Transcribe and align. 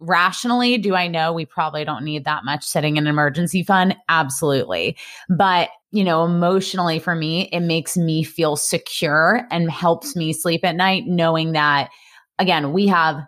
rationally, 0.00 0.78
do 0.78 0.94
I 0.94 1.08
know 1.08 1.32
we 1.32 1.44
probably 1.44 1.84
don't 1.84 2.04
need 2.04 2.24
that 2.24 2.44
much 2.44 2.64
sitting 2.64 2.96
in 2.96 3.04
an 3.04 3.10
emergency 3.10 3.62
fund? 3.62 3.96
Absolutely. 4.08 4.96
But, 5.28 5.70
you 5.90 6.04
know, 6.04 6.24
emotionally 6.24 6.98
for 6.98 7.14
me, 7.14 7.48
it 7.52 7.60
makes 7.60 7.96
me 7.96 8.22
feel 8.22 8.56
secure 8.56 9.46
and 9.50 9.70
helps 9.70 10.14
me 10.14 10.32
sleep 10.32 10.64
at 10.64 10.76
night 10.76 11.04
knowing 11.06 11.52
that, 11.52 11.90
again, 12.38 12.72
we 12.72 12.86
have 12.86 13.20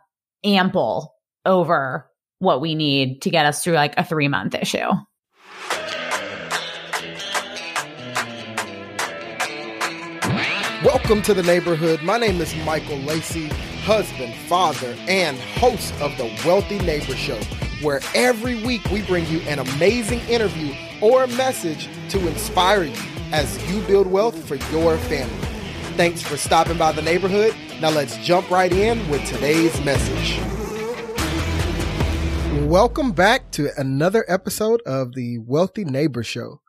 ample 0.45 1.15
over 1.45 2.09
what 2.39 2.61
we 2.61 2.75
need 2.75 3.23
to 3.23 3.31
get 3.31 3.47
us 3.47 3.63
through 3.63 3.75
like 3.75 3.95
a 3.99 4.05
three 4.05 4.29
month 4.29 4.55
issue. 4.55 4.89
Welcome 10.83 11.21
to 11.23 11.35
the 11.35 11.43
neighborhood. 11.43 12.03
My 12.03 12.17
name 12.17 12.41
is 12.41 12.57
Michael 12.65 12.97
Lacey, 13.01 13.51
husband, 13.91 14.33
father, 14.47 14.97
and 15.09 15.37
host 15.37 15.93
of 16.01 16.17
the 16.17 16.33
Wealthy 16.47 16.79
Neighbor 16.79 17.17
Show, 17.17 17.41
where 17.83 18.01
every 18.15 18.65
week 18.65 18.89
we 18.93 19.03
bring 19.03 19.27
you 19.27 19.41
an 19.41 19.59
amazing 19.59 20.21
interview 20.29 20.73
or 21.01 21.27
message 21.27 21.89
to 22.11 22.29
inspire 22.29 22.85
you 22.85 22.95
as 23.33 23.61
you 23.69 23.81
build 23.89 24.07
wealth 24.07 24.47
for 24.47 24.55
your 24.55 24.97
family. 24.97 25.35
Thanks 25.97 26.23
for 26.23 26.37
stopping 26.37 26.79
by 26.79 26.93
the 26.93 27.03
neighborhood. 27.03 27.53
Now 27.81 27.91
let's 27.91 28.17
jump 28.19 28.49
right 28.49 28.71
in 28.71 29.09
with 29.09 29.25
today's 29.25 29.85
message. 29.85 30.39
Welcome 32.69 33.11
back 33.11 33.51
to 33.51 33.71
another 33.77 34.25
episode 34.29 34.83
of 34.87 35.15
the 35.15 35.39
Wealthy 35.39 35.85
Neighbor 35.85 36.23
Show. 36.23 36.61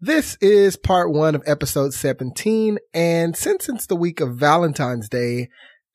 This 0.00 0.36
is 0.40 0.76
part 0.76 1.12
one 1.12 1.36
of 1.36 1.44
episode 1.46 1.94
17. 1.94 2.78
And 2.92 3.36
since 3.36 3.68
it's 3.68 3.86
the 3.86 3.94
week 3.94 4.20
of 4.20 4.34
Valentine's 4.34 5.08
Day, 5.08 5.48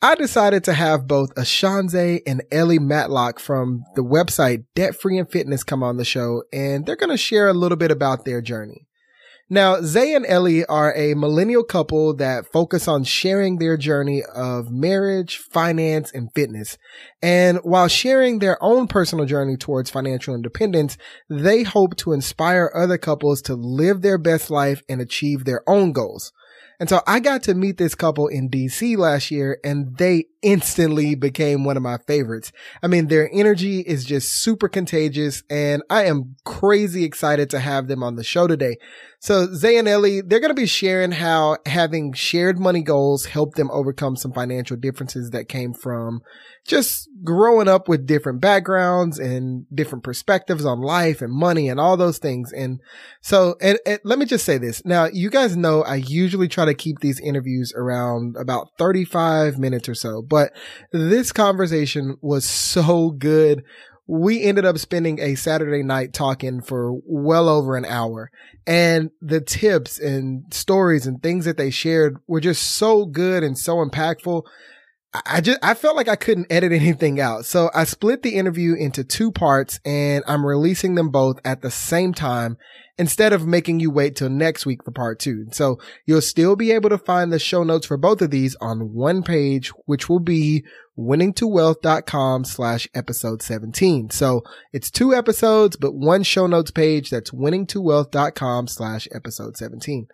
I 0.04 0.16
decided 0.16 0.64
to 0.64 0.74
have 0.74 1.06
both 1.06 1.30
Ashanze 1.36 2.22
and 2.26 2.42
Ellie 2.52 2.80
Matlock 2.80 3.40
from 3.40 3.84
the 3.94 4.04
website 4.04 4.66
Debt 4.74 5.00
Free 5.00 5.20
and 5.20 5.30
Fitness 5.30 5.64
come 5.64 5.84
on 5.84 5.98
the 5.98 6.06
show, 6.06 6.42
and 6.52 6.88
they're 6.88 6.96
going 6.96 7.12
to 7.12 7.18
share 7.18 7.48
a 7.48 7.54
little 7.54 7.78
bit 7.78 7.92
about 7.92 8.26
their 8.26 8.42
journey. 8.42 8.88
Now, 9.48 9.82
Zay 9.82 10.16
and 10.16 10.26
Ellie 10.26 10.66
are 10.66 10.92
a 10.96 11.14
millennial 11.14 11.64
couple 11.64 12.16
that 12.16 12.52
focus 12.52 12.88
on 12.88 13.04
sharing 13.04 13.60
their 13.60 13.78
journey 13.78 14.24
of 14.24 14.72
marriage, 14.72 15.38
finance, 15.38 16.10
and 16.12 16.30
fitness. 16.34 16.80
And 17.22 17.60
while 17.60 17.88
sharing 17.88 18.40
their 18.40 18.58
own 18.64 18.88
personal 18.88 19.26
journey 19.26 19.56
towards 19.56 19.92
financial 19.92 20.34
independence, 20.34 20.98
they 21.30 21.62
hope 21.62 21.96
to 21.98 22.14
inspire 22.14 22.72
other 22.74 22.98
couples 22.98 23.40
to 23.44 23.54
live 23.54 24.02
their 24.02 24.18
best 24.18 24.50
life 24.50 24.82
and 24.90 25.00
achieve 25.00 25.46
their 25.46 25.62
own 25.68 25.92
goals. 25.92 26.32
And 26.82 26.90
so 26.90 27.00
I 27.06 27.20
got 27.20 27.44
to 27.44 27.54
meet 27.54 27.78
this 27.78 27.94
couple 27.94 28.28
in 28.28 28.50
DC 28.50 28.98
last 28.98 29.30
year 29.30 29.60
and 29.64 29.96
they 29.98 30.26
instantly 30.42 31.14
became 31.14 31.64
one 31.64 31.78
of 31.78 31.84
my 31.84 32.00
favorites. 32.00 32.52
I 32.82 32.88
mean, 32.88 33.06
their 33.06 33.30
energy 33.32 33.82
is 33.82 34.04
just 34.04 34.42
super 34.42 34.68
contagious 34.68 35.44
and 35.48 35.84
I 35.92 36.06
am 36.06 36.38
crazy 36.44 37.04
excited 37.04 37.52
to 37.52 37.60
have 37.60 37.88
them 37.88 38.02
on 38.02 38.16
the 38.16 38.24
show 38.24 38.48
today. 38.48 38.78
So 39.22 39.54
Zay 39.54 39.78
and 39.78 39.88
Ellie, 39.88 40.22
they're 40.22 40.40
going 40.40 40.50
to 40.50 40.56
be 40.60 40.66
sharing 40.66 41.12
how 41.12 41.58
having 41.68 42.12
shared 42.12 42.58
money 42.58 42.82
goals 42.82 43.26
helped 43.26 43.56
them 43.56 43.70
overcome 43.70 44.16
some 44.16 44.34
financial 44.34 44.76
differences 44.76 45.30
that 45.30 45.48
came 45.48 45.76
from 45.76 46.22
just 46.66 47.08
growing 47.24 47.68
up 47.68 47.88
with 47.88 48.08
different 48.08 48.42
backgrounds 48.42 49.20
and 49.20 49.68
different 49.72 50.04
perspectives 50.04 50.66
on 50.66 50.82
life 50.82 51.22
and 51.22 51.32
money 51.32 51.70
and 51.70 51.80
all 51.80 51.98
those 51.98 52.18
things. 52.18 52.52
And 52.52 52.82
so, 53.22 53.58
and, 53.62 53.78
and 53.86 54.00
let 54.04 54.18
me 54.18 54.26
just 54.26 54.44
say 54.44 54.58
this. 54.58 54.84
Now, 54.86 55.06
you 55.06 55.30
guys 55.30 55.56
know 55.56 55.84
I 55.84 55.98
usually 55.98 56.48
try 56.48 56.66
to 56.66 56.74
keep 56.74 56.98
these 57.00 57.20
interviews 57.20 57.72
around 57.76 58.38
about 58.40 58.70
35 58.80 59.60
minutes 59.60 59.88
or 59.88 59.94
so, 59.94 60.24
but 60.24 60.52
this 60.92 61.32
conversation 61.32 62.18
was 62.22 62.44
so 62.44 63.12
good 63.12 63.64
we 64.12 64.44
ended 64.44 64.66
up 64.66 64.78
spending 64.78 65.22
a 65.22 65.36
Saturday 65.36 65.84
night 65.84 66.12
talking 66.12 66.62
for 66.62 67.00
well 67.06 67.48
over 67.48 67.78
an 67.78 67.86
hour. 67.86 68.30
And 68.68 69.10
the 69.22 69.40
tips 69.40 70.00
and 70.00 70.54
stories 70.54 71.08
and 71.08 71.24
things 71.24 71.46
that 71.46 71.56
they 71.56 71.70
shared 71.70 72.18
were 72.28 72.42
just 72.42 72.76
so 72.76 73.06
good 73.06 73.42
and 73.42 73.58
so 73.58 73.78
impactful 73.78 74.44
I 75.14 75.42
just, 75.42 75.60
I 75.62 75.74
felt 75.74 75.98
like 75.98 76.08
I 76.08 76.16
couldn't 76.16 76.52
edit 76.52 76.72
anything 76.72 77.20
out. 77.20 77.46
So 77.46 77.70
I 77.74 77.84
split 77.84 78.24
the 78.24 78.36
interview 78.36 78.74
into 78.74 79.04
two 79.04 79.32
parts 79.32 79.80
and 79.86 80.24
I'm 80.28 80.46
releasing 80.46 80.96
them 80.96 81.10
both 81.10 81.40
at 81.44 81.62
the 81.62 81.72
same 81.72 82.14
time 82.14 82.58
instead 82.98 83.34
of 83.34 83.48
making 83.48 83.80
you 83.80 83.92
wait 83.92 84.16
till 84.16 84.30
next 84.30 84.66
week 84.66 84.84
for 84.84 84.92
part 84.92 85.20
two. 85.20 85.46
So 85.52 85.80
you'll 86.06 86.22
still 86.22 86.56
be 86.56 86.72
able 86.72 86.90
to 86.90 86.98
find 86.98 87.32
the 87.32 87.40
show 87.40 87.64
notes 87.64 87.88
for 87.88 87.98
both 87.98 88.22
of 88.22 88.32
these 88.32 88.56
on 88.62 88.94
one 88.94 89.24
page, 89.24 89.70
which 89.86 90.08
will 90.08 90.20
be 90.20 90.64
winningtowealth.com 90.98 92.46
slash 92.46 92.88
episode 92.94 93.42
17. 93.42 94.10
So 94.10 94.44
it's 94.74 94.92
two 94.92 95.14
episodes, 95.14 95.78
but 95.78 95.94
one 95.94 96.24
show 96.24 96.48
notes 96.48 96.72
page 96.72 97.10
that's 97.10 97.32
winningtowealth.com 97.32 98.68
slash 98.68 99.08
episode 99.14 99.58
17. 99.58 100.08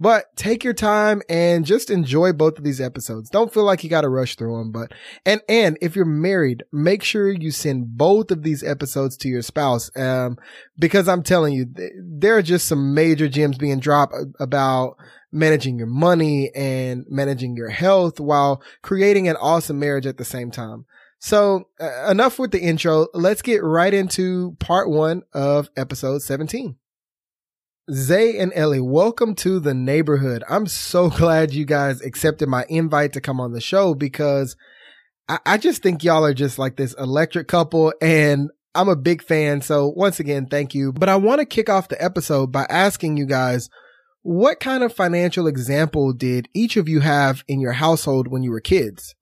But 0.00 0.36
take 0.36 0.64
your 0.64 0.74
time 0.74 1.22
and 1.28 1.64
just 1.64 1.88
enjoy 1.88 2.32
both 2.32 2.58
of 2.58 2.64
these 2.64 2.80
episodes. 2.80 3.30
Don't 3.30 3.54
feel 3.54 3.62
like 3.62 3.84
you 3.84 3.90
got 3.90 4.00
to 4.00 4.08
rush 4.08 4.34
through 4.34 4.58
them, 4.58 4.72
but, 4.72 4.92
and, 5.24 5.40
and 5.48 5.78
if 5.80 5.94
you're 5.94 6.04
married, 6.04 6.64
make 6.72 7.04
sure 7.04 7.30
you 7.30 7.52
send 7.52 7.96
both 7.96 8.32
of 8.32 8.42
these 8.42 8.64
episodes 8.64 9.16
to 9.18 9.28
your 9.28 9.42
spouse. 9.42 9.92
Um, 9.96 10.36
because 10.76 11.08
I'm 11.08 11.22
telling 11.22 11.54
you, 11.54 11.66
there 12.02 12.36
are 12.36 12.42
just 12.42 12.66
some 12.66 12.92
major 12.92 13.28
gems 13.28 13.56
being 13.56 13.78
dropped 13.78 14.14
about 14.40 14.96
managing 15.34 15.76
your 15.76 15.88
money 15.88 16.50
and 16.54 17.04
managing 17.08 17.56
your 17.56 17.68
health 17.68 18.20
while 18.20 18.62
creating 18.82 19.28
an 19.28 19.36
awesome 19.36 19.78
marriage 19.78 20.06
at 20.06 20.16
the 20.16 20.24
same 20.24 20.50
time. 20.50 20.86
So 21.18 21.68
uh, 21.80 22.10
enough 22.10 22.38
with 22.38 22.52
the 22.52 22.60
intro. 22.60 23.08
Let's 23.12 23.42
get 23.42 23.64
right 23.64 23.92
into 23.92 24.56
part 24.60 24.88
one 24.88 25.22
of 25.32 25.68
episode 25.76 26.22
17. 26.22 26.76
Zay 27.90 28.38
and 28.38 28.52
Ellie, 28.54 28.80
welcome 28.80 29.34
to 29.36 29.58
the 29.58 29.74
neighborhood. 29.74 30.44
I'm 30.48 30.66
so 30.66 31.10
glad 31.10 31.52
you 31.52 31.64
guys 31.64 32.00
accepted 32.00 32.48
my 32.48 32.64
invite 32.68 33.12
to 33.14 33.20
come 33.20 33.40
on 33.40 33.52
the 33.52 33.60
show 33.60 33.94
because 33.94 34.56
I, 35.28 35.38
I, 35.44 35.58
just 35.58 35.82
think 35.82 36.04
y'all 36.04 36.24
are 36.24 36.34
just 36.34 36.58
like 36.58 36.76
this 36.76 36.94
electric 36.94 37.48
couple 37.48 37.92
and 38.00 38.50
I'm 38.74 38.88
a 38.88 38.96
big 38.96 39.22
fan. 39.22 39.60
So 39.62 39.88
once 39.88 40.20
again, 40.20 40.46
thank 40.46 40.74
you. 40.74 40.92
But 40.92 41.08
I 41.08 41.16
want 41.16 41.40
to 41.40 41.46
kick 41.46 41.68
off 41.68 41.88
the 41.88 42.02
episode 42.02 42.52
by 42.52 42.66
asking 42.68 43.16
you 43.16 43.26
guys, 43.26 43.68
what 44.24 44.58
kind 44.58 44.82
of 44.82 44.92
financial 44.92 45.46
example 45.46 46.14
did 46.14 46.48
each 46.54 46.78
of 46.78 46.88
you 46.88 47.00
have 47.00 47.44
in 47.46 47.60
your 47.60 47.72
household 47.72 48.26
when 48.26 48.42
you 48.42 48.50
were 48.50 48.60
kids? 48.60 49.14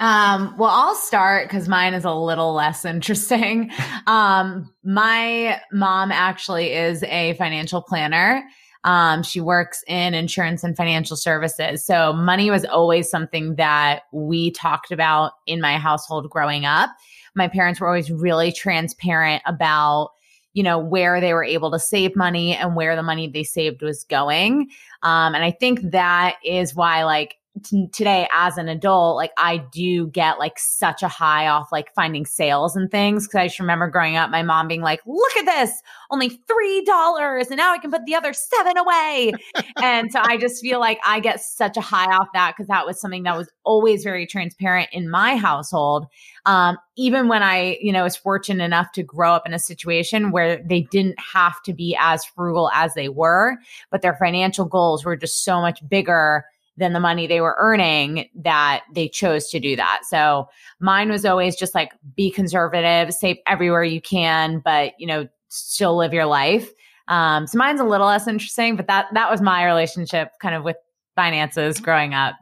Um, 0.00 0.54
well, 0.56 0.70
I'll 0.70 0.94
start 0.94 1.48
because 1.48 1.68
mine 1.68 1.92
is 1.92 2.06
a 2.06 2.12
little 2.14 2.54
less 2.54 2.84
interesting. 2.86 3.70
Um, 4.06 4.72
my 4.82 5.60
mom 5.70 6.10
actually 6.10 6.72
is 6.72 7.02
a 7.04 7.34
financial 7.34 7.82
planner. 7.82 8.42
Um, 8.84 9.22
she 9.22 9.40
works 9.40 9.84
in 9.86 10.14
insurance 10.14 10.64
and 10.64 10.74
financial 10.74 11.16
services. 11.16 11.84
So 11.84 12.14
money 12.14 12.50
was 12.50 12.64
always 12.64 13.10
something 13.10 13.56
that 13.56 14.04
we 14.14 14.52
talked 14.52 14.92
about 14.92 15.32
in 15.46 15.60
my 15.60 15.76
household 15.76 16.30
growing 16.30 16.64
up. 16.64 16.88
My 17.34 17.48
parents 17.48 17.80
were 17.80 17.86
always 17.86 18.10
really 18.10 18.50
transparent 18.50 19.42
about 19.44 20.12
you 20.58 20.64
know 20.64 20.76
where 20.76 21.20
they 21.20 21.32
were 21.34 21.44
able 21.44 21.70
to 21.70 21.78
save 21.78 22.16
money 22.16 22.56
and 22.56 22.74
where 22.74 22.96
the 22.96 23.02
money 23.04 23.28
they 23.28 23.44
saved 23.44 23.80
was 23.80 24.02
going. 24.02 24.68
Um, 25.04 25.36
and 25.36 25.44
i 25.44 25.52
think 25.52 25.80
that 25.92 26.36
is 26.44 26.74
why 26.74 27.04
like 27.04 27.36
t- 27.60 27.88
today 27.92 28.28
as 28.34 28.58
an 28.58 28.68
adult, 28.68 29.16
like 29.16 29.32
I 29.36 29.58
do 29.58 30.08
get 30.08 30.38
like 30.38 30.58
such 30.58 31.02
a 31.02 31.08
high 31.08 31.48
off 31.48 31.70
like 31.72 31.94
finding 31.94 32.26
sales 32.26 32.76
and 32.76 32.90
things. 32.90 33.26
Cause 33.26 33.36
I 33.36 33.46
just 33.46 33.60
remember 33.60 33.88
growing 33.88 34.16
up, 34.16 34.30
my 34.30 34.42
mom 34.42 34.68
being 34.68 34.82
like, 34.82 35.00
look 35.06 35.36
at 35.36 35.44
this, 35.44 35.82
only 36.10 36.30
$3 36.30 37.46
and 37.48 37.56
now 37.56 37.72
I 37.72 37.78
can 37.78 37.90
put 37.90 38.04
the 38.06 38.14
other 38.14 38.32
seven 38.32 38.76
away. 38.76 39.32
and 39.82 40.10
so 40.12 40.20
I 40.22 40.36
just 40.36 40.62
feel 40.62 40.80
like 40.80 40.98
I 41.04 41.20
get 41.20 41.40
such 41.40 41.76
a 41.76 41.80
high 41.80 42.14
off 42.16 42.28
that 42.34 42.54
because 42.56 42.68
that 42.68 42.86
was 42.86 43.00
something 43.00 43.24
that 43.24 43.36
was 43.36 43.48
always 43.64 44.04
very 44.04 44.26
transparent 44.26 44.88
in 44.92 45.10
my 45.10 45.36
household. 45.36 46.06
Um, 46.46 46.78
even 46.96 47.28
when 47.28 47.42
I, 47.42 47.78
you 47.80 47.92
know, 47.92 48.02
was 48.02 48.16
fortunate 48.16 48.64
enough 48.64 48.92
to 48.92 49.02
grow 49.02 49.32
up 49.32 49.46
in 49.46 49.54
a 49.54 49.58
situation 49.58 50.30
where 50.30 50.62
they 50.62 50.82
didn't 50.82 51.18
have 51.20 51.62
to 51.62 51.72
be 51.72 51.96
as 52.00 52.24
frugal 52.24 52.70
as 52.74 52.94
they 52.94 53.08
were, 53.08 53.56
but 53.90 54.02
their 54.02 54.16
financial 54.16 54.64
goals 54.64 55.04
were 55.04 55.16
just 55.16 55.44
so 55.44 55.60
much 55.60 55.86
bigger 55.88 56.44
than 56.78 56.92
the 56.92 57.00
money 57.00 57.26
they 57.26 57.40
were 57.40 57.56
earning 57.58 58.28
that 58.34 58.84
they 58.94 59.08
chose 59.08 59.48
to 59.50 59.60
do 59.60 59.76
that. 59.76 60.02
So 60.08 60.48
mine 60.80 61.10
was 61.10 61.24
always 61.24 61.56
just 61.56 61.74
like 61.74 61.92
be 62.16 62.30
conservative, 62.30 63.12
save 63.12 63.36
everywhere 63.46 63.84
you 63.84 64.00
can, 64.00 64.60
but 64.64 64.92
you 64.98 65.06
know, 65.06 65.28
still 65.48 65.96
live 65.96 66.14
your 66.14 66.26
life. 66.26 66.70
Um, 67.08 67.46
so 67.46 67.58
mine's 67.58 67.80
a 67.80 67.84
little 67.84 68.06
less 68.06 68.28
interesting, 68.28 68.76
but 68.76 68.86
that 68.86 69.06
that 69.14 69.30
was 69.30 69.40
my 69.40 69.64
relationship 69.64 70.32
kind 70.40 70.54
of 70.54 70.62
with 70.62 70.76
finances 71.16 71.80
growing 71.80 72.14
up. 72.14 72.36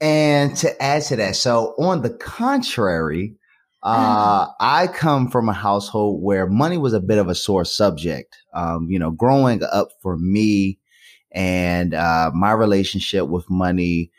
And 0.00 0.56
to 0.58 0.80
add 0.80 1.02
to 1.04 1.16
that, 1.16 1.34
so 1.34 1.74
on 1.78 2.02
the 2.02 2.10
contrary, 2.10 3.34
uh, 3.82 4.46
mm. 4.46 4.52
I 4.60 4.86
come 4.86 5.30
from 5.30 5.48
a 5.48 5.52
household 5.52 6.22
where 6.22 6.46
money 6.46 6.78
was 6.78 6.92
a 6.92 7.00
bit 7.00 7.18
of 7.18 7.28
a 7.28 7.34
sore 7.34 7.64
subject. 7.64 8.36
Um, 8.54 8.88
you 8.90 8.98
know, 8.98 9.10
growing 9.10 9.62
up 9.72 9.88
for 10.00 10.16
me, 10.16 10.78
and 11.32 11.94
uh, 11.94 12.30
my 12.34 12.52
relationship 12.52 13.28
with 13.28 13.48
money. 13.50 14.10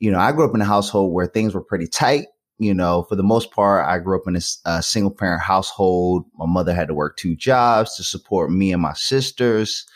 You 0.00 0.10
know, 0.10 0.18
I 0.18 0.32
grew 0.32 0.48
up 0.48 0.54
in 0.54 0.60
a 0.60 0.64
household 0.64 1.12
where 1.12 1.26
things 1.26 1.54
were 1.54 1.62
pretty 1.62 1.86
tight. 1.88 2.26
you 2.58 2.74
know, 2.74 3.04
for 3.04 3.14
the 3.16 3.22
most 3.22 3.52
part, 3.52 3.86
I 3.86 3.98
grew 3.98 4.18
up 4.18 4.26
in 4.26 4.36
a, 4.36 4.40
a 4.64 4.82
single 4.82 5.12
parent 5.12 5.42
household. 5.42 6.24
My 6.36 6.46
mother 6.46 6.74
had 6.74 6.88
to 6.88 6.94
work 6.94 7.16
two 7.16 7.36
jobs 7.36 7.96
to 7.96 8.02
support 8.02 8.50
me 8.50 8.72
and 8.72 8.82
my 8.82 8.94
sisters. 8.94 9.86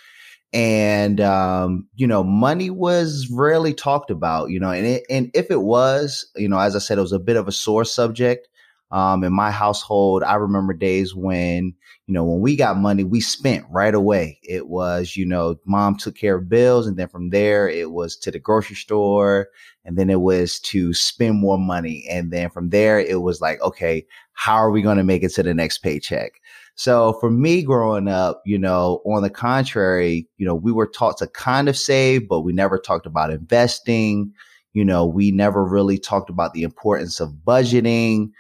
And, 0.53 1.21
um, 1.21 1.89
you 1.97 2.07
know, 2.07 2.23
money 2.23 2.71
was 2.71 3.29
rarely 3.33 3.75
talked 3.75 4.11
about, 4.11 4.51
you 4.51 4.61
know, 4.61 4.71
and, 4.71 4.87
it, 4.87 5.05
and 5.11 5.31
if 5.35 5.51
it 5.51 5.63
was, 5.63 6.31
you 6.37 6.49
know, 6.49 6.59
as 6.59 6.77
I 6.77 6.79
said, 6.79 6.99
it 6.99 7.03
was 7.03 7.13
a 7.13 7.19
bit 7.19 7.37
of 7.37 7.49
a 7.49 7.53
sore 7.53 7.85
subject. 7.85 8.49
Um, 8.93 9.25
in 9.25 9.33
my 9.33 9.51
household, 9.51 10.23
I 10.23 10.35
remember 10.35 10.75
days 10.75 11.15
when, 11.15 11.75
you 12.07 12.13
know, 12.13 12.25
when 12.25 12.41
we 12.41 12.57
got 12.57 12.77
money, 12.77 13.05
we 13.05 13.23
spent 13.23 13.65
right 13.71 13.95
away. 13.95 14.39
It 14.43 14.69
was, 14.69 15.17
you 15.17 15.25
know, 15.25 15.57
mom 15.65 15.97
took 15.97 16.15
care 16.15 16.37
of 16.37 16.51
bills. 16.51 16.87
And 16.87 16.99
then 16.99 17.09
from 17.09 17.31
there, 17.31 17.67
it 17.71 17.91
was 17.91 18.17
to 18.19 18.31
the 18.31 18.39
grocery 18.39 18.77
store. 18.77 19.49
And 19.87 19.97
then 19.97 20.11
it 20.11 20.21
was 20.21 20.61
to 20.61 20.93
spend 20.93 21.41
more 21.41 21.59
money. 21.59 22.05
And 22.11 22.31
then 22.31 22.51
from 22.51 22.69
there, 22.69 23.01
it 23.01 23.23
was 23.23 23.41
like, 23.41 23.63
okay, 23.63 24.07
how 24.35 24.57
are 24.57 24.71
we 24.71 24.83
going 24.83 24.99
to 24.99 25.05
make 25.05 25.23
it 25.23 25.31
to 25.35 25.43
the 25.43 25.55
next 25.55 25.79
paycheck? 25.79 26.33
So 26.75 27.15
for 27.15 27.31
me 27.31 27.63
growing 27.63 28.09
up, 28.09 28.43
you 28.45 28.59
know, 28.59 29.01
on 29.07 29.23
the 29.23 29.31
contrary, 29.31 30.29
you 30.37 30.45
know, 30.45 30.55
we 30.55 30.71
were 30.71 30.87
taught 30.87 31.17
to 31.19 31.27
kind 31.29 31.69
of 31.69 31.79
save, 31.79 32.29
but 32.29 32.41
we 32.41 32.53
never 32.53 32.79
talked 32.79 33.07
about 33.07 33.31
investing. 33.31 34.33
You 34.75 34.85
know, 34.85 35.07
we 35.07 35.31
never 35.31 35.65
really 35.65 35.99
talked 35.99 36.29
about 36.29 36.53
the 36.53 36.63
importance 36.63 37.21
of 37.21 37.31
budgeting 37.47 38.33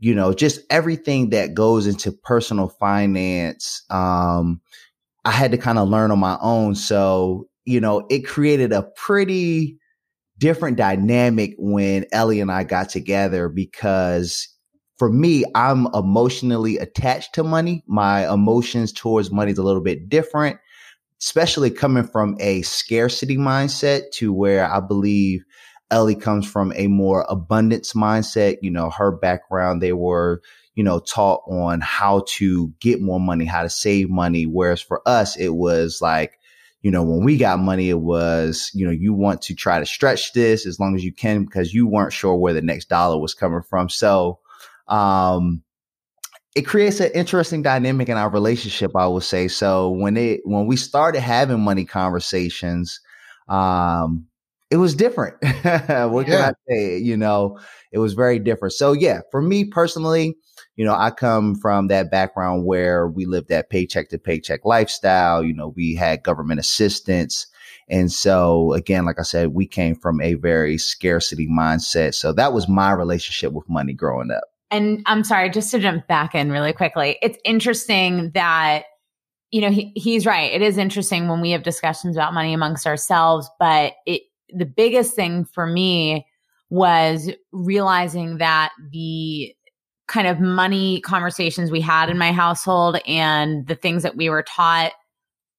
you 0.00 0.14
know, 0.14 0.32
just 0.32 0.60
everything 0.70 1.30
that 1.30 1.54
goes 1.54 1.86
into 1.86 2.10
personal 2.10 2.68
finance. 2.68 3.82
Um, 3.90 4.60
I 5.26 5.30
had 5.30 5.52
to 5.52 5.58
kind 5.58 5.78
of 5.78 5.88
learn 5.88 6.10
on 6.10 6.18
my 6.18 6.38
own. 6.40 6.74
So, 6.74 7.48
you 7.66 7.80
know, 7.80 8.06
it 8.08 8.26
created 8.26 8.72
a 8.72 8.82
pretty 8.96 9.78
different 10.38 10.78
dynamic 10.78 11.54
when 11.58 12.06
Ellie 12.12 12.40
and 12.40 12.50
I 12.50 12.64
got 12.64 12.88
together 12.88 13.50
because 13.50 14.48
for 14.96 15.12
me, 15.12 15.44
I'm 15.54 15.86
emotionally 15.94 16.78
attached 16.78 17.34
to 17.34 17.44
money. 17.44 17.84
My 17.86 18.30
emotions 18.32 18.92
towards 18.92 19.30
money 19.30 19.52
is 19.52 19.58
a 19.58 19.62
little 19.62 19.82
bit 19.82 20.08
different, 20.08 20.58
especially 21.20 21.70
coming 21.70 22.04
from 22.04 22.36
a 22.40 22.62
scarcity 22.62 23.36
mindset 23.36 24.10
to 24.12 24.32
where 24.32 24.70
I 24.70 24.80
believe 24.80 25.44
Ellie 25.90 26.14
comes 26.14 26.46
from 26.46 26.72
a 26.76 26.86
more 26.86 27.26
abundance 27.28 27.92
mindset. 27.94 28.58
You 28.62 28.70
know, 28.70 28.90
her 28.90 29.10
background, 29.10 29.82
they 29.82 29.92
were, 29.92 30.42
you 30.74 30.84
know, 30.84 31.00
taught 31.00 31.42
on 31.48 31.80
how 31.80 32.24
to 32.28 32.68
get 32.80 33.00
more 33.00 33.20
money, 33.20 33.44
how 33.44 33.62
to 33.62 33.70
save 33.70 34.08
money. 34.10 34.44
Whereas 34.44 34.80
for 34.80 35.02
us, 35.06 35.36
it 35.36 35.50
was 35.50 36.00
like, 36.00 36.38
you 36.82 36.90
know, 36.90 37.02
when 37.02 37.24
we 37.24 37.36
got 37.36 37.58
money, 37.58 37.90
it 37.90 38.00
was, 38.00 38.70
you 38.74 38.86
know, 38.86 38.92
you 38.92 39.12
want 39.12 39.42
to 39.42 39.54
try 39.54 39.78
to 39.78 39.86
stretch 39.86 40.32
this 40.32 40.66
as 40.66 40.80
long 40.80 40.94
as 40.96 41.04
you 41.04 41.12
can 41.12 41.44
because 41.44 41.74
you 41.74 41.86
weren't 41.86 42.12
sure 42.12 42.36
where 42.36 42.54
the 42.54 42.62
next 42.62 42.88
dollar 42.88 43.18
was 43.18 43.34
coming 43.34 43.62
from. 43.62 43.88
So, 43.88 44.38
um, 44.88 45.62
it 46.56 46.62
creates 46.62 46.98
an 47.00 47.12
interesting 47.14 47.62
dynamic 47.62 48.08
in 48.08 48.16
our 48.16 48.28
relationship, 48.28 48.96
I 48.96 49.06
would 49.06 49.22
say. 49.22 49.46
So 49.46 49.90
when 49.90 50.16
it, 50.16 50.40
when 50.44 50.66
we 50.66 50.76
started 50.76 51.20
having 51.20 51.60
money 51.60 51.84
conversations, 51.84 53.00
um, 53.48 54.26
it 54.70 54.76
was 54.76 54.94
different. 54.94 55.36
what 55.42 56.26
can 56.26 56.32
I 56.32 56.52
say? 56.68 56.98
You 56.98 57.16
know, 57.16 57.58
it 57.92 57.98
was 57.98 58.14
very 58.14 58.38
different. 58.38 58.72
So 58.72 58.92
yeah, 58.92 59.20
for 59.30 59.42
me 59.42 59.64
personally, 59.64 60.36
you 60.76 60.84
know, 60.84 60.94
I 60.94 61.10
come 61.10 61.56
from 61.56 61.88
that 61.88 62.10
background 62.10 62.64
where 62.64 63.08
we 63.08 63.26
lived 63.26 63.48
that 63.48 63.68
paycheck 63.68 64.08
to 64.10 64.18
paycheck 64.18 64.64
lifestyle. 64.64 65.42
You 65.42 65.54
know, 65.54 65.74
we 65.76 65.94
had 65.94 66.22
government 66.22 66.60
assistance. 66.60 67.46
And 67.88 68.12
so 68.12 68.72
again, 68.72 69.04
like 69.04 69.18
I 69.18 69.22
said, 69.22 69.48
we 69.48 69.66
came 69.66 69.96
from 69.96 70.20
a 70.20 70.34
very 70.34 70.78
scarcity 70.78 71.48
mindset. 71.48 72.14
So 72.14 72.32
that 72.32 72.52
was 72.52 72.68
my 72.68 72.92
relationship 72.92 73.52
with 73.52 73.68
money 73.68 73.92
growing 73.92 74.30
up. 74.30 74.44
And 74.70 75.02
I'm 75.06 75.24
sorry, 75.24 75.50
just 75.50 75.72
to 75.72 75.80
jump 75.80 76.06
back 76.06 76.36
in 76.36 76.52
really 76.52 76.72
quickly. 76.72 77.18
It's 77.20 77.38
interesting 77.44 78.30
that 78.34 78.84
you 79.50 79.60
know, 79.60 79.70
he, 79.70 79.92
he's 79.96 80.26
right. 80.26 80.52
It 80.52 80.62
is 80.62 80.78
interesting 80.78 81.26
when 81.26 81.40
we 81.40 81.50
have 81.50 81.64
discussions 81.64 82.16
about 82.16 82.32
money 82.32 82.54
amongst 82.54 82.86
ourselves, 82.86 83.50
but 83.58 83.94
it 84.06 84.22
the 84.54 84.66
biggest 84.66 85.14
thing 85.14 85.44
for 85.44 85.66
me 85.66 86.26
was 86.70 87.30
realizing 87.52 88.38
that 88.38 88.72
the 88.90 89.54
kind 90.06 90.26
of 90.26 90.40
money 90.40 91.00
conversations 91.02 91.70
we 91.70 91.80
had 91.80 92.10
in 92.10 92.18
my 92.18 92.32
household 92.32 92.98
and 93.06 93.66
the 93.66 93.74
things 93.74 94.02
that 94.02 94.16
we 94.16 94.28
were 94.28 94.42
taught 94.42 94.92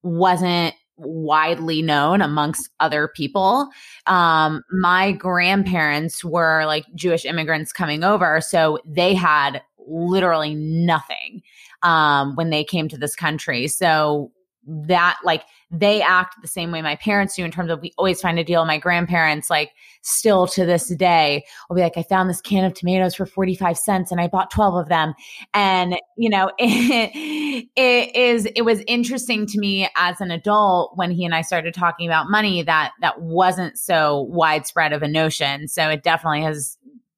wasn't 0.03 0.75
widely 0.97 1.81
known 1.81 2.21
amongst 2.21 2.69
other 2.79 3.07
people. 3.07 3.69
Um, 4.07 4.63
my 4.71 5.13
grandparents 5.13 6.23
were 6.23 6.65
like 6.65 6.85
Jewish 6.95 7.25
immigrants 7.25 7.71
coming 7.71 8.03
over, 8.03 8.41
so 8.41 8.79
they 8.85 9.13
had 9.13 9.61
literally 9.87 10.53
nothing 10.53 11.41
um, 11.81 12.35
when 12.35 12.49
they 12.49 12.63
came 12.63 12.87
to 12.89 12.97
this 12.97 13.15
country. 13.15 13.67
So 13.67 14.31
that 14.67 15.17
like 15.23 15.43
they 15.71 16.01
act 16.01 16.35
the 16.41 16.47
same 16.47 16.71
way 16.71 16.81
my 16.81 16.97
parents 16.97 17.35
do 17.35 17.45
in 17.45 17.51
terms 17.51 17.71
of 17.71 17.81
we 17.81 17.93
always 17.97 18.19
find 18.19 18.37
a 18.37 18.43
deal. 18.43 18.65
My 18.65 18.77
grandparents, 18.77 19.49
like, 19.49 19.71
still 20.01 20.45
to 20.47 20.65
this 20.65 20.89
day, 20.95 21.45
will 21.69 21.77
be 21.77 21.81
like, 21.81 21.97
I 21.97 22.03
found 22.03 22.29
this 22.29 22.41
can 22.41 22.65
of 22.65 22.73
tomatoes 22.73 23.15
for 23.15 23.25
45 23.25 23.77
cents 23.77 24.11
and 24.11 24.19
I 24.19 24.27
bought 24.27 24.51
12 24.51 24.75
of 24.75 24.89
them. 24.89 25.13
And, 25.53 25.97
you 26.17 26.29
know, 26.29 26.51
it, 26.57 27.69
it 27.75 28.15
is, 28.15 28.45
it 28.55 28.63
was 28.63 28.83
interesting 28.85 29.45
to 29.47 29.59
me 29.59 29.87
as 29.95 30.19
an 30.19 30.29
adult 30.29 30.91
when 30.95 31.11
he 31.11 31.23
and 31.23 31.33
I 31.33 31.41
started 31.41 31.73
talking 31.73 32.05
about 32.05 32.29
money 32.29 32.63
that 32.63 32.91
that 32.99 33.21
wasn't 33.21 33.79
so 33.79 34.21
widespread 34.23 34.91
of 34.91 35.01
a 35.01 35.07
notion. 35.07 35.69
So 35.69 35.89
it 35.89 36.03
definitely 36.03 36.41
has 36.41 36.77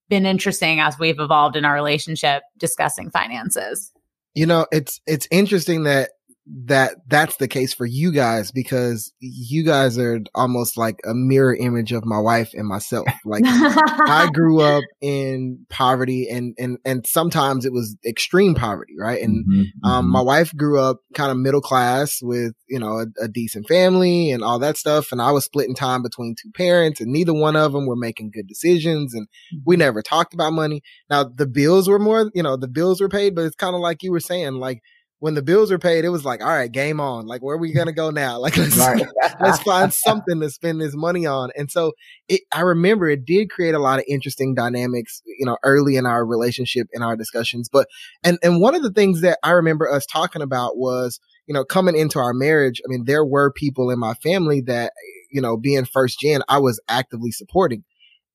been 0.09 0.25
interesting 0.27 0.79
as 0.79 0.99
we've 0.99 1.19
evolved 1.19 1.55
in 1.55 1.65
our 1.65 1.73
relationship 1.73 2.43
discussing 2.57 3.09
finances. 3.09 3.91
You 4.35 4.45
know, 4.45 4.67
it's, 4.71 5.01
it's 5.07 5.27
interesting 5.31 5.83
that 5.83 6.11
that 6.45 6.95
that's 7.07 7.37
the 7.37 7.47
case 7.47 7.73
for 7.73 7.85
you 7.85 8.11
guys 8.11 8.51
because 8.51 9.13
you 9.19 9.63
guys 9.63 9.97
are 9.97 10.19
almost 10.35 10.77
like 10.77 10.99
a 11.05 11.13
mirror 11.13 11.55
image 11.55 11.93
of 11.93 12.03
my 12.03 12.19
wife 12.19 12.51
and 12.53 12.67
myself. 12.67 13.07
Like 13.25 13.43
I 13.45 14.29
grew 14.33 14.61
up 14.61 14.83
in 15.01 15.65
poverty 15.69 16.27
and, 16.29 16.53
and, 16.59 16.77
and 16.83 17.07
sometimes 17.07 17.65
it 17.65 17.71
was 17.71 17.95
extreme 18.05 18.53
poverty, 18.53 18.95
right? 18.99 19.21
And, 19.21 19.45
mm-hmm, 19.45 19.89
um, 19.89 20.05
mm-hmm. 20.05 20.11
my 20.11 20.21
wife 20.21 20.53
grew 20.55 20.79
up 20.79 20.97
kind 21.13 21.31
of 21.31 21.37
middle 21.37 21.61
class 21.61 22.19
with, 22.21 22.53
you 22.67 22.79
know, 22.79 22.99
a, 22.99 23.05
a, 23.23 23.27
decent 23.27 23.67
family 23.67 24.29
and 24.29 24.43
all 24.43 24.59
that 24.59 24.77
stuff. 24.77 25.11
And 25.11 25.21
I 25.21 25.31
was 25.31 25.45
splitting 25.45 25.73
time 25.73 26.03
between 26.03 26.35
two 26.35 26.51
parents 26.51 26.99
and 26.99 27.11
neither 27.11 27.33
one 27.33 27.55
of 27.55 27.71
them 27.71 27.87
were 27.87 27.95
making 27.95 28.31
good 28.31 28.47
decisions. 28.47 29.13
And 29.13 29.27
we 29.65 29.75
mm-hmm. 29.75 29.79
never 29.79 30.01
talked 30.01 30.33
about 30.33 30.53
money. 30.53 30.81
Now 31.09 31.23
the 31.23 31.47
bills 31.47 31.87
were 31.87 31.99
more, 31.99 32.29
you 32.35 32.43
know, 32.43 32.57
the 32.57 32.67
bills 32.67 32.99
were 32.99 33.09
paid, 33.09 33.35
but 33.35 33.45
it's 33.45 33.55
kind 33.55 33.75
of 33.75 33.81
like 33.81 34.03
you 34.03 34.11
were 34.11 34.19
saying, 34.19 34.55
like, 34.55 34.81
when 35.23 35.35
the 35.35 35.41
bills 35.41 35.71
were 35.71 35.79
paid, 35.79 36.03
it 36.03 36.09
was 36.09 36.25
like, 36.25 36.41
all 36.41 36.49
right, 36.49 36.69
game 36.69 36.99
on. 36.99 37.25
Like, 37.25 37.41
where 37.41 37.55
are 37.55 37.57
we 37.57 37.71
gonna 37.71 37.93
go 37.93 38.09
now? 38.09 38.39
Like, 38.43 38.57
let's 38.57 38.75
right. 38.75 39.05
let's 39.39 39.63
find 39.63 39.93
something 39.93 40.41
to 40.41 40.49
spend 40.49 40.81
this 40.81 40.93
money 40.93 41.25
on. 41.25 41.49
And 41.55 41.71
so, 41.71 41.93
it, 42.27 42.41
I 42.51 42.59
remember 42.59 43.07
it 43.07 43.23
did 43.23 43.49
create 43.49 43.73
a 43.73 43.79
lot 43.79 43.99
of 43.99 44.05
interesting 44.05 44.53
dynamics, 44.53 45.21
you 45.25 45.45
know, 45.45 45.55
early 45.63 45.95
in 45.95 46.05
our 46.05 46.25
relationship 46.25 46.87
in 46.91 47.01
our 47.01 47.15
discussions. 47.15 47.69
But 47.71 47.87
and 48.21 48.37
and 48.43 48.59
one 48.59 48.75
of 48.75 48.83
the 48.83 48.91
things 48.91 49.21
that 49.21 49.39
I 49.43 49.51
remember 49.51 49.89
us 49.89 50.05
talking 50.05 50.41
about 50.41 50.75
was, 50.75 51.21
you 51.47 51.53
know, 51.53 51.63
coming 51.63 51.95
into 51.95 52.19
our 52.19 52.33
marriage. 52.33 52.81
I 52.85 52.89
mean, 52.89 53.05
there 53.05 53.23
were 53.23 53.49
people 53.49 53.91
in 53.91 53.99
my 53.99 54.15
family 54.15 54.59
that, 54.67 54.91
you 55.31 55.39
know, 55.39 55.55
being 55.55 55.85
first 55.85 56.19
gen, 56.19 56.41
I 56.49 56.57
was 56.57 56.81
actively 56.89 57.31
supporting. 57.31 57.85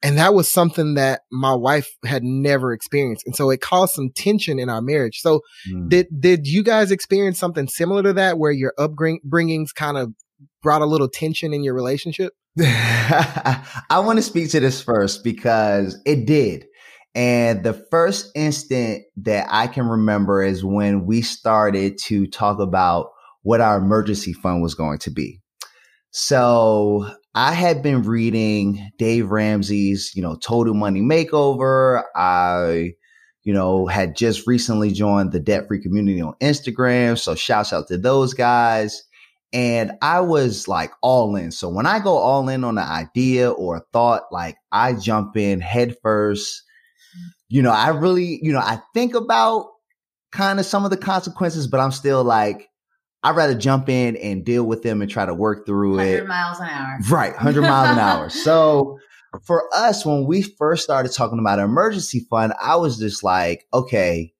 And 0.02 0.17
that 0.19 0.33
was 0.33 0.50
something 0.50 0.95
that 0.95 1.23
my 1.33 1.55
wife 1.55 1.88
had 2.05 2.23
never 2.23 2.73
experienced. 2.73 3.26
And 3.26 3.35
so 3.35 3.50
it 3.50 3.61
caused 3.61 3.95
some 3.95 4.11
tension 4.14 4.59
in 4.59 4.69
our 4.69 4.81
marriage. 4.81 5.21
So 5.21 5.40
mm. 5.69 5.88
did, 5.88 6.07
did 6.21 6.47
you 6.47 6.62
guys 6.62 6.93
experience 6.93 7.38
something 7.38 7.67
similar 7.67 8.02
to 8.05 8.12
that 8.12 8.38
where 8.38 8.52
your 8.52 8.73
upbringings 8.78 9.75
kind 9.75 9.97
of 9.97 10.12
brought 10.62 10.83
a 10.83 10.87
little 10.87 11.09
tension 11.09 11.52
in 11.52 11.64
your 11.64 11.75
relationship? 11.75 12.33
I 12.61 14.00
want 14.05 14.19
to 14.19 14.23
speak 14.23 14.50
to 14.50 14.61
this 14.61 14.81
first 14.83 15.25
because 15.25 16.00
it 16.07 16.26
did. 16.26 16.67
And 17.14 17.64
the 17.64 17.73
first 17.90 18.31
instant 18.37 19.02
that 19.17 19.49
I 19.50 19.67
can 19.67 19.87
remember 19.87 20.43
is 20.43 20.64
when 20.64 21.07
we 21.07 21.23
started 21.23 21.99
to 22.05 22.26
talk 22.28 22.61
about 22.61 23.11
what 23.43 23.61
our 23.61 23.78
emergency 23.78 24.33
fund 24.33 24.62
was 24.62 24.75
going 24.75 24.99
to 25.00 25.11
be. 25.11 25.40
So 26.11 27.11
I 27.35 27.53
had 27.53 27.83
been 27.83 28.03
reading 28.03 28.91
Dave 28.99 29.31
Ramsey's, 29.31 30.13
you 30.15 30.23
know, 30.23 30.37
Total 30.37 30.75
Money 30.75 31.01
Makeover. 31.01 32.03
I, 32.17 32.95
you 33.45 33.53
know, 33.53 33.87
had 33.87 34.17
just 34.17 34.47
recently 34.47 34.91
joined 34.91 35.33
the 35.33 35.41
debt 35.41 35.69
free 35.69 35.81
community 35.81 36.21
on 36.21 36.35
Instagram. 36.41 37.19
So 37.19 37.35
shouts 37.35 37.73
out 37.73 37.89
to 37.89 37.99
those 37.99 38.35
guys. 38.35 39.03
And 39.53 39.93
I 40.03 40.21
was 40.21 40.69
like 40.69 40.93
all 41.01 41.37
in. 41.37 41.53
So 41.53 41.69
when 41.69 41.87
I 41.87 42.01
go 42.01 42.17
all 42.17 42.49
in 42.49 42.65
on 42.65 42.77
an 42.77 42.85
idea 42.85 43.51
or 43.51 43.77
a 43.77 43.85
thought, 43.93 44.25
like 44.31 44.57
I 44.73 44.93
jump 44.95 45.37
in 45.37 45.61
head 45.61 45.97
first. 46.03 46.63
You 47.49 47.63
know, 47.63 47.71
I 47.71 47.89
really, 47.89 48.39
you 48.43 48.53
know, 48.53 48.59
I 48.59 48.81
think 48.93 49.15
about 49.15 49.69
kind 50.33 50.61
of 50.61 50.67
some 50.67 50.85
of 50.85 50.91
the 50.91 50.99
consequences, 50.99 51.67
but 51.67 51.81
I'm 51.81 51.93
still 51.93 52.23
like, 52.23 52.68
I'd 53.23 53.37
rather 53.37 53.55
jump 53.55 53.89
in 53.89 54.17
and 54.17 54.45
deal 54.45 54.65
with 54.65 54.83
them 54.83 55.03
and 55.03 55.11
try 55.11 55.27
to 55.27 55.35
work 55.35 55.67
through 55.67 55.97
100 55.97 56.23
it. 56.23 56.29
miles 56.29 56.61
an 56.61 56.69
hour. 56.69 56.99
Right, 57.11 57.33
100 57.33 57.63
miles 57.63 57.91
an 57.91 57.99
hour. 57.99 58.31
So 58.31 58.99
for 59.45 59.69
us, 59.75 60.07
when 60.07 60.27
we 60.27 60.43
first 60.43 60.85
started 60.85 61.13
talking 61.13 61.39
about 61.39 61.59
an 61.59 61.65
emergency 61.65 62.27
fund, 62.31 62.53
I 62.63 62.77
was 62.77 62.99
just 62.99 63.25
like, 63.25 63.67
okay, 63.75 64.33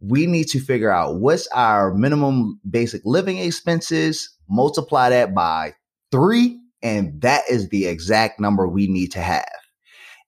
we 0.00 0.26
need 0.26 0.48
to 0.48 0.60
figure 0.60 0.90
out 0.90 1.20
what's 1.20 1.46
our 1.48 1.94
minimum 1.94 2.60
basic 2.68 3.02
living 3.04 3.38
expenses, 3.38 4.36
multiply 4.48 5.10
that 5.10 5.34
by 5.34 5.74
three, 6.10 6.58
and 6.82 7.20
that 7.22 7.44
is 7.48 7.68
the 7.68 7.86
exact 7.86 8.40
number 8.40 8.66
we 8.66 8.86
need 8.86 9.12
to 9.12 9.20
have. 9.20 9.48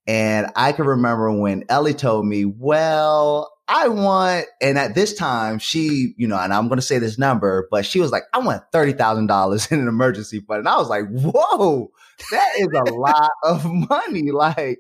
And 0.07 0.47
I 0.55 0.73
can 0.73 0.87
remember 0.87 1.33
when 1.33 1.65
Ellie 1.69 1.93
told 1.93 2.27
me, 2.27 2.45
well, 2.45 3.53
I 3.69 3.89
want, 3.89 4.47
and 4.61 4.79
at 4.79 4.95
this 4.95 5.15
time, 5.15 5.59
she, 5.59 6.15
you 6.17 6.29
know, 6.29 6.39
and 6.39 6.53
I'm 6.53 6.69
going 6.69 6.79
to 6.79 6.87
say 6.87 6.99
this 6.99 7.19
number, 7.19 7.67
but 7.71 7.85
she 7.85 8.01
was 8.01 8.13
like, 8.13 8.23
I 8.33 8.39
want 8.39 8.63
$30,000 8.73 9.73
in 9.73 9.81
an 9.81 9.89
emergency 9.89 10.41
fund. 10.41 10.61
And 10.61 10.69
I 10.69 10.77
was 10.77 10.89
like, 10.89 11.05
whoa, 11.09 11.91
that 12.31 12.49
is 12.59 12.69
a 12.69 12.85
lot 12.95 13.31
of 13.43 13.65
money. 13.65 14.31
Like, 14.31 14.79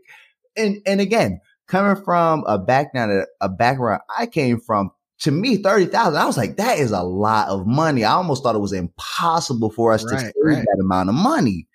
and, 0.56 0.78
and 0.86 1.00
again, 1.00 1.40
coming 1.66 2.02
from 2.04 2.44
a 2.46 2.58
background, 2.58 3.26
a 3.40 3.48
background 3.48 4.02
I 4.16 4.26
came 4.26 4.60
from, 4.60 4.92
to 5.20 5.30
me, 5.30 5.56
30,000, 5.56 6.16
I 6.16 6.26
was 6.26 6.36
like, 6.36 6.56
that 6.58 6.78
is 6.78 6.92
a 6.92 7.02
lot 7.02 7.48
of 7.48 7.66
money. 7.66 8.04
I 8.04 8.12
almost 8.12 8.42
thought 8.42 8.54
it 8.54 8.60
was 8.60 8.72
impossible 8.72 9.70
for 9.70 9.94
us 9.94 10.04
right, 10.04 10.12
to 10.12 10.20
save 10.20 10.32
right. 10.44 10.56
that 10.58 10.78
amount 10.80 11.08
of 11.08 11.14
money. 11.14 11.66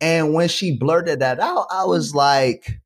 And 0.00 0.34
when 0.34 0.48
she 0.48 0.76
blurted 0.76 1.20
that 1.20 1.40
out, 1.40 1.66
I 1.70 1.84
was 1.84 2.14
like, 2.14 2.80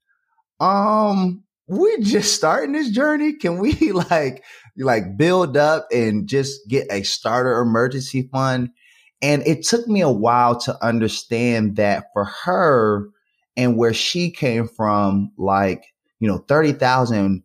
um, 0.60 1.41
we're 1.66 2.00
just 2.00 2.34
starting 2.34 2.72
this 2.72 2.90
journey. 2.90 3.34
Can 3.34 3.58
we 3.58 3.92
like, 4.10 4.44
like 4.76 5.16
build 5.16 5.56
up 5.56 5.86
and 5.92 6.28
just 6.28 6.68
get 6.68 6.86
a 6.90 7.02
starter 7.02 7.60
emergency 7.60 8.28
fund? 8.32 8.70
And 9.20 9.46
it 9.46 9.62
took 9.64 9.86
me 9.86 10.00
a 10.00 10.10
while 10.10 10.58
to 10.60 10.84
understand 10.84 11.76
that 11.76 12.06
for 12.12 12.24
her 12.44 13.08
and 13.56 13.76
where 13.76 13.94
she 13.94 14.30
came 14.30 14.66
from, 14.66 15.32
like, 15.38 15.84
you 16.18 16.28
know, 16.28 16.38
30,000 16.38 17.42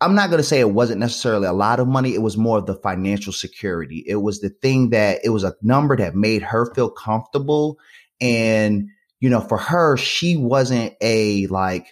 I'm 0.00 0.14
not 0.14 0.28
going 0.28 0.40
to 0.40 0.46
say 0.46 0.60
it 0.60 0.72
wasn't 0.72 1.00
necessarily 1.00 1.46
a 1.46 1.54
lot 1.54 1.80
of 1.80 1.88
money. 1.88 2.14
It 2.14 2.20
was 2.20 2.36
more 2.36 2.58
of 2.58 2.66
the 2.66 2.74
financial 2.74 3.32
security. 3.32 4.04
It 4.06 4.16
was 4.16 4.40
the 4.40 4.50
thing 4.50 4.90
that 4.90 5.20
it 5.24 5.30
was 5.30 5.42
a 5.42 5.54
number 5.62 5.96
that 5.96 6.14
made 6.14 6.42
her 6.42 6.72
feel 6.74 6.90
comfortable. 6.90 7.78
And, 8.20 8.88
you 9.20 9.30
know, 9.30 9.40
for 9.40 9.56
her, 9.56 9.96
she 9.96 10.36
wasn't 10.36 10.94
a 11.00 11.46
like 11.46 11.86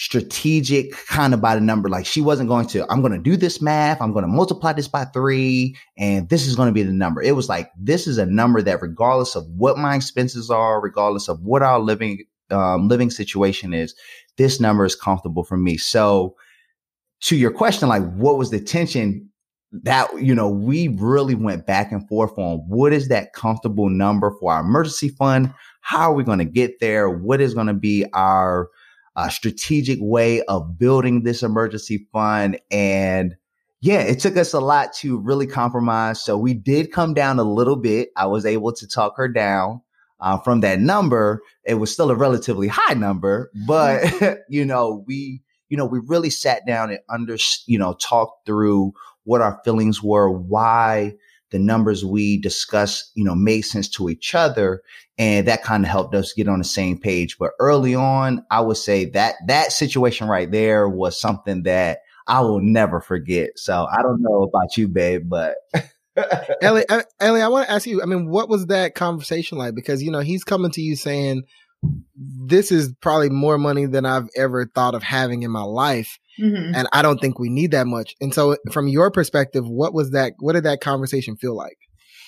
strategic 0.00 0.92
kind 1.06 1.34
of 1.34 1.40
by 1.40 1.56
the 1.56 1.60
number. 1.60 1.88
Like 1.88 2.06
she 2.06 2.20
wasn't 2.20 2.48
going 2.48 2.66
to, 2.68 2.90
I'm 2.90 3.00
going 3.00 3.12
to 3.12 3.18
do 3.18 3.36
this 3.36 3.60
math. 3.60 4.00
I'm 4.00 4.12
going 4.12 4.22
to 4.22 4.30
multiply 4.30 4.72
this 4.72 4.86
by 4.86 5.04
three 5.06 5.76
and 5.96 6.28
this 6.28 6.46
is 6.46 6.54
going 6.54 6.68
to 6.68 6.72
be 6.72 6.84
the 6.84 6.92
number. 6.92 7.20
It 7.20 7.34
was 7.34 7.48
like, 7.48 7.72
this 7.76 8.06
is 8.06 8.16
a 8.16 8.26
number 8.26 8.62
that 8.62 8.80
regardless 8.80 9.34
of 9.34 9.44
what 9.48 9.76
my 9.76 9.96
expenses 9.96 10.50
are, 10.50 10.80
regardless 10.80 11.28
of 11.28 11.42
what 11.42 11.62
our 11.62 11.80
living, 11.80 12.24
um, 12.50 12.86
living 12.86 13.10
situation 13.10 13.74
is, 13.74 13.94
this 14.36 14.60
number 14.60 14.84
is 14.84 14.94
comfortable 14.94 15.42
for 15.42 15.56
me. 15.56 15.76
So, 15.76 16.36
to 17.22 17.36
your 17.36 17.50
question, 17.50 17.88
like 17.88 18.08
what 18.14 18.38
was 18.38 18.50
the 18.50 18.60
tension 18.60 19.28
that, 19.72 20.08
you 20.22 20.32
know, 20.32 20.48
we 20.48 20.86
really 20.86 21.34
went 21.34 21.66
back 21.66 21.90
and 21.90 22.06
forth 22.08 22.38
on 22.38 22.58
what 22.68 22.92
is 22.92 23.08
that 23.08 23.32
comfortable 23.32 23.90
number 23.90 24.30
for 24.38 24.52
our 24.52 24.60
emergency 24.60 25.08
fund? 25.08 25.52
How 25.80 26.12
are 26.12 26.14
we 26.14 26.22
going 26.22 26.38
to 26.38 26.44
get 26.44 26.78
there? 26.78 27.10
What 27.10 27.40
is 27.40 27.54
going 27.54 27.66
to 27.66 27.74
be 27.74 28.06
our 28.12 28.68
uh, 29.18 29.28
strategic 29.28 29.98
way 30.00 30.42
of 30.42 30.78
building 30.78 31.24
this 31.24 31.42
emergency 31.42 32.06
fund? 32.12 32.58
And 32.70 33.36
yeah, 33.80 34.00
it 34.00 34.20
took 34.20 34.36
us 34.36 34.52
a 34.52 34.60
lot 34.60 34.92
to 34.94 35.18
really 35.18 35.46
compromise. 35.46 36.22
So 36.22 36.38
we 36.38 36.54
did 36.54 36.92
come 36.92 37.14
down 37.14 37.38
a 37.38 37.44
little 37.44 37.76
bit. 37.76 38.10
I 38.16 38.26
was 38.26 38.46
able 38.46 38.72
to 38.72 38.86
talk 38.86 39.16
her 39.16 39.28
down. 39.28 39.82
Uh, 40.20 40.36
from 40.36 40.60
that 40.60 40.80
number, 40.80 41.40
it 41.62 41.74
was 41.74 41.92
still 41.92 42.10
a 42.10 42.14
relatively 42.16 42.66
high 42.66 42.94
number, 42.94 43.52
but 43.68 44.40
you 44.48 44.64
know, 44.64 45.04
we 45.06 45.42
you 45.68 45.76
know, 45.76 45.84
we 45.84 46.00
really 46.06 46.30
sat 46.30 46.66
down 46.66 46.90
and 46.90 47.00
under, 47.08 47.36
you 47.66 47.78
know, 47.78 47.94
talked 47.94 48.46
through 48.46 48.92
what 49.24 49.42
our 49.42 49.60
feelings 49.64 50.02
were, 50.02 50.30
why 50.30 51.14
the 51.50 51.58
numbers 51.58 52.04
we 52.04 52.38
discussed, 52.40 53.10
you 53.14 53.24
know, 53.24 53.34
made 53.34 53.62
sense 53.62 53.88
to 53.90 54.08
each 54.08 54.34
other. 54.34 54.82
And 55.18 55.48
that 55.48 55.62
kind 55.62 55.84
of 55.84 55.90
helped 55.90 56.14
us 56.14 56.32
get 56.32 56.48
on 56.48 56.58
the 56.58 56.64
same 56.64 56.98
page. 56.98 57.38
But 57.38 57.52
early 57.58 57.94
on, 57.94 58.44
I 58.50 58.60
would 58.60 58.76
say 58.76 59.06
that 59.06 59.36
that 59.46 59.72
situation 59.72 60.28
right 60.28 60.50
there 60.50 60.88
was 60.88 61.20
something 61.20 61.64
that 61.64 62.00
I 62.26 62.40
will 62.40 62.60
never 62.60 63.00
forget. 63.00 63.50
So 63.56 63.86
I 63.90 64.02
don't 64.02 64.22
know 64.22 64.42
about 64.42 64.76
you, 64.76 64.88
babe, 64.88 65.28
but. 65.28 65.56
Ellie, 66.62 66.84
Ellie, 67.20 67.42
I 67.42 67.48
want 67.48 67.68
to 67.68 67.72
ask 67.72 67.86
you, 67.86 68.02
I 68.02 68.06
mean, 68.06 68.28
what 68.28 68.48
was 68.48 68.66
that 68.66 68.94
conversation 68.94 69.56
like? 69.56 69.74
Because, 69.74 70.02
you 70.02 70.10
know, 70.10 70.20
he's 70.20 70.44
coming 70.44 70.72
to 70.72 70.80
you 70.80 70.96
saying, 70.96 71.44
this 72.14 72.72
is 72.72 72.92
probably 73.00 73.30
more 73.30 73.56
money 73.56 73.86
than 73.86 74.04
I've 74.04 74.28
ever 74.36 74.66
thought 74.66 74.94
of 74.94 75.02
having 75.02 75.42
in 75.42 75.50
my 75.50 75.62
life. 75.62 76.18
Mm-hmm. 76.38 76.74
And 76.74 76.88
I 76.92 77.02
don't 77.02 77.18
think 77.18 77.38
we 77.38 77.48
need 77.48 77.72
that 77.72 77.86
much. 77.86 78.14
And 78.20 78.34
so 78.34 78.56
from 78.72 78.88
your 78.88 79.10
perspective, 79.10 79.68
what 79.68 79.92
was 79.92 80.12
that, 80.12 80.34
what 80.38 80.54
did 80.54 80.64
that 80.64 80.80
conversation 80.80 81.36
feel 81.36 81.56
like? 81.56 81.78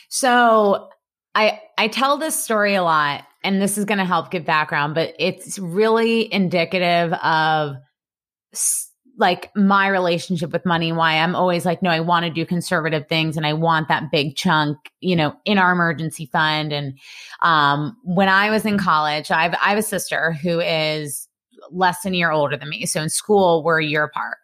So 0.08 0.88
I, 1.34 1.60
I 1.78 1.88
tell 1.88 2.18
this 2.18 2.42
story 2.42 2.74
a 2.74 2.82
lot 2.82 3.24
and 3.44 3.62
this 3.62 3.78
is 3.78 3.84
going 3.84 3.98
to 3.98 4.04
help 4.04 4.30
give 4.30 4.44
background, 4.44 4.94
but 4.94 5.14
it's 5.18 5.58
really 5.58 6.32
indicative 6.32 7.12
of 7.12 7.76
like 9.16 9.50
my 9.54 9.86
relationship 9.86 10.50
with 10.50 10.64
money, 10.64 10.92
why 10.92 11.18
I'm 11.18 11.36
always 11.36 11.66
like, 11.66 11.82
no, 11.82 11.90
I 11.90 12.00
want 12.00 12.24
to 12.24 12.30
do 12.30 12.46
conservative 12.46 13.06
things 13.06 13.36
and 13.36 13.46
I 13.46 13.52
want 13.52 13.88
that 13.88 14.10
big 14.10 14.34
chunk, 14.34 14.78
you 15.00 15.14
know, 15.14 15.34
in 15.44 15.58
our 15.58 15.72
emergency 15.72 16.26
fund. 16.26 16.72
And 16.72 16.98
um, 17.42 17.96
when 18.02 18.28
I 18.28 18.50
was 18.50 18.64
in 18.64 18.78
college, 18.78 19.30
I've, 19.30 19.54
I 19.54 19.70
have 19.70 19.78
a 19.78 19.82
sister 19.82 20.32
who 20.32 20.60
is 20.60 21.28
less 21.70 22.02
than 22.02 22.14
a 22.14 22.16
year 22.16 22.30
older 22.30 22.56
than 22.56 22.68
me. 22.68 22.86
So 22.86 23.02
in 23.02 23.08
school, 23.08 23.62
we're 23.62 23.80
a 23.80 23.86
year 23.86 24.04
apart. 24.04 24.38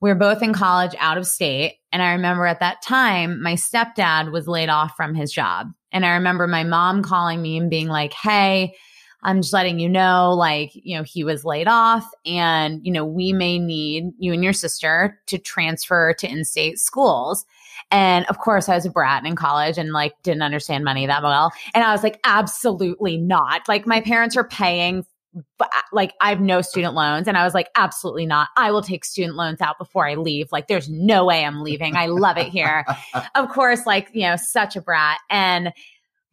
We 0.00 0.10
we're 0.10 0.16
both 0.16 0.42
in 0.42 0.52
college 0.52 0.94
out 1.00 1.18
of 1.18 1.26
state. 1.26 1.78
And 1.92 2.02
I 2.02 2.12
remember 2.12 2.46
at 2.46 2.60
that 2.60 2.82
time, 2.82 3.42
my 3.42 3.54
stepdad 3.54 4.30
was 4.30 4.46
laid 4.46 4.68
off 4.68 4.92
from 4.96 5.14
his 5.14 5.32
job. 5.32 5.68
And 5.90 6.06
I 6.06 6.10
remember 6.10 6.46
my 6.46 6.64
mom 6.64 7.02
calling 7.02 7.42
me 7.42 7.56
and 7.56 7.70
being 7.70 7.88
like, 7.88 8.12
hey, 8.12 8.74
I'm 9.22 9.42
just 9.42 9.52
letting 9.52 9.80
you 9.80 9.88
know, 9.88 10.32
like, 10.32 10.70
you 10.74 10.96
know, 10.96 11.02
he 11.02 11.24
was 11.24 11.44
laid 11.44 11.66
off 11.66 12.08
and, 12.24 12.80
you 12.84 12.92
know, 12.92 13.04
we 13.04 13.32
may 13.32 13.58
need 13.58 14.12
you 14.18 14.32
and 14.32 14.44
your 14.44 14.52
sister 14.52 15.20
to 15.26 15.38
transfer 15.38 16.14
to 16.20 16.30
in 16.30 16.44
state 16.44 16.78
schools. 16.78 17.44
And 17.90 18.26
of 18.26 18.38
course, 18.38 18.68
I 18.68 18.76
was 18.76 18.86
a 18.86 18.90
brat 18.90 19.26
in 19.26 19.34
college 19.34 19.78
and 19.78 19.92
like 19.92 20.14
didn't 20.22 20.42
understand 20.42 20.84
money 20.84 21.06
that 21.06 21.22
well. 21.22 21.52
And 21.74 21.82
I 21.82 21.90
was 21.90 22.04
like, 22.04 22.20
absolutely 22.24 23.16
not. 23.16 23.66
Like, 23.66 23.86
my 23.86 24.00
parents 24.00 24.36
are 24.36 24.46
paying 24.46 25.04
but 25.58 25.70
like 25.92 26.14
I 26.20 26.30
have 26.30 26.40
no 26.40 26.62
student 26.62 26.94
loans. 26.94 27.28
And 27.28 27.36
I 27.36 27.44
was 27.44 27.54
like, 27.54 27.68
absolutely 27.76 28.26
not. 28.26 28.48
I 28.56 28.70
will 28.70 28.82
take 28.82 29.04
student 29.04 29.36
loans 29.36 29.60
out 29.60 29.78
before 29.78 30.06
I 30.06 30.14
leave. 30.14 30.50
Like, 30.52 30.68
there's 30.68 30.88
no 30.88 31.24
way 31.24 31.44
I'm 31.44 31.62
leaving. 31.62 31.96
I 31.96 32.06
love 32.06 32.36
it 32.38 32.48
here. 32.48 32.84
of 33.34 33.48
course, 33.48 33.86
like, 33.86 34.08
you 34.12 34.22
know, 34.22 34.36
such 34.36 34.76
a 34.76 34.80
brat. 34.80 35.18
And 35.30 35.72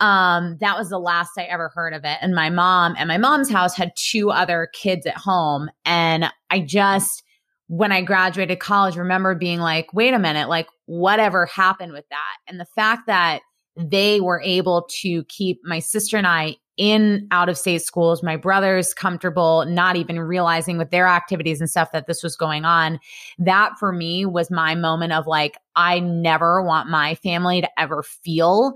um 0.02 0.58
that 0.60 0.78
was 0.78 0.90
the 0.90 1.00
last 1.00 1.32
i 1.38 1.44
ever 1.44 1.70
heard 1.70 1.94
of 1.94 2.04
it 2.04 2.18
and 2.22 2.36
my 2.36 2.50
mom 2.50 2.96
and 2.98 3.08
my 3.08 3.18
mom's 3.18 3.50
house 3.50 3.78
had 3.78 3.94
two 3.96 4.30
other 4.30 4.68
kids 4.74 5.06
at 5.06 5.16
home 5.16 5.70
and 5.86 6.26
i 6.50 6.60
just 6.60 7.24
when 7.68 7.94
i 7.94 8.02
graduated 8.02 8.60
college 8.60 8.98
remember 8.98 9.34
being 9.34 9.62
like 9.62 9.94
wait 9.94 10.14
a 10.14 10.20
minute 10.20 10.50
like 10.50 10.68
whatever 10.86 11.46
happened 11.46 11.94
with 11.94 12.04
that 12.10 12.38
and 12.46 12.60
the 12.60 12.66
fact 12.66 13.08
that 13.08 13.40
they 13.78 14.20
were 14.20 14.42
able 14.42 14.86
to 14.90 15.24
keep 15.30 15.62
my 15.64 15.80
sister 15.80 16.18
and 16.18 16.28
i 16.28 16.58
in 16.78 17.28
out 17.32 17.50
of 17.50 17.58
state 17.58 17.82
schools 17.82 18.22
my 18.24 18.36
brother's 18.36 18.94
comfortable 18.94 19.66
not 19.66 19.96
even 19.96 20.20
realizing 20.20 20.78
with 20.78 20.92
their 20.92 21.08
activities 21.08 21.60
and 21.60 21.70
stuff 21.70 21.92
that 21.92 22.08
this 22.08 22.24
was 22.24 22.36
going 22.36 22.66
on 22.66 23.00
that 23.38 23.78
for 23.80 23.92
me 23.92 24.26
was 24.26 24.52
my 24.52 24.76
moment 24.76 25.14
of 25.14 25.28
like 25.28 25.58
i 25.76 26.00
never 26.00 26.62
want 26.62 26.90
my 26.90 27.16
family 27.16 27.62
to 27.62 27.80
ever 27.80 28.04
feel 28.04 28.76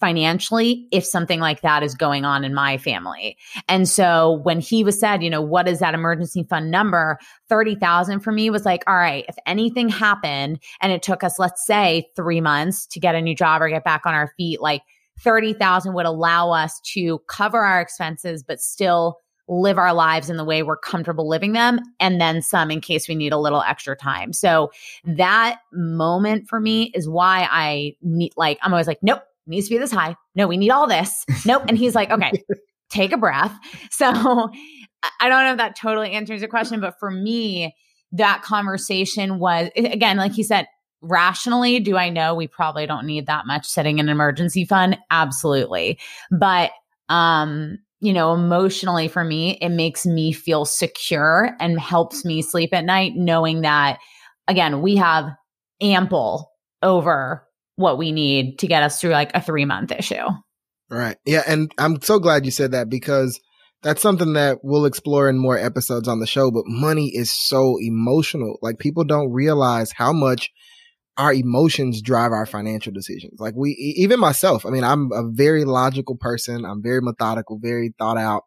financially 0.00 0.86
if 0.92 1.04
something 1.04 1.40
like 1.40 1.60
that 1.62 1.82
is 1.82 1.94
going 1.94 2.24
on 2.24 2.44
in 2.44 2.54
my 2.54 2.78
family. 2.78 3.36
And 3.68 3.88
so 3.88 4.40
when 4.44 4.60
he 4.60 4.84
was 4.84 4.98
said, 4.98 5.22
you 5.22 5.30
know, 5.30 5.42
what 5.42 5.66
is 5.66 5.80
that 5.80 5.94
emergency 5.94 6.44
fund 6.44 6.70
number? 6.70 7.18
30,000 7.48 8.20
for 8.20 8.32
me 8.32 8.50
was 8.50 8.64
like, 8.64 8.84
all 8.86 8.96
right, 8.96 9.24
if 9.28 9.36
anything 9.46 9.88
happened 9.88 10.60
and 10.80 10.92
it 10.92 11.02
took 11.02 11.24
us, 11.24 11.38
let's 11.38 11.66
say 11.66 12.08
three 12.14 12.40
months 12.40 12.86
to 12.86 13.00
get 13.00 13.14
a 13.14 13.20
new 13.20 13.34
job 13.34 13.60
or 13.60 13.68
get 13.68 13.84
back 13.84 14.06
on 14.06 14.14
our 14.14 14.32
feet, 14.36 14.60
like 14.60 14.82
30,000 15.22 15.94
would 15.94 16.06
allow 16.06 16.50
us 16.50 16.80
to 16.92 17.20
cover 17.28 17.58
our 17.58 17.80
expenses, 17.80 18.42
but 18.42 18.60
still 18.60 19.18
live 19.48 19.78
our 19.78 19.94
lives 19.94 20.28
in 20.28 20.36
the 20.36 20.44
way 20.44 20.62
we're 20.62 20.76
comfortable 20.76 21.26
living 21.26 21.52
them 21.52 21.80
and 22.00 22.20
then 22.20 22.42
some 22.42 22.70
in 22.70 22.80
case 22.80 23.08
we 23.08 23.14
need 23.14 23.32
a 23.32 23.38
little 23.38 23.62
extra 23.62 23.96
time. 23.96 24.32
So 24.32 24.70
that 25.04 25.60
moment 25.72 26.48
for 26.48 26.60
me 26.60 26.92
is 26.94 27.08
why 27.08 27.48
I 27.50 27.94
need 28.02 28.32
like 28.36 28.58
I'm 28.62 28.72
always 28.72 28.86
like 28.86 28.98
nope, 29.02 29.22
needs 29.46 29.68
to 29.68 29.74
be 29.74 29.78
this 29.78 29.90
high. 29.90 30.16
No, 30.34 30.46
we 30.46 30.56
need 30.56 30.70
all 30.70 30.86
this. 30.86 31.24
Nope. 31.46 31.64
And 31.66 31.78
he's 31.78 31.94
like, 31.94 32.10
okay, 32.10 32.44
take 32.90 33.12
a 33.12 33.16
breath. 33.16 33.56
So 33.90 34.06
I 34.06 35.28
don't 35.28 35.44
know 35.44 35.52
if 35.52 35.58
that 35.58 35.76
totally 35.76 36.12
answers 36.12 36.40
your 36.40 36.50
question, 36.50 36.80
but 36.80 36.98
for 36.98 37.10
me, 37.10 37.74
that 38.12 38.42
conversation 38.42 39.38
was 39.38 39.70
again, 39.76 40.16
like 40.16 40.32
he 40.32 40.42
said, 40.42 40.66
rationally, 41.00 41.80
do 41.80 41.96
I 41.96 42.10
know 42.10 42.34
we 42.34 42.46
probably 42.46 42.86
don't 42.86 43.06
need 43.06 43.26
that 43.26 43.46
much 43.46 43.66
sitting 43.66 43.98
in 43.98 44.06
an 44.06 44.12
emergency 44.12 44.64
fund? 44.64 44.98
Absolutely. 45.10 45.98
But 46.30 46.72
um 47.08 47.78
you 48.00 48.12
know, 48.12 48.32
emotionally 48.32 49.08
for 49.08 49.24
me, 49.24 49.58
it 49.60 49.70
makes 49.70 50.06
me 50.06 50.32
feel 50.32 50.64
secure 50.64 51.50
and 51.58 51.80
helps 51.80 52.24
me 52.24 52.42
sleep 52.42 52.72
at 52.72 52.84
night 52.84 53.14
knowing 53.16 53.62
that, 53.62 53.98
again, 54.46 54.82
we 54.82 54.96
have 54.96 55.30
ample 55.80 56.52
over 56.80 57.44
what 57.76 57.98
we 57.98 58.12
need 58.12 58.58
to 58.60 58.66
get 58.66 58.82
us 58.82 59.00
through 59.00 59.10
like 59.10 59.32
a 59.34 59.40
three 59.40 59.64
month 59.64 59.90
issue. 59.92 60.24
Right. 60.90 61.16
Yeah. 61.24 61.42
And 61.46 61.70
I'm 61.78 62.00
so 62.00 62.18
glad 62.18 62.44
you 62.44 62.50
said 62.50 62.72
that 62.72 62.88
because 62.88 63.40
that's 63.82 64.02
something 64.02 64.32
that 64.32 64.58
we'll 64.62 64.86
explore 64.86 65.28
in 65.28 65.38
more 65.38 65.58
episodes 65.58 66.08
on 66.08 66.20
the 66.20 66.26
show. 66.26 66.50
But 66.50 66.64
money 66.66 67.10
is 67.14 67.30
so 67.30 67.78
emotional. 67.80 68.58
Like 68.62 68.78
people 68.78 69.04
don't 69.04 69.32
realize 69.32 69.92
how 69.92 70.12
much 70.12 70.50
our 71.18 71.34
emotions 71.34 72.00
drive 72.00 72.30
our 72.30 72.46
financial 72.46 72.92
decisions. 72.92 73.40
Like 73.40 73.54
we, 73.56 73.70
even 73.96 74.20
myself, 74.20 74.64
I 74.64 74.70
mean, 74.70 74.84
I'm 74.84 75.10
a 75.12 75.24
very 75.28 75.64
logical 75.64 76.16
person. 76.16 76.64
I'm 76.64 76.80
very 76.80 77.02
methodical, 77.02 77.58
very 77.60 77.92
thought 77.98 78.16
out. 78.16 78.44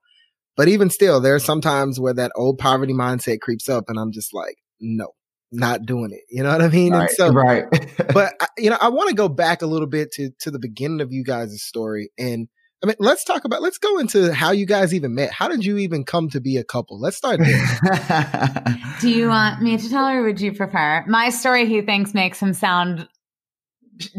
But 0.55 0.69
even 0.69 0.89
still, 0.89 1.19
there 1.19 1.35
are 1.35 1.39
some 1.39 1.59
times 1.59 1.99
where 1.99 2.13
that 2.13 2.31
old 2.35 2.57
poverty 2.57 2.93
mindset 2.93 3.41
creeps 3.41 3.67
up 3.67 3.85
and 3.89 3.99
I'm 3.99 4.13
just 4.13 4.33
like, 4.33 4.55
no, 4.79 5.09
not 5.51 5.85
doing 5.85 6.11
it. 6.11 6.21
You 6.29 6.43
know 6.43 6.51
what 6.51 6.61
I 6.61 6.69
mean? 6.69 6.93
Right, 6.93 7.01
and 7.01 7.09
so, 7.11 7.29
right. 7.29 7.65
but 8.13 8.33
you 8.57 8.69
know, 8.69 8.77
I 8.79 8.89
want 8.89 9.09
to 9.09 9.15
go 9.15 9.27
back 9.27 9.61
a 9.61 9.67
little 9.67 9.87
bit 9.87 10.11
to, 10.13 10.31
to 10.39 10.51
the 10.51 10.59
beginning 10.59 11.01
of 11.01 11.11
you 11.11 11.25
guys' 11.25 11.61
story 11.61 12.09
and 12.17 12.47
I 12.83 12.87
mean, 12.87 12.95
let's 12.99 13.23
talk 13.23 13.45
about, 13.45 13.61
let's 13.61 13.77
go 13.77 13.99
into 13.99 14.33
how 14.33 14.51
you 14.51 14.65
guys 14.65 14.93
even 14.93 15.13
met. 15.13 15.31
How 15.31 15.47
did 15.47 15.63
you 15.63 15.77
even 15.77 16.03
come 16.03 16.29
to 16.29 16.41
be 16.41 16.57
a 16.57 16.63
couple? 16.63 16.99
Let's 16.99 17.15
start 17.15 17.39
there. 17.39 18.79
Do 19.01 19.09
you 19.09 19.27
want 19.27 19.61
me 19.61 19.77
to 19.77 19.89
tell 19.89 20.07
or 20.07 20.23
would 20.23 20.41
you 20.41 20.51
prefer? 20.51 21.05
My 21.07 21.29
story, 21.29 21.67
he 21.67 21.81
thinks, 21.81 22.15
makes 22.15 22.39
him 22.39 22.53
sound 22.53 23.07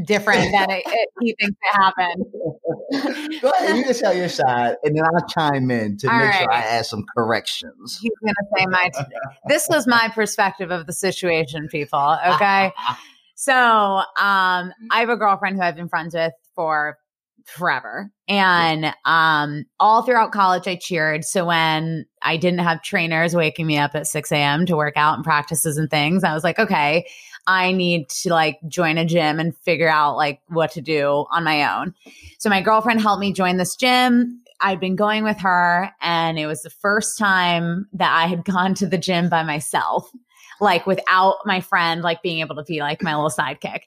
different 0.06 0.52
than 0.52 0.70
it, 0.70 0.84
it, 0.86 1.08
he 1.20 1.34
thinks 1.40 1.56
it 1.60 1.76
happened. 1.76 2.24
Go 3.40 3.50
ahead, 3.50 3.76
you 3.76 3.84
can 3.84 3.94
tell 3.94 4.14
your 4.14 4.28
side, 4.28 4.76
and 4.84 4.96
then 4.96 5.04
I'll 5.04 5.26
chime 5.26 5.68
in 5.72 5.96
to 5.98 6.08
All 6.08 6.18
make 6.18 6.28
right. 6.28 6.38
sure 6.42 6.52
I 6.52 6.60
add 6.60 6.86
some 6.86 7.04
corrections. 7.16 7.98
He's 8.00 8.12
going 8.22 8.34
to 8.34 8.46
say 8.56 8.66
my, 8.66 8.90
t- 8.94 9.14
this 9.48 9.66
was 9.68 9.88
my 9.88 10.08
perspective 10.14 10.70
of 10.70 10.86
the 10.86 10.92
situation, 10.92 11.68
people. 11.68 12.16
Okay. 12.34 12.72
So, 13.34 13.54
um, 13.54 14.04
I 14.16 15.00
have 15.00 15.08
a 15.08 15.16
girlfriend 15.16 15.56
who 15.56 15.62
I've 15.62 15.74
been 15.74 15.88
friends 15.88 16.14
with 16.14 16.32
for 16.54 16.98
forever. 17.46 18.10
And 18.28 18.94
um, 19.04 19.64
all 19.80 20.02
throughout 20.02 20.32
college, 20.32 20.66
I 20.66 20.76
cheered. 20.76 21.24
So 21.24 21.46
when 21.46 22.06
I 22.22 22.36
didn't 22.36 22.60
have 22.60 22.82
trainers 22.82 23.34
waking 23.34 23.66
me 23.66 23.78
up 23.78 23.94
at 23.94 24.06
6 24.06 24.32
a.m. 24.32 24.66
to 24.66 24.76
work 24.76 24.94
out 24.96 25.16
and 25.16 25.24
practices 25.24 25.76
and 25.76 25.90
things, 25.90 26.24
I 26.24 26.34
was 26.34 26.44
like, 26.44 26.58
okay, 26.58 27.06
I 27.46 27.72
need 27.72 28.08
to 28.08 28.30
like 28.30 28.58
join 28.68 28.98
a 28.98 29.04
gym 29.04 29.40
and 29.40 29.56
figure 29.56 29.90
out 29.90 30.16
like 30.16 30.40
what 30.48 30.70
to 30.72 30.80
do 30.80 31.26
on 31.30 31.44
my 31.44 31.76
own. 31.76 31.94
So 32.38 32.48
my 32.48 32.60
girlfriend 32.60 33.00
helped 33.00 33.20
me 33.20 33.32
join 33.32 33.56
this 33.56 33.76
gym. 33.76 34.42
I'd 34.60 34.80
been 34.80 34.94
going 34.94 35.24
with 35.24 35.40
her, 35.40 35.90
and 36.00 36.38
it 36.38 36.46
was 36.46 36.62
the 36.62 36.70
first 36.70 37.18
time 37.18 37.88
that 37.94 38.16
I 38.16 38.28
had 38.28 38.44
gone 38.52 38.74
to 38.74 38.86
the 38.86 38.98
gym 38.98 39.28
by 39.28 39.42
myself, 39.42 40.08
like 40.60 40.86
without 40.86 41.38
my 41.44 41.60
friend, 41.60 42.02
like 42.02 42.22
being 42.22 42.40
able 42.40 42.54
to 42.56 42.62
be 42.62 42.80
like 42.80 43.02
my 43.02 43.14
little 43.14 43.30
sidekick. 43.30 43.80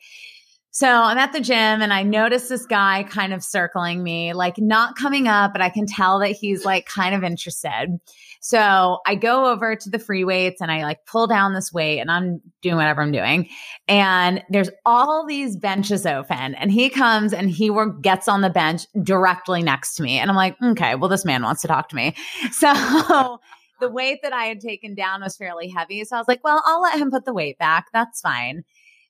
So 0.76 0.90
I'm 0.90 1.18
at 1.18 1.32
the 1.32 1.40
gym 1.40 1.56
and 1.82 1.94
I 1.94 2.04
notice 2.04 2.50
this 2.50 2.66
guy 2.66 3.04
kind 3.04 3.34
of 3.34 3.42
circling 3.42 4.04
me, 4.04 4.34
like 4.34 4.58
not 4.58 4.98
coming 4.98 5.26
up, 5.26 5.54
but 5.54 5.62
I 5.62 5.70
can 5.70 5.86
tell 5.86 6.20
that 6.20 6.32
he's 6.32 6.66
like 6.66 6.86
kind 6.86 7.16
of 7.16 7.24
interested. 7.24 7.98
So 8.42 9.00
I 9.08 9.16
go 9.16 9.50
over 9.50 9.78
to 9.78 9.90
the 9.90 10.00
free 10.00 10.26
weights 10.26 10.60
and 10.60 10.70
I 10.70 10.84
like 10.84 11.06
pull 11.06 11.28
down 11.28 11.54
this 11.54 11.72
weight 11.72 12.02
and 12.02 12.12
I'm 12.12 12.42
doing 12.62 12.76
whatever 12.76 13.02
I'm 13.02 13.14
doing. 13.14 13.48
And 13.88 14.44
there's 14.50 14.70
all 14.86 15.26
these 15.26 15.56
benches 15.56 16.06
open 16.06 16.56
and 16.56 16.70
he 16.74 16.90
comes 16.90 17.32
and 17.32 17.50
he 17.50 17.72
gets 18.02 18.28
on 18.28 18.42
the 18.42 18.50
bench 18.50 18.86
directly 19.02 19.64
next 19.64 19.96
to 19.96 20.04
me. 20.04 20.20
And 20.20 20.30
I'm 20.30 20.36
like, 20.36 20.58
okay, 20.62 20.96
well, 20.96 21.10
this 21.10 21.24
man 21.24 21.42
wants 21.42 21.62
to 21.62 21.70
talk 21.70 21.88
to 21.88 21.96
me. 21.96 22.16
So 22.52 23.40
the 23.80 23.90
weight 23.90 24.20
that 24.24 24.34
I 24.34 24.46
had 24.46 24.60
taken 24.60 24.96
down 24.96 25.22
was 25.22 25.38
fairly 25.38 25.70
heavy. 25.70 26.04
So 26.04 26.16
I 26.16 26.20
was 26.20 26.28
like, 26.28 26.44
well, 26.44 26.62
I'll 26.66 26.82
let 26.82 27.00
him 27.00 27.12
put 27.12 27.26
the 27.26 27.34
weight 27.34 27.58
back. 27.58 27.88
That's 27.94 28.20
fine. 28.22 28.64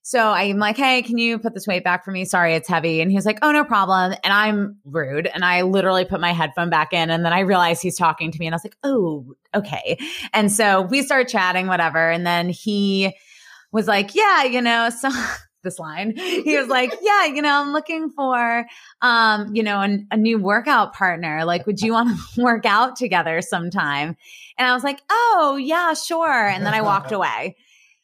So 0.07 0.19
I'm 0.19 0.59
like, 0.59 0.77
hey, 0.77 1.01
can 1.01 1.17
you 1.17 1.39
put 1.39 1.55
this 1.55 1.65
weight 1.65 1.83
back 1.83 2.05
for 2.05 2.11
me? 2.11 2.25
Sorry, 2.25 2.53
it's 2.53 2.69
heavy. 2.69 3.01
And 3.01 3.11
he's 3.11 3.25
like, 3.25 3.39
oh, 3.41 3.51
no 3.51 3.63
problem. 3.63 4.13
And 4.23 4.31
I'm 4.31 4.77
rude. 4.85 5.25
And 5.25 5.43
I 5.43 5.63
literally 5.63 6.05
put 6.05 6.21
my 6.21 6.31
headphone 6.31 6.69
back 6.69 6.93
in. 6.93 7.09
And 7.09 7.25
then 7.25 7.33
I 7.33 7.39
realized 7.39 7.81
he's 7.81 7.97
talking 7.97 8.31
to 8.31 8.37
me. 8.37 8.45
And 8.45 8.53
I 8.53 8.57
was 8.57 8.63
like, 8.63 8.77
oh, 8.83 9.35
okay. 9.55 9.97
And 10.31 10.51
so 10.51 10.83
we 10.83 11.01
start 11.01 11.27
chatting, 11.27 11.65
whatever. 11.65 12.11
And 12.11 12.23
then 12.23 12.49
he 12.49 13.15
was 13.71 13.87
like, 13.87 14.13
yeah, 14.13 14.43
you 14.43 14.61
know, 14.61 14.89
so 14.95 15.09
this 15.63 15.79
line, 15.79 16.15
he 16.15 16.55
was 16.55 16.67
like, 16.67 16.93
yeah, 17.01 17.25
you 17.25 17.41
know, 17.41 17.61
I'm 17.61 17.73
looking 17.73 18.11
for, 18.11 18.67
um, 19.01 19.55
you 19.55 19.63
know, 19.63 19.81
an, 19.81 20.05
a 20.11 20.17
new 20.17 20.37
workout 20.37 20.93
partner. 20.93 21.45
Like, 21.45 21.65
would 21.65 21.81
you 21.81 21.93
want 21.93 22.15
to 22.35 22.43
work 22.43 22.67
out 22.67 22.95
together 22.95 23.41
sometime? 23.41 24.15
And 24.59 24.67
I 24.67 24.75
was 24.75 24.83
like, 24.83 25.01
oh, 25.09 25.57
yeah, 25.59 25.95
sure. 25.95 26.47
And 26.47 26.63
then 26.63 26.75
I 26.75 26.81
walked 26.81 27.11
away. 27.11 27.55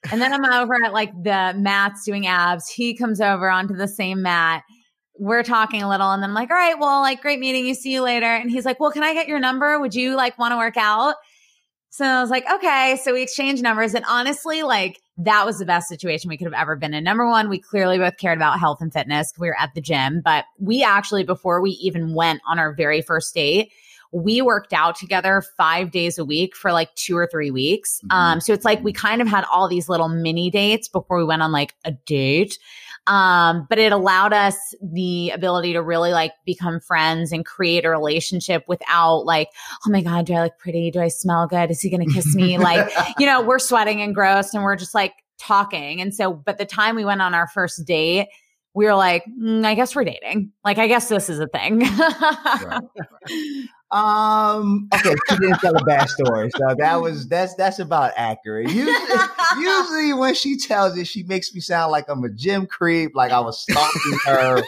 And 0.10 0.22
then 0.22 0.34
I'm 0.34 0.46
over 0.46 0.74
at 0.84 0.94
like 0.94 1.12
the 1.14 1.54
mats 1.58 2.06
doing 2.06 2.26
abs. 2.26 2.70
He 2.70 2.96
comes 2.96 3.22
over 3.22 3.50
onto 3.50 3.76
the 3.76 3.88
same 3.88 4.22
mat. 4.24 4.64
We're 5.20 5.44
talking 5.44 5.84
a 5.84 5.90
little, 5.90 6.12
and 6.12 6.24
then 6.24 6.32
I'm 6.32 6.34
like, 6.34 6.50
all 6.50 6.56
right, 6.56 6.80
well, 6.80 7.02
like, 7.02 7.22
great 7.22 7.40
meeting 7.40 7.68
you. 7.68 7.76
See 7.76 7.94
you 7.94 8.02
later. 8.02 8.26
And 8.26 8.50
he's 8.50 8.66
like, 8.66 8.80
well, 8.80 8.90
can 8.90 9.04
I 9.04 9.14
get 9.14 9.28
your 9.28 9.40
number? 9.40 9.80
Would 9.80 9.94
you 9.94 10.16
like 10.16 10.40
want 10.40 10.54
to 10.54 10.58
work 10.58 10.78
out? 10.78 11.16
So 11.92 12.06
I 12.06 12.22
was 12.22 12.32
like, 12.32 12.46
okay. 12.52 12.98
So 13.04 13.14
we 13.14 13.22
exchanged 13.22 13.62
numbers. 13.62 13.94
And 13.94 14.06
honestly, 14.10 14.64
like, 14.64 15.00
that 15.18 15.46
was 15.46 15.60
the 15.60 15.66
best 15.66 15.90
situation 15.90 16.30
we 16.30 16.38
could 16.38 16.48
have 16.48 16.60
ever 16.60 16.76
been 16.76 16.96
in. 16.96 17.04
Number 17.04 17.28
one, 17.28 17.50
we 17.50 17.60
clearly 17.60 18.00
both 18.00 18.18
cared 18.18 18.38
about 18.38 18.60
health 18.60 18.80
and 18.82 18.92
fitness. 18.92 19.32
We 19.38 19.50
were 19.50 19.60
at 19.60 19.76
the 19.76 19.82
gym, 19.82 20.22
but 20.24 20.46
we 20.58 20.84
actually, 20.84 21.24
before 21.24 21.62
we 21.62 21.72
even 21.72 22.16
went 22.16 22.42
on 22.48 22.58
our 22.58 22.74
very 22.74 23.02
first 23.02 23.36
date, 23.36 23.72
we 24.12 24.42
worked 24.42 24.74
out 24.74 24.96
together 24.96 25.42
five 25.58 25.92
days 25.92 26.18
a 26.18 26.26
week 26.26 26.56
for 26.56 26.72
like 26.72 26.94
two 26.96 27.18
or 27.18 27.28
three 27.28 27.52
weeks. 27.52 28.02
Mhm. 28.06 28.16
Um, 28.16 28.42
so 28.42 28.54
it's 28.54 28.66
like 28.66 28.84
we 28.84 28.92
kind 28.92 29.22
of 29.22 29.28
had 29.28 29.46
all 29.52 29.68
these 29.68 29.88
little 29.88 30.10
mini 30.10 30.50
dates 30.50 30.88
before 30.88 31.18
we 31.18 31.24
went 31.24 31.42
on 31.42 31.52
like 31.52 31.74
a 31.86 31.92
date. 31.92 32.58
Um, 33.08 33.66
but 33.68 33.80
it 33.80 33.92
allowed 33.92 34.32
us 34.32 34.56
the 34.82 35.32
ability 35.32 35.74
to 35.74 35.82
really 35.82 36.12
like 36.12 36.34
become 36.46 36.80
friends 36.80 37.32
and 37.32 37.46
create 37.46 37.84
a 37.84 37.90
relationship 37.90 38.64
without 38.68 39.26
like, 39.26 39.50
oh 39.86 39.90
my 39.90 40.02
God, 40.02 40.28
do 40.28 40.34
I 40.34 40.44
look 40.44 40.58
pretty? 40.60 40.92
Do 40.92 41.00
I 41.00 41.08
smell 41.08 41.48
good? 41.48 41.72
Is 41.72 41.82
he 41.82 41.90
going 41.90 42.08
to 42.08 42.14
kiss 42.14 42.36
me? 42.36 42.58
like, 42.60 42.92
you 43.18 43.26
know, 43.26 43.42
we're 43.42 43.60
sweating 43.60 44.02
and 44.02 44.14
gross 44.14 44.54
and 44.54 44.64
we're 44.64 44.76
just 44.76 44.94
like 44.94 45.14
talking. 45.40 46.00
And 46.00 46.14
so, 46.14 46.32
but 46.32 46.60
the 46.60 46.66
time 46.66 46.96
we 46.96 47.06
went 47.06 47.22
on 47.22 47.34
our 47.34 47.48
first 47.48 47.86
date, 47.86 48.28
we 48.74 48.86
were 48.86 48.96
like, 48.96 49.26
mm, 49.26 49.66
I 49.66 49.74
guess 49.74 49.96
we're 49.96 50.06
dating. 50.06 50.52
Like, 50.64 50.78
I 50.78 50.88
guess 50.88 51.10
this 51.10 51.30
is 51.30 51.40
a 51.40 51.48
thing. 51.48 51.80
Right. 51.80 52.82
Um. 53.92 54.88
Okay, 54.94 55.16
she 55.30 55.36
didn't 55.38 55.60
tell 55.60 55.76
a 55.76 55.84
bad 55.84 56.10
story, 56.10 56.50
so 56.58 56.76
that 56.78 57.02
was 57.02 57.28
that's 57.30 57.56
that's 57.56 57.80
about 57.80 58.14
accurate. 58.16 58.70
Usually, 58.70 59.20
usually 59.60 60.14
when 60.14 60.34
she 60.34 60.58
tells 60.58 60.98
it, 60.98 61.08
she 61.08 61.24
makes 61.24 61.54
me 61.54 61.60
sound 61.60 61.92
like 61.92 62.06
I'm 62.08 62.24
a 62.24 62.30
gym 62.30 62.68
creep, 62.68 63.16
like 63.16 63.32
I 63.32 63.42
was 63.42 63.62
stalking 63.62 64.18
her. 64.26 64.64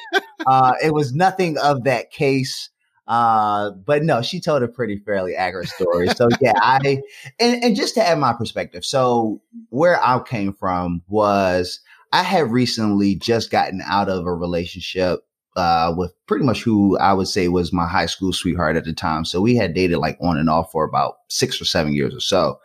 Uh, 0.46 0.74
it 0.84 0.94
was 0.94 1.14
nothing 1.14 1.58
of 1.58 1.86
that 1.86 2.12
case. 2.12 2.70
Uh, 3.08 3.72
but 3.72 4.04
no, 4.04 4.22
she 4.22 4.40
told 4.40 4.64
a 4.64 4.68
pretty 4.68 4.98
fairly 4.98 5.36
accurate 5.36 5.68
story. 5.70 6.08
So 6.10 6.30
yeah, 6.42 6.54
I 6.56 7.02
and, 7.40 7.64
and 7.64 7.76
just 7.76 7.96
to 7.96 8.06
add 8.06 8.18
my 8.20 8.34
perspective, 8.34 8.86
so 8.86 9.42
where 9.70 10.02
I 10.02 10.20
came 10.20 10.54
from 10.54 11.02
was 11.08 11.80
I 12.12 12.24
had 12.24 12.52
recently 12.52 13.16
just 13.16 13.52
gotten 13.52 13.82
out 13.86 14.10
of 14.10 14.26
a 14.26 14.34
relationship 14.34 15.22
uh, 15.56 15.94
with 15.96 16.14
pretty 16.28 16.46
much 16.46 16.64
who 16.64 16.98
I 16.98 17.14
would 17.14 17.28
say 17.28 17.48
was 17.48 17.74
my 17.74 17.88
high 17.88 18.08
school 18.08 18.34
sweetheart 18.34 18.76
at 18.76 18.86
the 18.86 18.94
time. 18.94 19.26
So 19.26 19.42
we 19.42 19.56
had 19.56 19.74
dated 19.74 19.98
like 19.98 20.18
on 20.22 20.38
and 20.38 20.50
off 20.50 20.72
for 20.72 20.84
about 20.84 21.16
six 21.30 21.62
or 21.62 21.66
seven 21.66 21.94
years 21.94 22.16
or 22.16 22.20
so. 22.20 22.60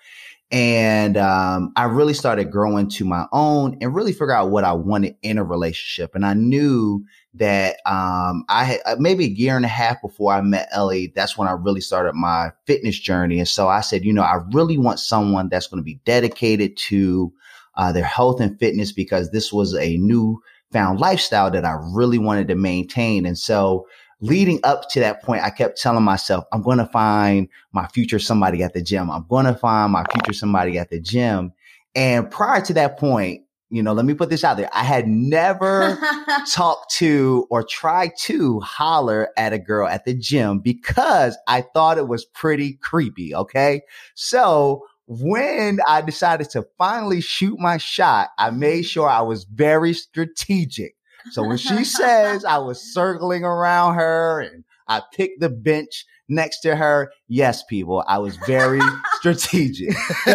And 0.51 1.19
um, 1.19 1.73
I 1.77 1.85
really 1.85 2.15
started 2.15 2.51
growing 2.51 2.89
to 2.91 3.05
my 3.05 3.27
own 3.33 3.77
and 3.83 3.95
really 3.95 4.13
figure 4.13 4.33
out 4.33 4.51
what 4.51 4.65
I 4.65 4.73
wanted 4.73 5.17
in 5.23 5.37
a 5.37 5.45
relationship. 5.45 6.15
And 6.15 6.25
I 6.25 6.33
knew 6.33 7.05
that 7.35 7.77
um, 7.85 8.45
I 8.49 8.65
had 8.65 8.81
uh, 8.87 8.97
maybe 8.99 9.27
a 9.27 9.29
year 9.29 9.57
and 9.57 9.67
a 9.67 9.69
half 9.69 10.01
before 10.01 10.33
I 10.33 10.41
met 10.41 10.69
Ellie. 10.73 11.13
That's 11.15 11.37
when 11.37 11.49
I 11.49 11.53
really 11.53 11.83
started 11.83 12.15
my 12.15 12.53
fitness 12.67 12.99
journey. 12.99 13.39
And 13.39 13.49
so 13.49 13.69
I 13.69 13.83
said, 13.83 14.07
you 14.07 14.13
know, 14.13 14.23
I 14.23 14.41
really 14.53 14.79
want 14.79 15.01
someone 15.01 15.51
that's 15.51 15.67
going 15.67 15.81
to 15.81 15.85
be 15.85 16.01
dedicated 16.07 16.79
to 16.79 17.31
uh, 17.75 17.93
their 17.93 18.05
health 18.05 18.41
and 18.41 18.59
fitness 18.59 18.91
because 18.91 19.31
this 19.31 19.53
was 19.53 19.75
a 19.75 19.99
new 19.99 20.41
found 20.73 21.01
lifestyle 21.01 21.51
that 21.51 21.65
I 21.65 21.77
really 21.95 22.19
wanted 22.19 22.49
to 22.49 22.55
maintain. 22.55 23.27
And 23.27 23.39
so 23.39 23.87
leading 24.21 24.61
up 24.65 24.89
to 24.91 25.01
that 25.01 25.23
point, 25.23 25.43
I 25.43 25.51
kept 25.51 25.81
telling 25.81 26.05
myself, 26.05 26.45
I'm 26.53 26.63
going 26.63 26.79
to 26.79 26.87
find 26.87 27.49
my 27.73 27.87
future 27.89 28.19
somebody 28.19 28.63
at 28.63 28.75
the 28.75 28.83
gym. 28.83 29.11
I'm 29.11 29.27
going 29.29 29.47
to 29.47 29.55
find 29.55 29.93
my 29.93 30.05
future 30.13 30.33
somebody 30.33 30.79
at 30.79 30.91
the 30.91 31.01
gym. 31.01 31.53
And 31.95 32.31
prior 32.31 32.61
to 32.63 32.75
that 32.75 32.99
point, 32.99 33.43
you 33.71 33.83
know, 33.83 33.93
let 33.93 34.07
me 34.07 34.15
put 34.15 34.31
this 34.31 34.45
out 34.45 34.57
there. 34.57 34.71
I 34.73 34.83
had 34.83 35.07
never 35.07 35.99
talked 36.51 36.95
to 36.97 37.47
or 37.51 37.63
tried 37.63 38.13
to 38.21 38.61
holler 38.61 39.29
at 39.37 39.53
a 39.53 39.59
girl 39.59 39.87
at 39.87 40.07
the 40.07 40.15
gym 40.15 40.61
because 40.61 41.37
I 41.47 41.61
thought 41.61 41.99
it 41.99 42.09
was 42.09 42.25
pretty 42.25 42.75
creepy. 42.75 43.35
Okay. 43.35 43.83
So 44.15 44.85
when 45.09 45.81
I 45.89 46.03
decided 46.03 46.51
to 46.51 46.67
finally 46.77 47.23
shoot 47.23 47.59
my 47.59 47.79
shot, 47.79 48.29
I 48.39 48.51
made 48.51 48.81
mm-hmm. 48.81 48.89
sure 48.89 49.09
I 49.09 49.23
was 49.23 49.45
very 49.45 49.95
strategic. 49.95 50.95
So 51.31 51.43
when 51.43 51.57
she 51.57 51.85
says 51.85 52.45
I 52.45 52.59
was 52.59 52.81
circling 52.93 53.43
around 53.43 53.95
her 53.95 54.41
and 54.41 54.65
I 54.87 55.03
picked 55.15 55.41
the 55.41 55.49
bench 55.49 56.05
next 56.29 56.61
to 56.61 56.77
her. 56.77 57.11
Yes, 57.27 57.65
people, 57.65 58.05
I 58.07 58.19
was 58.19 58.37
very 58.47 58.81
strategic. 59.17 59.95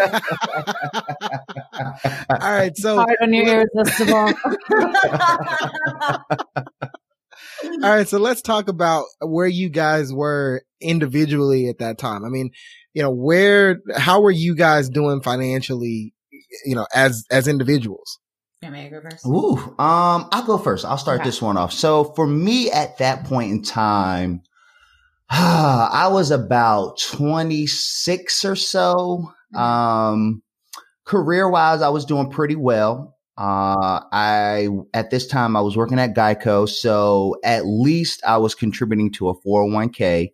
All 2.30 2.38
right, 2.42 2.76
so 2.76 2.96
Hard 2.98 3.16
when 3.20 3.34
you're 3.34 3.68
irresistible. 3.76 4.34
All 7.82 7.90
right, 7.96 8.08
so 8.08 8.18
let's 8.18 8.42
talk 8.42 8.68
about 8.68 9.06
where 9.22 9.48
you 9.48 9.70
guys 9.70 10.14
were 10.14 10.64
individually 10.82 11.70
at 11.70 11.80
that 11.80 11.98
time. 11.98 12.24
I 12.26 12.30
mean, 12.30 12.52
you 12.94 13.02
know, 13.02 13.10
where 13.12 13.80
how 13.96 14.22
were 14.22 14.32
you 14.32 14.56
guys 14.56 14.90
doing 14.90 15.22
financially, 15.22 16.14
you 16.66 16.76
know, 16.76 16.86
as 16.94 17.26
as 17.32 17.48
individuals? 17.48 18.20
You 18.62 18.70
want 18.70 18.84
me 18.84 18.90
to 18.90 19.02
go 19.02 19.10
first? 19.10 19.26
Ooh, 19.26 19.58
um, 19.84 20.30
I'll 20.32 20.46
go 20.46 20.58
first. 20.58 20.86
I'll 20.86 20.98
start 20.98 21.22
Okay. 21.22 21.28
this 21.30 21.42
one 21.42 21.58
off. 21.58 21.74
So 21.74 22.06
for 22.16 22.28
me 22.28 22.72
at 22.72 22.98
that 23.00 23.26
point 23.26 23.52
in 23.52 23.62
time, 23.64 24.42
I 25.30 26.10
was 26.12 26.32
about 26.32 27.00
26 27.00 28.46
or 28.46 28.56
so. 28.56 29.32
Um, 29.56 30.44
career 31.06 31.50
wise, 31.50 31.82
I 31.82 31.90
was 31.90 32.06
doing 32.06 32.30
pretty 32.30 32.56
well. 32.56 33.13
Uh, 33.38 34.02
I, 34.12 34.68
at 34.94 35.10
this 35.10 35.28
time, 35.28 35.56
I 35.56 35.62
was 35.62 35.76
working 35.76 36.00
at 36.00 36.16
Geico. 36.16 36.70
So 36.70 37.36
at 37.44 37.66
least 37.66 38.22
I 38.26 38.38
was 38.38 38.56
contributing 38.56 39.12
to 39.14 39.30
a 39.30 39.42
401k. 39.42 40.32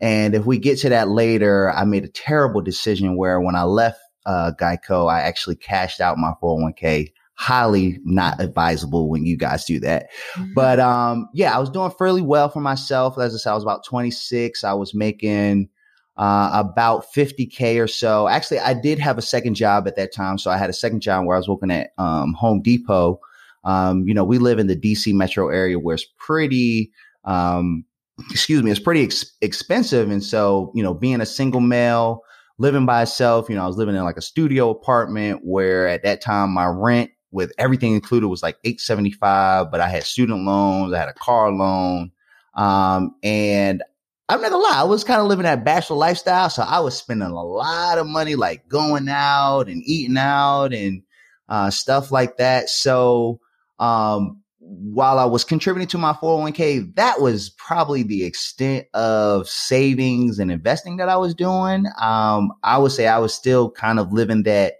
And 0.00 0.34
if 0.34 0.44
we 0.44 0.58
get 0.58 0.78
to 0.80 0.90
that 0.90 1.08
later, 1.08 1.70
I 1.70 1.84
made 1.84 2.04
a 2.04 2.08
terrible 2.08 2.60
decision 2.60 3.16
where 3.16 3.40
when 3.40 3.56
I 3.56 3.62
left, 3.62 3.98
uh, 4.26 4.52
Geico, 4.60 5.10
I 5.10 5.22
actually 5.22 5.56
cashed 5.56 6.00
out 6.00 6.18
my 6.18 6.32
401k. 6.42 7.12
Highly 7.38 8.00
not 8.04 8.40
advisable 8.40 9.10
when 9.10 9.24
you 9.24 9.36
guys 9.36 9.64
do 9.64 9.78
that. 9.80 10.08
But 10.54 10.80
um, 10.80 11.28
yeah, 11.34 11.54
I 11.54 11.58
was 11.58 11.70
doing 11.70 11.90
fairly 11.90 12.22
well 12.22 12.48
for 12.48 12.60
myself. 12.60 13.18
As 13.18 13.34
I 13.34 13.38
said, 13.38 13.50
I 13.50 13.54
was 13.54 13.62
about 13.62 13.84
26. 13.84 14.64
I 14.64 14.72
was 14.72 14.94
making 14.94 15.68
uh, 16.16 16.50
about 16.54 17.12
50k 17.12 17.82
or 17.82 17.86
so. 17.86 18.28
Actually, 18.28 18.60
I 18.60 18.74
did 18.74 18.98
have 18.98 19.18
a 19.18 19.22
second 19.22 19.54
job 19.54 19.86
at 19.86 19.96
that 19.96 20.12
time, 20.12 20.38
so 20.38 20.50
I 20.50 20.56
had 20.56 20.70
a 20.70 20.74
second 20.74 21.00
job 21.00 21.26
where 21.26 21.36
I 21.36 21.38
was 21.38 21.48
working 21.48 21.70
at 21.70 21.90
um, 21.98 22.32
Home 22.34 22.62
Depot. 22.62 23.20
Um, 23.64 24.06
you 24.06 24.14
know, 24.14 24.24
we 24.24 24.38
live 24.38 24.58
in 24.58 24.66
the 24.66 24.76
DC 24.76 25.12
metro 25.12 25.48
area 25.48 25.78
where 25.78 25.94
it's 25.94 26.06
pretty. 26.18 26.90
Um, 27.24 27.84
excuse 28.30 28.62
me, 28.62 28.70
it's 28.70 28.80
pretty 28.80 29.02
ex- 29.02 29.34
expensive, 29.42 30.10
and 30.10 30.24
so 30.24 30.72
you 30.74 30.82
know, 30.82 30.94
being 30.94 31.20
a 31.20 31.26
single 31.26 31.60
male. 31.60 32.22
Living 32.58 32.86
by 32.86 33.02
itself, 33.02 33.50
you 33.50 33.54
know, 33.54 33.64
I 33.64 33.66
was 33.66 33.76
living 33.76 33.94
in 33.94 34.02
like 34.02 34.16
a 34.16 34.22
studio 34.22 34.70
apartment 34.70 35.42
where 35.44 35.86
at 35.86 36.02
that 36.04 36.22
time 36.22 36.54
my 36.54 36.64
rent 36.64 37.10
with 37.30 37.52
everything 37.58 37.92
included 37.92 38.28
was 38.28 38.42
like 38.42 38.56
875 38.64 39.70
but 39.70 39.80
i 39.80 39.88
had 39.88 40.04
student 40.04 40.44
loans 40.44 40.94
i 40.94 40.98
had 40.98 41.08
a 41.08 41.12
car 41.12 41.50
loan 41.50 42.10
um, 42.54 43.14
and 43.22 43.82
i'm 44.28 44.40
not 44.40 44.50
gonna 44.50 44.62
lie 44.62 44.80
i 44.80 44.84
was 44.84 45.04
kind 45.04 45.20
of 45.20 45.26
living 45.26 45.44
that 45.44 45.64
bachelor 45.64 45.96
lifestyle 45.96 46.50
so 46.50 46.62
i 46.62 46.80
was 46.80 46.96
spending 46.96 47.28
a 47.28 47.44
lot 47.44 47.98
of 47.98 48.06
money 48.06 48.34
like 48.34 48.68
going 48.68 49.08
out 49.08 49.68
and 49.68 49.82
eating 49.84 50.16
out 50.16 50.72
and 50.72 51.02
uh, 51.48 51.70
stuff 51.70 52.10
like 52.10 52.38
that 52.38 52.68
so 52.68 53.40
um, 53.78 54.42
while 54.58 55.18
i 55.18 55.24
was 55.24 55.44
contributing 55.44 55.86
to 55.86 55.98
my 55.98 56.12
401k 56.12 56.94
that 56.96 57.20
was 57.20 57.50
probably 57.50 58.02
the 58.02 58.24
extent 58.24 58.86
of 58.94 59.48
savings 59.48 60.40
and 60.40 60.50
investing 60.50 60.96
that 60.96 61.08
i 61.08 61.16
was 61.16 61.34
doing 61.34 61.86
um, 62.00 62.50
i 62.64 62.76
would 62.76 62.90
say 62.90 63.06
i 63.06 63.18
was 63.18 63.32
still 63.32 63.70
kind 63.70 64.00
of 64.00 64.12
living 64.12 64.42
that 64.42 64.74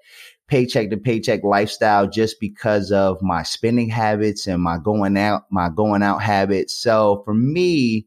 paycheck 0.48 0.90
to 0.90 0.96
paycheck 0.96 1.42
lifestyle 1.42 2.06
just 2.06 2.38
because 2.40 2.92
of 2.92 3.20
my 3.20 3.42
spending 3.42 3.88
habits 3.88 4.46
and 4.46 4.62
my 4.62 4.78
going 4.78 5.16
out 5.16 5.42
my 5.50 5.68
going 5.68 6.02
out 6.02 6.22
habits. 6.22 6.76
So 6.76 7.22
for 7.24 7.34
me, 7.34 8.06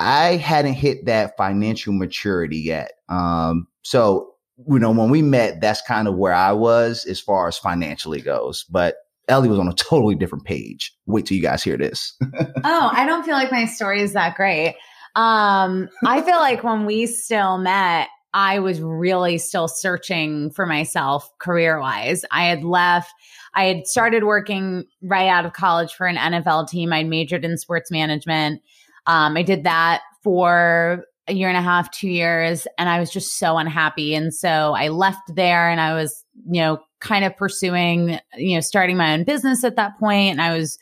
I 0.00 0.36
hadn't 0.36 0.74
hit 0.74 1.04
that 1.06 1.36
financial 1.36 1.92
maturity 1.92 2.58
yet. 2.58 2.92
Um, 3.08 3.68
so 3.82 4.34
you 4.68 4.78
know, 4.78 4.90
when 4.90 5.10
we 5.10 5.22
met, 5.22 5.60
that's 5.60 5.82
kind 5.82 6.08
of 6.08 6.16
where 6.16 6.34
I 6.34 6.52
was 6.52 7.06
as 7.06 7.20
far 7.20 7.48
as 7.48 7.58
financially 7.58 8.20
goes. 8.20 8.64
But 8.64 8.96
Ellie 9.28 9.48
was 9.48 9.58
on 9.58 9.68
a 9.68 9.74
totally 9.74 10.14
different 10.14 10.44
page. 10.44 10.94
Wait 11.06 11.26
till 11.26 11.36
you 11.36 11.42
guys 11.42 11.62
hear 11.62 11.76
this. 11.76 12.16
oh, 12.64 12.90
I 12.92 13.06
don't 13.06 13.24
feel 13.24 13.34
like 13.34 13.52
my 13.52 13.64
story 13.66 14.02
is 14.02 14.12
that 14.12 14.36
great. 14.36 14.76
Um, 15.16 15.88
I 16.04 16.22
feel 16.22 16.36
like 16.40 16.62
when 16.64 16.86
we 16.86 17.06
still 17.06 17.58
met, 17.58 18.08
I 18.32 18.60
was 18.60 18.80
really 18.80 19.38
still 19.38 19.66
searching 19.66 20.50
for 20.50 20.66
myself 20.66 21.28
career 21.38 21.80
wise. 21.80 22.24
I 22.30 22.44
had 22.44 22.62
left, 22.62 23.12
I 23.54 23.64
had 23.64 23.86
started 23.86 24.24
working 24.24 24.84
right 25.02 25.28
out 25.28 25.46
of 25.46 25.52
college 25.52 25.94
for 25.94 26.06
an 26.06 26.16
NFL 26.16 26.68
team. 26.68 26.92
I'd 26.92 27.08
majored 27.08 27.44
in 27.44 27.58
sports 27.58 27.90
management. 27.90 28.62
Um, 29.10 29.36
I 29.36 29.42
did 29.42 29.64
that 29.64 30.02
for 30.22 31.04
a 31.26 31.32
year 31.32 31.48
and 31.48 31.56
a 31.56 31.62
half, 31.62 31.90
two 31.90 32.08
years, 32.08 32.68
and 32.78 32.88
I 32.88 33.00
was 33.00 33.10
just 33.10 33.38
so 33.38 33.58
unhappy. 33.58 34.14
And 34.14 34.32
so 34.32 34.48
I 34.48 34.86
left 34.86 35.34
there 35.34 35.68
and 35.68 35.80
I 35.80 35.94
was, 35.94 36.24
you 36.48 36.60
know, 36.60 36.78
kind 37.00 37.24
of 37.24 37.36
pursuing, 37.36 38.20
you 38.36 38.54
know, 38.54 38.60
starting 38.60 38.96
my 38.96 39.14
own 39.14 39.24
business 39.24 39.64
at 39.64 39.74
that 39.76 39.98
point, 39.98 40.30
And 40.30 40.40
I 40.40 40.56
was 40.56 40.78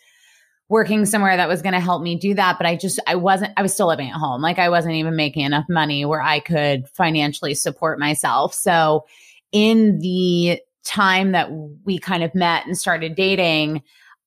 working 0.68 1.06
somewhere 1.06 1.38
that 1.38 1.48
was 1.48 1.62
going 1.62 1.72
to 1.72 1.80
help 1.80 2.02
me 2.02 2.16
do 2.16 2.34
that. 2.34 2.58
But 2.58 2.66
I 2.66 2.76
just, 2.76 3.00
I 3.06 3.14
wasn't, 3.14 3.54
I 3.56 3.62
was 3.62 3.72
still 3.72 3.88
living 3.88 4.10
at 4.10 4.16
home. 4.16 4.42
Like 4.42 4.58
I 4.58 4.68
wasn't 4.68 4.96
even 4.96 5.16
making 5.16 5.46
enough 5.46 5.64
money 5.70 6.04
where 6.04 6.20
I 6.20 6.40
could 6.40 6.86
financially 6.90 7.54
support 7.54 7.98
myself. 7.98 8.52
So 8.52 9.06
in 9.52 10.00
the 10.00 10.60
time 10.84 11.32
that 11.32 11.48
we 11.86 11.98
kind 11.98 12.22
of 12.22 12.34
met 12.34 12.66
and 12.66 12.76
started 12.76 13.14
dating, 13.14 13.82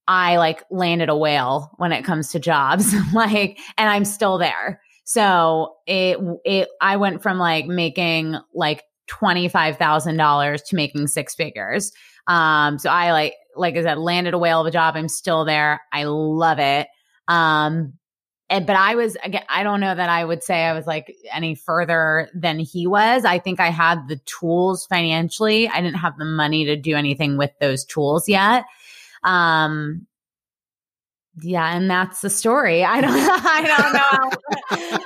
I 0.07 0.37
like 0.37 0.63
landed 0.69 1.09
a 1.09 1.15
whale 1.15 1.71
when 1.77 1.91
it 1.91 2.03
comes 2.03 2.31
to 2.31 2.39
jobs. 2.39 2.93
like, 3.13 3.59
and 3.77 3.89
I'm 3.89 4.05
still 4.05 4.37
there. 4.37 4.81
So 5.03 5.75
it, 5.87 6.17
it, 6.45 6.69
I 6.79 6.97
went 6.97 7.21
from 7.21 7.37
like 7.37 7.65
making 7.65 8.37
like 8.53 8.83
$25,000 9.09 10.65
to 10.65 10.75
making 10.75 11.07
six 11.07 11.35
figures. 11.35 11.91
Um, 12.27 12.79
so 12.79 12.89
I 12.89 13.11
like, 13.11 13.33
like 13.55 13.75
I 13.75 13.83
said, 13.83 13.97
landed 13.97 14.33
a 14.33 14.37
whale 14.37 14.61
of 14.61 14.67
a 14.67 14.71
job. 14.71 14.95
I'm 14.95 15.09
still 15.09 15.43
there. 15.43 15.81
I 15.91 16.03
love 16.03 16.59
it. 16.59 16.87
Um, 17.27 17.93
and, 18.49 18.67
but 18.67 18.75
I 18.75 18.95
was, 18.95 19.15
again, 19.23 19.43
I 19.47 19.63
don't 19.63 19.79
know 19.79 19.95
that 19.95 20.09
I 20.09 20.25
would 20.25 20.43
say 20.43 20.65
I 20.65 20.73
was 20.73 20.85
like 20.85 21.15
any 21.33 21.55
further 21.55 22.29
than 22.33 22.59
he 22.59 22.85
was. 22.85 23.23
I 23.23 23.39
think 23.39 23.61
I 23.61 23.69
had 23.69 24.09
the 24.09 24.17
tools 24.25 24.85
financially. 24.85 25.69
I 25.69 25.81
didn't 25.81 25.99
have 25.99 26.17
the 26.17 26.25
money 26.25 26.65
to 26.65 26.75
do 26.75 26.95
anything 26.95 27.37
with 27.37 27.51
those 27.61 27.85
tools 27.85 28.27
yet. 28.27 28.65
Um, 29.23 30.07
yeah, 31.41 31.75
and 31.75 31.89
that's 31.89 32.21
the 32.21 32.29
story. 32.29 32.83
I 32.83 33.01
don't, 33.01 33.13
I 33.15 34.31
don't 34.69 34.79
know. 34.79 34.99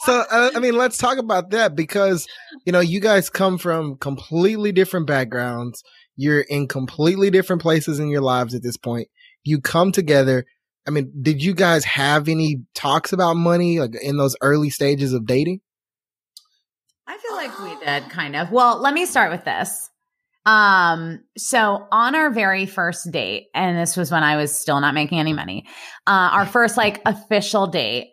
so 0.00 0.24
uh, 0.30 0.50
I 0.54 0.60
mean, 0.60 0.76
let's 0.76 0.98
talk 0.98 1.18
about 1.18 1.50
that 1.50 1.74
because 1.74 2.26
you 2.64 2.72
know 2.72 2.80
you 2.80 3.00
guys 3.00 3.28
come 3.28 3.58
from 3.58 3.96
completely 3.96 4.72
different 4.72 5.06
backgrounds. 5.06 5.82
You're 6.16 6.42
in 6.42 6.68
completely 6.68 7.30
different 7.30 7.60
places 7.60 7.98
in 7.98 8.08
your 8.08 8.20
lives 8.20 8.54
at 8.54 8.62
this 8.62 8.76
point. 8.76 9.08
You 9.42 9.60
come 9.60 9.90
together. 9.90 10.46
I 10.86 10.90
mean, 10.90 11.12
did 11.22 11.42
you 11.42 11.54
guys 11.54 11.84
have 11.86 12.28
any 12.28 12.62
talks 12.74 13.12
about 13.12 13.34
money 13.34 13.80
like 13.80 13.96
in 14.00 14.16
those 14.16 14.36
early 14.42 14.70
stages 14.70 15.12
of 15.12 15.26
dating? 15.26 15.60
I 17.06 17.18
feel 17.18 17.34
like 17.34 17.58
we 17.60 17.84
did 17.84 18.10
kind 18.10 18.36
of. 18.36 18.52
Well, 18.52 18.78
let 18.80 18.94
me 18.94 19.06
start 19.06 19.32
with 19.32 19.44
this. 19.44 19.90
Um, 20.46 21.20
so 21.38 21.86
on 21.90 22.14
our 22.14 22.30
very 22.30 22.66
first 22.66 23.10
date, 23.10 23.46
and 23.54 23.78
this 23.78 23.96
was 23.96 24.10
when 24.10 24.22
I 24.22 24.36
was 24.36 24.56
still 24.56 24.80
not 24.80 24.94
making 24.94 25.18
any 25.18 25.32
money, 25.32 25.66
uh, 26.06 26.30
our 26.32 26.46
first 26.46 26.76
like 26.76 27.00
official 27.06 27.66
date, 27.66 28.10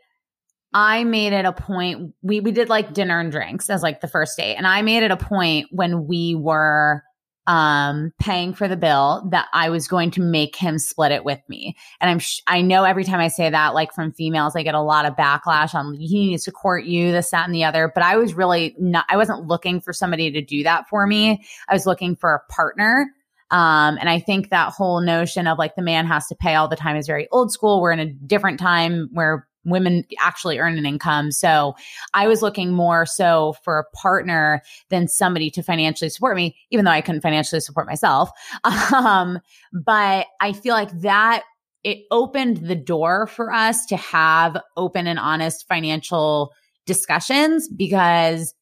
I 0.73 1.03
made 1.03 1.33
it 1.33 1.43
a 1.43 1.51
point. 1.51 2.13
We 2.21 2.39
we 2.39 2.51
did 2.51 2.69
like 2.69 2.93
dinner 2.93 3.19
and 3.19 3.31
drinks 3.31 3.69
as 3.69 3.83
like 3.83 3.99
the 3.99 4.07
first 4.07 4.37
date, 4.37 4.55
and 4.55 4.65
I 4.65 4.81
made 4.81 5.03
it 5.03 5.11
a 5.11 5.17
point 5.17 5.67
when 5.71 6.07
we 6.07 6.35
were 6.35 7.03
um 7.47 8.11
paying 8.19 8.53
for 8.53 8.67
the 8.67 8.77
bill 8.77 9.27
that 9.31 9.47
I 9.51 9.69
was 9.69 9.87
going 9.87 10.11
to 10.11 10.21
make 10.21 10.55
him 10.55 10.77
split 10.77 11.11
it 11.11 11.25
with 11.25 11.39
me. 11.49 11.75
And 11.99 12.09
I'm 12.09 12.19
sh- 12.19 12.41
I 12.45 12.61
know 12.61 12.83
every 12.83 13.03
time 13.03 13.19
I 13.19 13.29
say 13.29 13.49
that 13.49 13.73
like 13.73 13.93
from 13.93 14.11
females 14.11 14.55
I 14.55 14.63
get 14.63 14.75
a 14.75 14.81
lot 14.81 15.05
of 15.05 15.15
backlash 15.15 15.73
on 15.73 15.95
he 15.95 16.29
needs 16.29 16.43
to 16.45 16.51
court 16.51 16.85
you 16.85 17.11
this 17.11 17.31
that 17.31 17.45
and 17.45 17.55
the 17.55 17.63
other, 17.63 17.91
but 17.93 18.03
I 18.03 18.17
was 18.17 18.33
really 18.33 18.75
not 18.79 19.05
I 19.09 19.17
wasn't 19.17 19.47
looking 19.47 19.81
for 19.81 19.91
somebody 19.91 20.31
to 20.31 20.41
do 20.41 20.63
that 20.63 20.87
for 20.87 21.07
me. 21.07 21.43
I 21.67 21.73
was 21.73 21.85
looking 21.85 22.15
for 22.15 22.33
a 22.33 22.53
partner. 22.53 23.07
Um, 23.49 23.97
and 23.99 24.07
I 24.07 24.19
think 24.19 24.49
that 24.49 24.71
whole 24.71 25.01
notion 25.01 25.45
of 25.45 25.57
like 25.57 25.75
the 25.75 25.81
man 25.81 26.05
has 26.05 26.27
to 26.27 26.35
pay 26.35 26.55
all 26.55 26.69
the 26.69 26.77
time 26.77 26.95
is 26.95 27.05
very 27.05 27.27
old 27.31 27.51
school. 27.51 27.81
We're 27.81 27.91
in 27.91 27.99
a 27.99 28.05
different 28.05 28.59
time 28.59 29.09
where 29.11 29.45
women 29.65 30.03
actually 30.19 30.59
earn 30.59 30.77
an 30.77 30.85
income. 30.85 31.31
So 31.31 31.75
I 32.13 32.27
was 32.27 32.41
looking 32.41 32.71
more 32.71 33.05
so 33.05 33.55
for 33.63 33.79
a 33.79 33.95
partner 33.95 34.61
than 34.89 35.07
somebody 35.07 35.49
to 35.51 35.63
financially 35.63 36.09
support 36.09 36.35
me, 36.35 36.55
even 36.71 36.85
though 36.85 36.91
I 36.91 37.01
couldn't 37.01 37.21
financially 37.21 37.61
support 37.61 37.87
myself. 37.87 38.29
Um, 38.91 39.39
but 39.71 40.27
I 40.41 40.53
feel 40.53 40.73
like 40.73 40.91
that 41.01 41.43
it 41.83 41.99
opened 42.11 42.57
the 42.57 42.75
door 42.75 43.25
for 43.25 43.51
us 43.51 43.85
to 43.87 43.97
have 43.97 44.57
open 44.77 45.07
and 45.07 45.17
honest 45.17 45.67
financial 45.67 46.53
discussions 46.85 47.67
because 47.67 48.53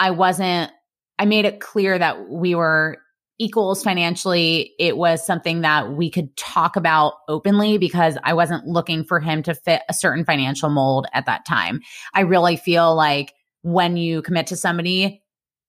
I 0.00 0.10
wasn't, 0.10 0.72
I 1.18 1.24
made 1.24 1.44
it 1.44 1.60
clear 1.60 1.98
that 1.98 2.28
we 2.28 2.54
were 2.54 2.98
equals 3.38 3.82
financially, 3.82 4.72
it 4.78 4.96
was 4.96 5.24
something 5.24 5.60
that 5.60 5.92
we 5.92 6.10
could 6.10 6.34
talk 6.36 6.76
about 6.76 7.14
openly 7.28 7.78
because 7.78 8.16
I 8.24 8.32
wasn't 8.32 8.66
looking 8.66 9.04
for 9.04 9.20
him 9.20 9.42
to 9.44 9.54
fit 9.54 9.82
a 9.88 9.94
certain 9.94 10.24
financial 10.24 10.70
mold 10.70 11.06
at 11.12 11.26
that 11.26 11.44
time. 11.46 11.80
I 12.14 12.20
really 12.20 12.56
feel 12.56 12.94
like 12.94 13.34
when 13.62 13.96
you 13.96 14.22
commit 14.22 14.46
to 14.48 14.56
somebody, 14.56 15.22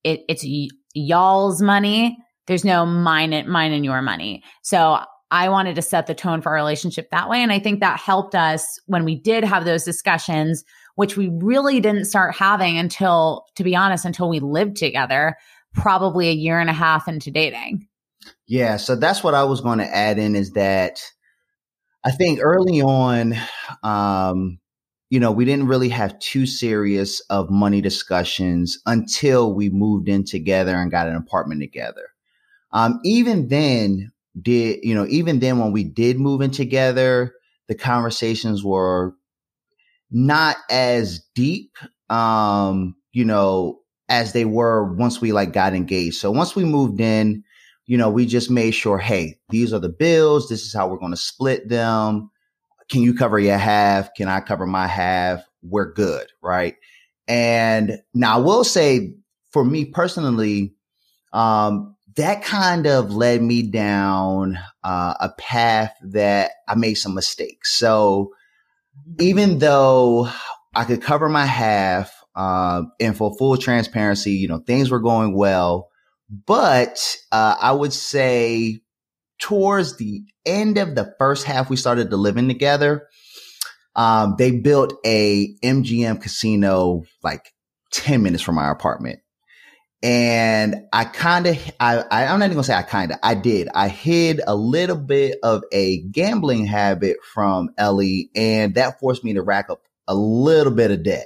it, 0.03 0.21
it's 0.29 0.43
y- 0.45 0.69
y'all's 0.93 1.61
money. 1.61 2.17
There's 2.45 2.63
no 2.63 2.85
mine 2.85 3.45
mine 3.49 3.73
and 3.73 3.83
your 3.83 4.01
money. 4.01 4.43
So 4.61 4.99
I 5.29 5.49
wanted 5.49 5.75
to 5.75 5.81
set 5.81 6.07
the 6.07 6.15
tone 6.15 6.41
for 6.41 6.49
our 6.49 6.55
relationship 6.55 7.09
that 7.11 7.29
way. 7.29 7.43
And 7.43 7.51
I 7.51 7.59
think 7.59 7.81
that 7.81 7.99
helped 7.99 8.33
us 8.33 8.79
when 8.85 9.03
we 9.03 9.15
did 9.15 9.43
have 9.43 9.65
those 9.65 9.83
discussions, 9.83 10.63
which 10.95 11.17
we 11.17 11.29
really 11.41 11.81
didn't 11.81 12.05
start 12.05 12.33
having 12.33 12.77
until, 12.77 13.45
to 13.55 13.63
be 13.63 13.75
honest, 13.75 14.05
until 14.05 14.29
we 14.29 14.39
lived 14.39 14.77
together 14.77 15.35
probably 15.77 16.27
a 16.27 16.33
year 16.33 16.59
and 16.59 16.69
a 16.69 16.73
half 16.73 17.07
into 17.07 17.31
dating. 17.31 17.87
Yeah, 18.47 18.77
so 18.77 18.95
that's 18.95 19.23
what 19.23 19.33
I 19.33 19.43
was 19.43 19.61
going 19.61 19.79
to 19.79 19.95
add 19.95 20.17
in 20.19 20.35
is 20.35 20.51
that 20.53 20.99
I 22.03 22.11
think 22.11 22.39
early 22.41 22.81
on, 22.81 23.35
um, 23.83 24.59
you 25.09 25.19
know, 25.19 25.31
we 25.31 25.45
didn't 25.45 25.67
really 25.67 25.89
have 25.89 26.19
too 26.19 26.45
serious 26.45 27.21
of 27.29 27.49
money 27.49 27.79
discussions 27.79 28.79
until 28.85 29.53
we 29.53 29.69
moved 29.69 30.09
in 30.09 30.25
together 30.25 30.75
and 30.75 30.91
got 30.91 31.07
an 31.07 31.15
apartment 31.15 31.61
together. 31.61 32.09
Um, 32.71 32.99
even 33.05 33.47
then, 33.47 34.11
did 34.41 34.79
you 34.83 34.93
know? 34.93 35.05
Even 35.07 35.39
then, 35.39 35.59
when 35.59 35.71
we 35.71 35.83
did 35.83 36.19
move 36.19 36.41
in 36.41 36.51
together, 36.51 37.33
the 37.67 37.75
conversations 37.75 38.63
were 38.63 39.15
not 40.11 40.57
as 40.69 41.21
deep. 41.33 41.77
Um, 42.09 42.95
you 43.13 43.25
know, 43.25 43.79
as 44.09 44.33
they 44.33 44.45
were 44.45 44.93
once 44.93 45.19
we 45.21 45.31
like 45.31 45.53
got 45.53 45.73
engaged. 45.73 46.15
So 46.15 46.31
once 46.31 46.55
we 46.55 46.63
moved 46.63 47.01
in, 47.01 47.43
you 47.85 47.97
know, 47.97 48.09
we 48.09 48.25
just 48.25 48.49
made 48.51 48.71
sure, 48.71 48.97
hey, 48.97 49.39
these 49.49 49.73
are 49.73 49.79
the 49.79 49.89
bills. 49.89 50.49
This 50.49 50.65
is 50.65 50.73
how 50.73 50.87
we're 50.87 50.97
going 50.97 51.11
to 51.11 51.17
split 51.17 51.69
them. 51.69 52.29
Can 52.89 53.01
you 53.01 53.13
cover 53.13 53.39
your 53.39 53.57
half? 53.57 54.13
Can 54.13 54.27
I 54.27 54.39
cover 54.39 54.65
my 54.65 54.87
half? 54.87 55.43
We're 55.61 55.91
good, 55.91 56.27
right? 56.41 56.75
And 57.27 57.99
now 58.13 58.35
I 58.35 58.41
will 58.41 58.63
say, 58.63 59.15
for 59.51 59.63
me 59.63 59.85
personally, 59.85 60.73
um, 61.33 61.95
that 62.15 62.43
kind 62.43 62.87
of 62.87 63.13
led 63.13 63.41
me 63.41 63.61
down 63.61 64.57
uh, 64.83 65.13
a 65.19 65.29
path 65.37 65.93
that 66.01 66.51
I 66.67 66.75
made 66.75 66.95
some 66.95 67.13
mistakes. 67.13 67.73
So 67.73 68.33
even 69.19 69.59
though 69.59 70.29
I 70.75 70.83
could 70.83 71.01
cover 71.01 71.29
my 71.29 71.45
half, 71.45 72.16
uh, 72.37 72.83
and 72.99 73.17
for 73.17 73.35
full 73.35 73.57
transparency, 73.57 74.33
you 74.33 74.47
know, 74.47 74.59
things 74.59 74.91
were 74.91 74.99
going 74.99 75.35
well, 75.35 75.89
but 76.29 77.17
uh, 77.31 77.55
I 77.59 77.71
would 77.71 77.91
say 77.91 78.79
towards 79.39 79.97
the 79.97 80.21
end 80.45 80.77
of 80.77 80.93
the 80.93 81.15
first 81.17 81.45
half, 81.45 81.69
we 81.69 81.77
started 81.77 82.11
to 82.11 82.17
living 82.17 82.47
together. 82.47 83.07
Um, 83.95 84.35
they 84.37 84.51
built 84.51 84.93
a 85.03 85.55
MGM 85.63 86.21
casino 86.21 87.03
like 87.23 87.53
10 87.93 88.21
minutes 88.21 88.43
from 88.43 88.59
our 88.59 88.71
apartment. 88.71 89.19
And 90.03 90.83
I 90.93 91.05
kind 91.05 91.47
of, 91.47 91.71
I, 91.79 92.03
I, 92.11 92.25
I'm 92.27 92.37
not 92.37 92.45
even 92.45 92.57
gonna 92.57 92.65
say 92.65 92.75
I 92.75 92.83
kind 92.83 93.11
of, 93.11 93.17
I 93.23 93.33
did. 93.33 93.67
I 93.73 93.87
hid 93.87 94.41
a 94.45 94.55
little 94.55 94.95
bit 94.95 95.39
of 95.41 95.63
a 95.71 96.03
gambling 96.03 96.67
habit 96.67 97.17
from 97.33 97.71
Ellie, 97.79 98.29
and 98.35 98.75
that 98.75 98.99
forced 98.99 99.23
me 99.23 99.33
to 99.33 99.41
rack 99.41 99.71
up 99.71 99.81
a 100.07 100.13
little 100.13 100.71
bit 100.71 100.91
of 100.91 101.03
debt. 101.03 101.25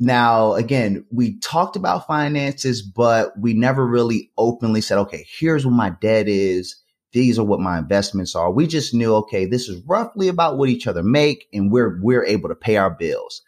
Now, 0.00 0.54
again, 0.54 1.04
we 1.10 1.38
talked 1.40 1.74
about 1.74 2.06
finances, 2.06 2.82
but 2.82 3.32
we 3.38 3.52
never 3.52 3.84
really 3.86 4.30
openly 4.38 4.80
said, 4.80 4.98
okay, 4.98 5.26
here's 5.38 5.66
what 5.66 5.74
my 5.74 5.90
debt 5.90 6.28
is. 6.28 6.76
These 7.12 7.38
are 7.38 7.44
what 7.44 7.60
my 7.60 7.78
investments 7.78 8.36
are. 8.36 8.50
We 8.52 8.66
just 8.66 8.94
knew, 8.94 9.14
okay, 9.16 9.46
this 9.46 9.68
is 9.68 9.82
roughly 9.86 10.28
about 10.28 10.56
what 10.56 10.68
each 10.68 10.86
other 10.86 11.02
make 11.02 11.48
and 11.52 11.72
we're, 11.72 11.98
we're 12.00 12.24
able 12.24 12.48
to 12.48 12.54
pay 12.54 12.76
our 12.76 12.90
bills. 12.90 13.42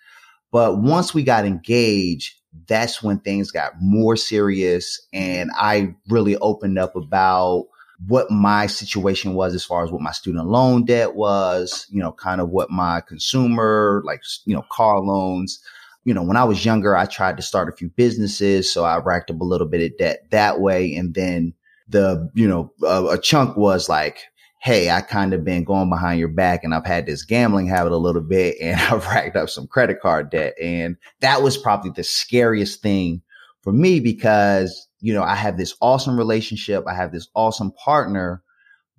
But 0.51 0.79
once 0.79 1.15
we 1.15 1.23
got 1.23 1.45
engaged, 1.45 2.35
that's 2.67 3.03
when 3.03 3.21
things 3.21 3.53
got 3.53 3.75
more 3.81 4.17
serious. 4.17 5.01
And 5.13 5.51
I 5.55 5.95
really 6.09 6.37
opened 6.39 6.79
up 6.79 6.97
about 6.97 7.67
what 8.09 8.31
my 8.31 8.67
situation 8.67 9.35
was 9.35 9.55
as 9.55 9.65
far 9.65 9.85
as 9.85 9.93
what 9.93 10.01
my 10.01 10.11
student 10.11 10.47
loan 10.49 10.85
debt 10.85 11.15
was, 11.15 11.87
you 11.91 12.01
know, 12.01 12.13
kind 12.13 12.41
of 12.41 12.49
what 12.49 12.71
my 12.71 13.03
consumer, 13.03 14.03
like, 14.05 14.23
you 14.47 14.55
know, 14.55 14.65
car 14.71 15.01
loans, 15.01 15.63
you 16.05 16.15
know, 16.15 16.23
when 16.23 16.37
I 16.37 16.45
was 16.45 16.65
younger, 16.65 16.97
I 16.97 17.07
tried 17.07 17.37
to 17.37 17.43
start 17.43 17.69
a 17.69 17.77
few 17.77 17.91
businesses. 17.91 18.73
So 18.73 18.85
I 18.85 18.99
racked 18.99 19.31
up 19.31 19.41
a 19.41 19.45
little 19.45 19.67
bit 19.67 19.83
of 19.83 19.99
debt 19.99 20.25
that 20.31 20.61
way. 20.61 20.95
And 20.95 21.15
then 21.15 21.55
the, 21.89 22.31
you 22.35 22.49
know, 22.49 22.73
a, 22.83 23.15
a 23.15 23.19
chunk 23.19 23.57
was 23.57 23.89
like, 23.89 24.21
Hey, 24.63 24.91
I 24.91 25.01
kind 25.01 25.33
of 25.33 25.45
been 25.45 25.65
going 25.65 25.89
behind 25.89 26.19
your 26.19 26.29
back 26.29 26.65
and 26.65 26.75
I've 26.75 26.85
had 26.85 27.07
this 27.07 27.25
gambling 27.25 27.67
habit 27.67 27.93
a 27.93 27.97
little 27.97 28.23
bit 28.23 28.57
and 28.61 28.79
I've 28.81 29.07
racked 29.07 29.37
up 29.37 29.49
some 29.49 29.67
credit 29.67 30.01
card 30.01 30.31
debt. 30.31 30.55
And 30.61 30.97
that 31.21 31.43
was 31.43 31.57
probably 31.57 31.91
the 31.91 32.05
scariest 32.05 32.83
thing 32.83 33.23
for 33.63 33.73
me 33.73 34.01
because, 34.01 34.89
you 35.01 35.15
know, 35.15 35.23
I 35.23 35.35
have 35.35 35.57
this 35.57 35.75
awesome 35.81 36.19
relationship. 36.19 36.85
I 36.87 36.95
have 36.95 37.13
this 37.13 37.29
awesome 37.35 37.73
partner 37.73 38.43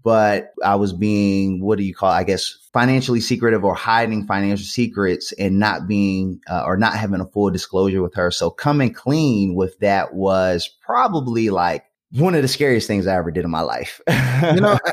but 0.03 0.53
I 0.63 0.75
was 0.75 0.93
being, 0.93 1.61
what 1.61 1.77
do 1.77 1.83
you 1.83 1.93
call 1.93 2.11
it? 2.11 2.15
I 2.15 2.23
guess 2.23 2.57
financially 2.73 3.19
secretive 3.19 3.63
or 3.63 3.75
hiding 3.75 4.25
financial 4.25 4.65
secrets 4.65 5.31
and 5.33 5.59
not 5.59 5.87
being, 5.87 6.41
uh, 6.49 6.63
or 6.65 6.77
not 6.77 6.93
having 6.93 7.21
a 7.21 7.25
full 7.25 7.49
disclosure 7.49 8.01
with 8.01 8.15
her. 8.15 8.31
So 8.31 8.49
coming 8.49 8.93
clean 8.93 9.55
with 9.55 9.77
that 9.79 10.13
was 10.13 10.69
probably 10.81 11.49
like 11.49 11.85
one 12.11 12.35
of 12.35 12.41
the 12.41 12.47
scariest 12.47 12.87
things 12.87 13.07
I 13.07 13.15
ever 13.15 13.31
did 13.31 13.45
in 13.45 13.51
my 13.51 13.61
life. 13.61 14.01
you 14.07 14.61
know, 14.61 14.77
I, 14.85 14.91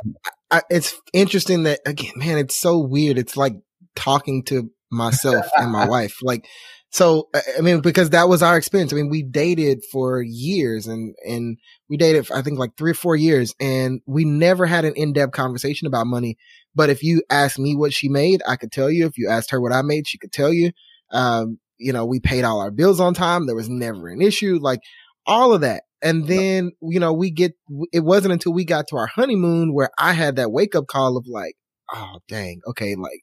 I, 0.59 0.63
it's 0.71 0.95
interesting 1.13 1.65
that 1.65 1.81
again, 1.87 2.13
man, 2.17 2.39
it's 2.39 2.57
so 2.57 2.79
weird. 2.79 3.19
It's 3.19 3.37
like 3.37 3.55
talking 3.95 4.45
to 4.45 4.71
myself 4.91 5.47
and 5.57 5.71
my 5.71 5.87
wife. 5.89 6.19
Like, 6.23 6.47
so, 6.91 7.29
I 7.35 7.61
mean, 7.61 7.81
because 7.81 8.11
that 8.11 8.29
was 8.29 8.43
our 8.43 8.57
experience. 8.57 8.93
I 8.93 8.97
mean, 8.97 9.11
we 9.11 9.23
dated 9.23 9.85
for 9.93 10.23
years 10.23 10.87
and, 10.87 11.15
and 11.27 11.59
we 11.89 11.97
dated, 11.97 12.27
for, 12.27 12.37
I 12.37 12.43
think 12.43 12.59
like 12.59 12.77
three 12.77 12.93
or 12.93 12.95
four 12.95 13.17
years 13.17 13.55
and 13.61 14.01
we 14.07 14.25
never 14.25 14.67
had 14.67 14.85
an 14.85 14.95
in-depth 14.97 15.33
conversation 15.33 15.87
about 15.87 16.07
money. 16.07 16.39
But 16.75 16.91
if 16.91 17.03
you 17.03 17.23
asked 17.29 17.59
me 17.59 17.77
what 17.77 17.93
she 17.93 18.09
made, 18.09 18.41
I 18.47 18.57
could 18.57 18.73
tell 18.73 18.91
you. 18.91 19.07
If 19.07 19.19
you 19.19 19.29
asked 19.29 19.51
her 19.51 19.61
what 19.61 19.73
I 19.73 19.83
made, 19.83 20.07
she 20.07 20.19
could 20.19 20.33
tell 20.33 20.53
you. 20.53 20.73
Um, 21.11 21.59
you 21.79 21.93
know, 21.93 22.07
we 22.07 22.21
paid 22.21 22.45
all 22.45 22.61
our 22.61 22.71
bills 22.71 23.01
on 23.01 23.15
time. 23.15 23.47
There 23.47 23.57
was 23.57 23.69
never 23.69 24.09
an 24.09 24.23
issue, 24.23 24.59
like 24.61 24.81
all 25.27 25.53
of 25.53 25.61
that. 25.63 25.85
And 26.01 26.27
then, 26.27 26.73
you 26.81 27.01
know, 27.01 27.13
we 27.13 27.31
get, 27.31 27.53
it 27.93 28.05
wasn't 28.05 28.33
until 28.33 28.53
we 28.53 28.65
got 28.65 28.87
to 28.89 28.97
our 28.97 29.09
honeymoon 29.09 29.75
where 29.75 29.91
I 29.99 30.13
had 30.13 30.37
that 30.37 30.53
wake 30.53 30.75
up 30.75 30.87
call 30.87 31.17
of 31.17 31.27
like, 31.27 31.55
oh, 31.93 32.19
dang, 32.29 32.61
okay, 32.69 32.95
like, 32.95 33.21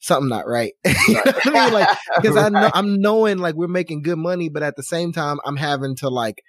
something 0.00 0.28
not 0.28 0.46
right. 0.46 0.72
you 0.84 1.14
know 1.14 1.22
I 1.24 1.64
mean? 1.64 1.72
Like, 1.72 1.88
because 2.20 2.36
right. 2.36 2.46
I 2.46 2.48
know, 2.48 2.70
I'm 2.74 3.00
knowing 3.00 3.38
like 3.38 3.54
we're 3.54 3.68
making 3.68 4.02
good 4.02 4.18
money, 4.18 4.48
but 4.48 4.62
at 4.62 4.76
the 4.76 4.82
same 4.82 5.12
time, 5.12 5.38
I'm 5.44 5.56
having 5.56 5.96
to 5.96 6.08
like, 6.08 6.42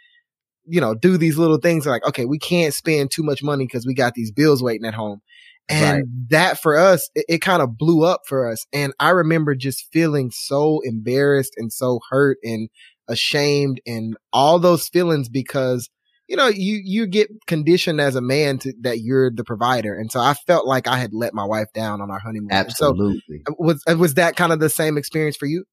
you 0.66 0.82
know, 0.82 0.96
do 0.96 1.18
these 1.18 1.38
little 1.38 1.58
things 1.58 1.86
like, 1.86 2.06
okay, 2.08 2.26
we 2.26 2.40
can't 2.40 2.74
spend 2.74 3.12
too 3.12 3.24
much 3.24 3.44
money 3.44 3.66
because 3.66 3.86
we 3.86 3.94
got 3.94 4.14
these 4.14 4.32
bills 4.32 4.64
waiting 4.64 4.88
at 4.88 4.94
home. 4.94 5.22
And 5.70 5.98
right. 5.98 6.30
that 6.30 6.62
for 6.62 6.78
us, 6.78 7.10
it, 7.16 7.26
it 7.30 7.38
kind 7.40 7.62
of 7.62 7.78
blew 7.78 8.04
up 8.04 8.22
for 8.28 8.50
us. 8.50 8.66
And 8.74 8.94
I 9.00 9.10
remember 9.10 9.56
just 9.56 9.88
feeling 9.92 10.32
so 10.32 10.82
embarrassed 10.84 11.54
and 11.58 11.72
so 11.72 12.00
hurt 12.10 12.38
and 12.44 12.70
ashamed 13.08 13.82
and 13.86 14.16
all 14.32 14.60
those 14.60 14.88
feelings 14.88 15.30
because 15.30 15.90
you 16.32 16.38
know, 16.38 16.48
you, 16.48 16.80
you 16.82 17.08
get 17.08 17.28
conditioned 17.46 18.00
as 18.00 18.16
a 18.16 18.22
man 18.22 18.58
to 18.60 18.74
that 18.84 19.02
you're 19.02 19.30
the 19.30 19.44
provider. 19.44 19.94
And 19.94 20.10
so 20.10 20.22
I 20.22 20.34
felt 20.34 20.66
like 20.66 20.88
I 20.88 20.96
had 20.96 21.14
let 21.14 21.34
my 21.34 21.44
wife 21.44 21.68
down 21.74 22.00
on 22.00 22.10
our 22.10 22.20
honeymoon. 22.20 22.54
Absolutely. 22.54 23.44
So 23.46 23.56
was, 23.60 23.84
was 23.86 24.14
that 24.14 24.38
kind 24.38 24.54
of 24.54 24.62
the 24.62 24.70
same 24.70 24.98
experience 24.98 25.36
for 25.36 25.46
you? 25.46 25.66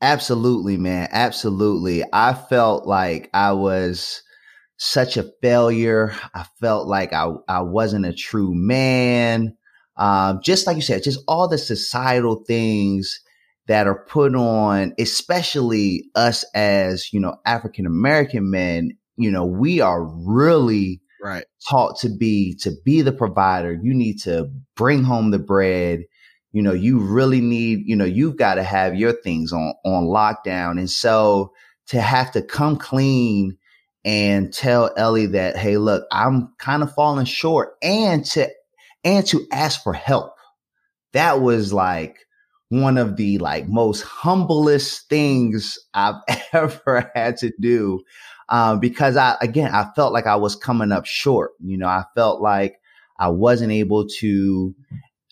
Absolutely, 0.00 0.76
man. 0.76 1.08
Absolutely. 1.10 2.04
I 2.12 2.32
felt 2.34 2.86
like 2.86 3.28
I 3.34 3.54
was 3.54 4.22
such 4.76 5.16
a 5.16 5.28
failure. 5.42 6.14
I 6.32 6.46
felt 6.60 6.86
like 6.86 7.12
I, 7.12 7.32
I 7.48 7.62
wasn't 7.62 8.06
a 8.06 8.12
true 8.12 8.54
man. 8.54 9.56
Um, 9.96 10.38
just 10.44 10.68
like 10.68 10.76
you 10.76 10.82
said, 10.82 11.02
just 11.02 11.24
all 11.26 11.48
the 11.48 11.58
societal 11.58 12.44
things 12.46 13.20
that 13.66 13.88
are 13.88 14.04
put 14.04 14.36
on, 14.36 14.94
especially 14.96 16.04
us 16.14 16.44
as, 16.54 17.12
you 17.12 17.18
know, 17.18 17.34
African 17.44 17.84
American 17.84 18.48
men 18.48 18.92
you 19.18 19.30
know, 19.30 19.44
we 19.44 19.80
are 19.80 20.04
really 20.04 21.02
right 21.22 21.44
taught 21.68 21.98
to 21.98 22.08
be 22.08 22.54
to 22.60 22.72
be 22.84 23.02
the 23.02 23.12
provider. 23.12 23.72
You 23.72 23.92
need 23.92 24.20
to 24.22 24.50
bring 24.76 25.02
home 25.02 25.30
the 25.30 25.38
bread. 25.38 26.04
You 26.52 26.62
know, 26.62 26.72
you 26.72 27.00
really 27.00 27.40
need, 27.40 27.80
you 27.84 27.96
know, 27.96 28.04
you've 28.04 28.36
got 28.36 28.54
to 28.54 28.62
have 28.62 28.94
your 28.94 29.12
things 29.12 29.52
on 29.52 29.74
on 29.84 30.04
lockdown. 30.04 30.78
And 30.78 30.88
so 30.88 31.52
to 31.88 32.00
have 32.00 32.32
to 32.32 32.42
come 32.42 32.76
clean 32.76 33.58
and 34.04 34.52
tell 34.52 34.90
Ellie 34.96 35.26
that, 35.26 35.56
hey, 35.56 35.76
look, 35.76 36.06
I'm 36.12 36.54
kind 36.58 36.82
of 36.82 36.94
falling 36.94 37.26
short 37.26 37.74
and 37.82 38.24
to 38.26 38.48
and 39.04 39.26
to 39.26 39.46
ask 39.52 39.82
for 39.82 39.92
help. 39.92 40.34
That 41.12 41.40
was 41.40 41.72
like 41.72 42.18
one 42.68 42.98
of 42.98 43.16
the 43.16 43.38
like 43.38 43.66
most 43.68 44.02
humblest 44.02 45.08
things 45.08 45.78
I've 45.92 46.16
ever 46.52 47.10
had 47.14 47.38
to 47.38 47.52
do 47.60 48.02
um, 48.48 48.80
because 48.80 49.16
I, 49.16 49.36
again, 49.40 49.74
I 49.74 49.90
felt 49.94 50.12
like 50.12 50.26
I 50.26 50.36
was 50.36 50.56
coming 50.56 50.92
up 50.92 51.06
short. 51.06 51.52
You 51.62 51.76
know, 51.76 51.86
I 51.86 52.04
felt 52.14 52.40
like 52.40 52.80
I 53.18 53.28
wasn't 53.28 53.72
able 53.72 54.06
to, 54.20 54.74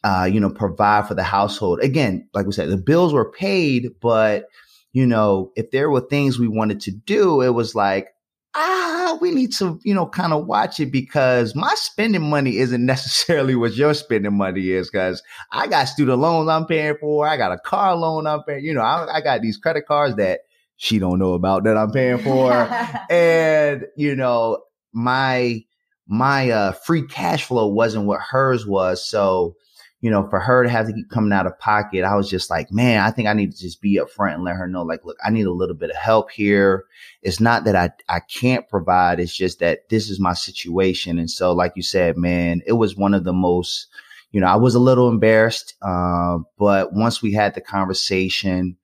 uh, 0.04 0.28
you 0.30 0.40
know, 0.40 0.50
provide 0.50 1.08
for 1.08 1.14
the 1.14 1.22
household. 1.22 1.80
Again, 1.80 2.28
like 2.34 2.46
we 2.46 2.52
said, 2.52 2.68
the 2.68 2.76
bills 2.76 3.12
were 3.12 3.30
paid, 3.30 3.90
but, 4.00 4.46
you 4.92 5.06
know, 5.06 5.52
if 5.56 5.70
there 5.70 5.90
were 5.90 6.00
things 6.00 6.38
we 6.38 6.48
wanted 6.48 6.80
to 6.82 6.90
do, 6.90 7.40
it 7.40 7.50
was 7.50 7.74
like, 7.74 8.08
ah, 8.54 9.18
we 9.20 9.30
need 9.30 9.52
to, 9.52 9.78
you 9.84 9.94
know, 9.94 10.06
kind 10.06 10.32
of 10.32 10.46
watch 10.46 10.80
it 10.80 10.90
because 10.90 11.54
my 11.54 11.72
spending 11.76 12.28
money 12.28 12.56
isn't 12.58 12.84
necessarily 12.86 13.54
what 13.54 13.76
your 13.76 13.94
spending 13.94 14.36
money 14.36 14.70
is. 14.70 14.90
Cause 14.90 15.22
I 15.52 15.66
got 15.66 15.84
student 15.84 16.18
loans 16.18 16.48
I'm 16.48 16.66
paying 16.66 16.96
for. 16.98 17.28
I 17.28 17.36
got 17.36 17.52
a 17.52 17.58
car 17.58 17.94
loan 17.96 18.26
I'm 18.26 18.42
paying, 18.42 18.64
you 18.64 18.74
know, 18.74 18.82
I, 18.82 19.16
I 19.16 19.20
got 19.20 19.42
these 19.42 19.58
credit 19.58 19.86
cards 19.86 20.16
that 20.16 20.40
she 20.76 20.98
don't 20.98 21.18
know 21.18 21.34
about 21.34 21.64
that 21.64 21.76
I'm 21.76 21.90
paying 21.90 22.18
for. 22.18 22.52
and, 23.10 23.86
you 23.96 24.14
know, 24.14 24.62
my, 24.92 25.64
my, 26.06 26.50
uh, 26.50 26.72
free 26.72 27.06
cash 27.06 27.44
flow 27.44 27.66
wasn't 27.66 28.06
what 28.06 28.20
hers 28.20 28.66
was. 28.66 29.08
So, 29.08 29.56
you 30.00 30.10
know, 30.10 30.28
for 30.28 30.38
her 30.38 30.62
to 30.62 30.68
have 30.68 30.86
to 30.86 30.92
keep 30.92 31.08
coming 31.08 31.32
out 31.32 31.46
of 31.46 31.58
pocket, 31.58 32.04
I 32.04 32.14
was 32.14 32.28
just 32.28 32.50
like, 32.50 32.70
man, 32.70 33.00
I 33.00 33.10
think 33.10 33.28
I 33.28 33.32
need 33.32 33.52
to 33.52 33.58
just 33.58 33.80
be 33.80 33.98
upfront 33.98 34.34
and 34.34 34.44
let 34.44 34.56
her 34.56 34.68
know, 34.68 34.82
like, 34.82 35.04
look, 35.04 35.16
I 35.24 35.30
need 35.30 35.46
a 35.46 35.52
little 35.52 35.74
bit 35.74 35.90
of 35.90 35.96
help 35.96 36.30
here. 36.30 36.84
It's 37.22 37.40
not 37.40 37.64
that 37.64 37.74
I, 37.74 37.90
I 38.08 38.20
can't 38.20 38.68
provide. 38.68 39.18
It's 39.18 39.34
just 39.34 39.60
that 39.60 39.88
this 39.88 40.10
is 40.10 40.20
my 40.20 40.34
situation. 40.34 41.18
And 41.18 41.30
so, 41.30 41.52
like 41.52 41.72
you 41.76 41.82
said, 41.82 42.18
man, 42.18 42.62
it 42.66 42.74
was 42.74 42.96
one 42.96 43.14
of 43.14 43.24
the 43.24 43.32
most, 43.32 43.88
you 44.32 44.40
know, 44.40 44.46
I 44.46 44.56
was 44.56 44.74
a 44.74 44.80
little 44.80 45.08
embarrassed. 45.08 45.74
Uh, 45.80 46.38
but 46.58 46.92
once 46.92 47.22
we 47.22 47.32
had 47.32 47.54
the 47.54 47.62
conversation 47.62 48.76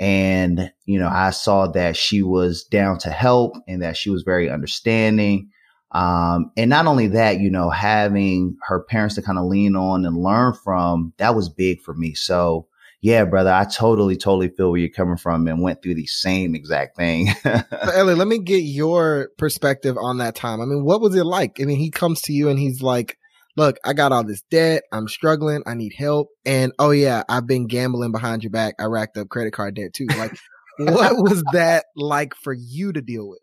and, 0.00 0.72
you 0.86 0.98
know, 0.98 1.08
I 1.08 1.30
saw 1.30 1.68
that 1.68 1.96
she 1.96 2.22
was 2.22 2.64
down 2.64 2.98
to 2.98 3.10
help 3.10 3.54
and 3.68 3.82
that 3.82 3.96
she 3.96 4.10
was 4.10 4.22
very 4.22 4.50
understanding 4.50 5.50
um, 5.92 6.52
and 6.56 6.70
not 6.70 6.86
only 6.86 7.08
that, 7.08 7.40
you 7.40 7.50
know, 7.50 7.68
having 7.70 8.56
her 8.62 8.80
parents 8.80 9.16
to 9.16 9.22
kind 9.22 9.38
of 9.38 9.46
lean 9.46 9.74
on 9.74 10.04
and 10.04 10.16
learn 10.16 10.54
from, 10.54 11.12
that 11.16 11.34
was 11.34 11.48
big 11.48 11.80
for 11.82 11.94
me. 11.94 12.14
So 12.14 12.68
yeah, 13.00 13.24
brother, 13.24 13.50
I 13.52 13.64
totally, 13.64 14.16
totally 14.16 14.50
feel 14.50 14.70
where 14.70 14.80
you're 14.80 14.90
coming 14.90 15.16
from 15.16 15.48
and 15.48 15.62
went 15.62 15.82
through 15.82 15.94
the 15.94 16.06
same 16.06 16.54
exact 16.54 16.96
thing. 16.96 17.28
so 17.42 17.62
Ellie, 17.94 18.14
let 18.14 18.28
me 18.28 18.38
get 18.38 18.58
your 18.58 19.30
perspective 19.36 19.96
on 19.98 20.18
that 20.18 20.36
time. 20.36 20.60
I 20.60 20.64
mean, 20.64 20.84
what 20.84 21.00
was 21.00 21.16
it 21.16 21.24
like? 21.24 21.60
I 21.60 21.64
mean, 21.64 21.78
he 21.78 21.90
comes 21.90 22.20
to 22.22 22.32
you 22.32 22.48
and 22.48 22.58
he's 22.58 22.82
like, 22.82 23.18
look, 23.56 23.76
I 23.84 23.92
got 23.92 24.12
all 24.12 24.24
this 24.24 24.42
debt. 24.50 24.82
I'm 24.92 25.08
struggling. 25.08 25.62
I 25.66 25.74
need 25.74 25.92
help. 25.96 26.28
And 26.44 26.72
oh 26.78 26.90
yeah, 26.90 27.24
I've 27.28 27.46
been 27.46 27.66
gambling 27.66 28.12
behind 28.12 28.42
your 28.42 28.50
back. 28.50 28.74
I 28.78 28.84
racked 28.84 29.16
up 29.16 29.28
credit 29.28 29.52
card 29.52 29.74
debt 29.76 29.92
too. 29.94 30.06
Like, 30.06 30.32
what 30.78 31.16
was 31.16 31.42
that 31.52 31.86
like 31.96 32.34
for 32.34 32.52
you 32.52 32.92
to 32.92 33.00
deal 33.00 33.28
with? 33.28 33.40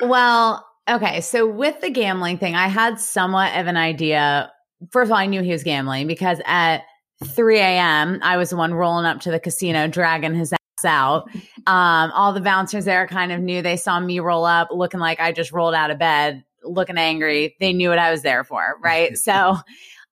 Well, 0.00 0.64
Okay, 0.90 1.20
so 1.20 1.46
with 1.46 1.80
the 1.80 1.90
gambling 1.90 2.38
thing, 2.38 2.56
I 2.56 2.66
had 2.66 2.98
somewhat 2.98 3.56
of 3.56 3.68
an 3.68 3.76
idea. 3.76 4.50
First 4.90 5.08
of 5.08 5.12
all, 5.12 5.18
I 5.18 5.26
knew 5.26 5.40
he 5.40 5.52
was 5.52 5.62
gambling 5.62 6.08
because 6.08 6.40
at 6.46 6.82
3 7.26 7.58
a.m., 7.58 8.18
I 8.22 8.36
was 8.36 8.50
the 8.50 8.56
one 8.56 8.74
rolling 8.74 9.06
up 9.06 9.20
to 9.20 9.30
the 9.30 9.38
casino, 9.38 9.86
dragging 9.86 10.34
his 10.34 10.52
ass 10.52 10.84
out. 10.84 11.30
Um, 11.66 12.10
all 12.12 12.32
the 12.32 12.40
bouncers 12.40 12.86
there 12.86 13.06
kind 13.06 13.30
of 13.30 13.38
knew 13.38 13.60
they 13.60 13.76
saw 13.76 14.00
me 14.00 14.18
roll 14.18 14.46
up 14.46 14.68
looking 14.72 14.98
like 14.98 15.20
I 15.20 15.30
just 15.30 15.52
rolled 15.52 15.74
out 15.74 15.90
of 15.90 15.98
bed, 15.98 16.42
looking 16.62 16.98
angry. 16.98 17.56
They 17.60 17.72
knew 17.72 17.88
what 17.88 17.98
I 17.98 18.10
was 18.10 18.22
there 18.22 18.44
for, 18.44 18.76
right? 18.82 19.16
so 19.16 19.56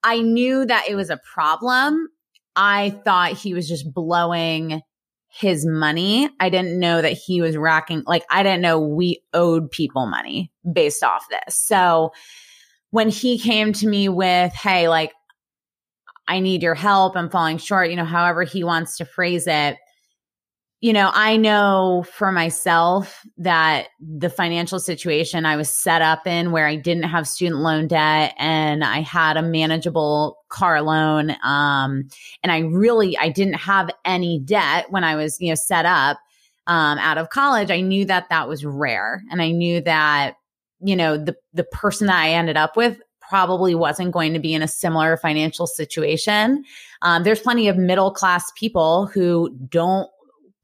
I 0.02 0.20
knew 0.20 0.64
that 0.64 0.86
it 0.88 0.94
was 0.94 1.10
a 1.10 1.20
problem. 1.32 2.08
I 2.56 2.90
thought 3.04 3.32
he 3.32 3.54
was 3.54 3.68
just 3.68 3.92
blowing 3.92 4.80
his 5.28 5.66
money. 5.66 6.28
I 6.40 6.48
didn't 6.48 6.78
know 6.78 7.02
that 7.02 7.12
he 7.12 7.40
was 7.40 7.56
racking, 7.56 8.02
like, 8.06 8.24
I 8.30 8.42
didn't 8.42 8.62
know 8.62 8.80
we 8.80 9.22
owed 9.34 9.70
people 9.70 10.06
money 10.06 10.50
based 10.72 11.02
off 11.02 11.26
this. 11.28 11.60
So 11.60 12.12
when 12.90 13.08
he 13.08 13.38
came 13.38 13.72
to 13.74 13.86
me 13.86 14.08
with, 14.08 14.52
hey, 14.52 14.88
like, 14.88 15.12
I 16.26 16.40
need 16.40 16.62
your 16.62 16.74
help, 16.74 17.16
I'm 17.16 17.30
falling 17.30 17.58
short, 17.58 17.90
you 17.90 17.96
know, 17.96 18.04
however 18.04 18.42
he 18.42 18.64
wants 18.64 18.96
to 18.98 19.04
phrase 19.04 19.46
it, 19.46 19.76
you 20.80 20.92
know, 20.92 21.10
I 21.12 21.36
know 21.36 22.04
for 22.12 22.30
myself 22.30 23.26
that 23.38 23.88
the 24.00 24.30
financial 24.30 24.78
situation 24.78 25.44
I 25.44 25.56
was 25.56 25.68
set 25.68 26.02
up 26.02 26.24
in 26.24 26.52
where 26.52 26.68
I 26.68 26.76
didn't 26.76 27.02
have 27.04 27.26
student 27.26 27.60
loan 27.62 27.88
debt 27.88 28.34
and 28.38 28.84
I 28.84 29.00
had 29.00 29.36
a 29.36 29.42
manageable 29.42 30.38
car 30.50 30.80
loan. 30.82 31.30
Um, 31.42 32.08
and 32.44 32.52
I 32.52 32.60
really, 32.60 33.18
I 33.18 33.28
didn't 33.28 33.54
have 33.54 33.90
any 34.04 34.38
debt 34.38 34.86
when 34.90 35.02
I 35.02 35.16
was, 35.16 35.36
you 35.40 35.48
know, 35.48 35.56
set 35.56 35.84
up, 35.84 36.18
um, 36.68 36.98
out 36.98 37.18
of 37.18 37.30
college. 37.30 37.72
I 37.72 37.80
knew 37.80 38.04
that 38.04 38.28
that 38.30 38.48
was 38.48 38.64
rare. 38.64 39.22
And 39.32 39.42
I 39.42 39.50
knew 39.50 39.80
that, 39.80 40.36
you 40.80 40.94
know, 40.94 41.16
the, 41.16 41.34
the 41.54 41.64
person 41.64 42.06
that 42.06 42.22
I 42.22 42.30
ended 42.30 42.56
up 42.56 42.76
with 42.76 43.00
probably 43.28 43.74
wasn't 43.74 44.12
going 44.12 44.32
to 44.32 44.38
be 44.38 44.54
in 44.54 44.62
a 44.62 44.68
similar 44.68 45.16
financial 45.16 45.66
situation. 45.66 46.64
Um, 47.02 47.24
there's 47.24 47.40
plenty 47.40 47.66
of 47.66 47.76
middle 47.76 48.12
class 48.12 48.52
people 48.56 49.06
who 49.06 49.50
don't 49.68 50.08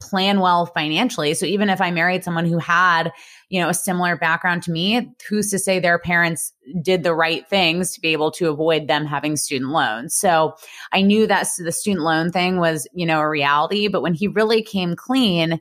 plan 0.05 0.41
well 0.41 0.67
financially. 0.67 1.35
So 1.35 1.47
even 1.47 1.71
if 1.71 1.81
I 1.81 1.91
married 1.91 2.23
someone 2.23 2.45
who 2.45 2.59
had, 2.59 3.13
you 3.49 3.61
know, 3.61 3.69
a 3.69 3.75
similar 3.75 4.17
background 4.17 4.63
to 4.65 4.71
me, 4.71 5.15
who's 5.29 5.51
to 5.51 5.59
say 5.59 5.81
their 5.81 5.99
parents 5.99 6.53
did 6.83 7.03
the 7.03 7.15
right 7.15 7.49
things 7.49 7.93
to 7.95 8.01
be 8.01 8.09
able 8.09 8.31
to 8.33 8.51
avoid 8.51 8.87
them 8.87 9.07
having 9.07 9.37
student 9.37 9.71
loans? 9.71 10.15
So 10.15 10.55
I 10.93 11.03
knew 11.03 11.27
that 11.27 11.49
the 11.59 11.73
student 11.73 12.05
loan 12.05 12.31
thing 12.31 12.59
was, 12.59 12.87
you 12.93 13.07
know, 13.07 13.21
a 13.21 13.29
reality, 13.29 13.89
but 13.89 14.03
when 14.03 14.15
he 14.15 14.29
really 14.29 14.63
came 14.63 14.95
clean, 14.95 15.61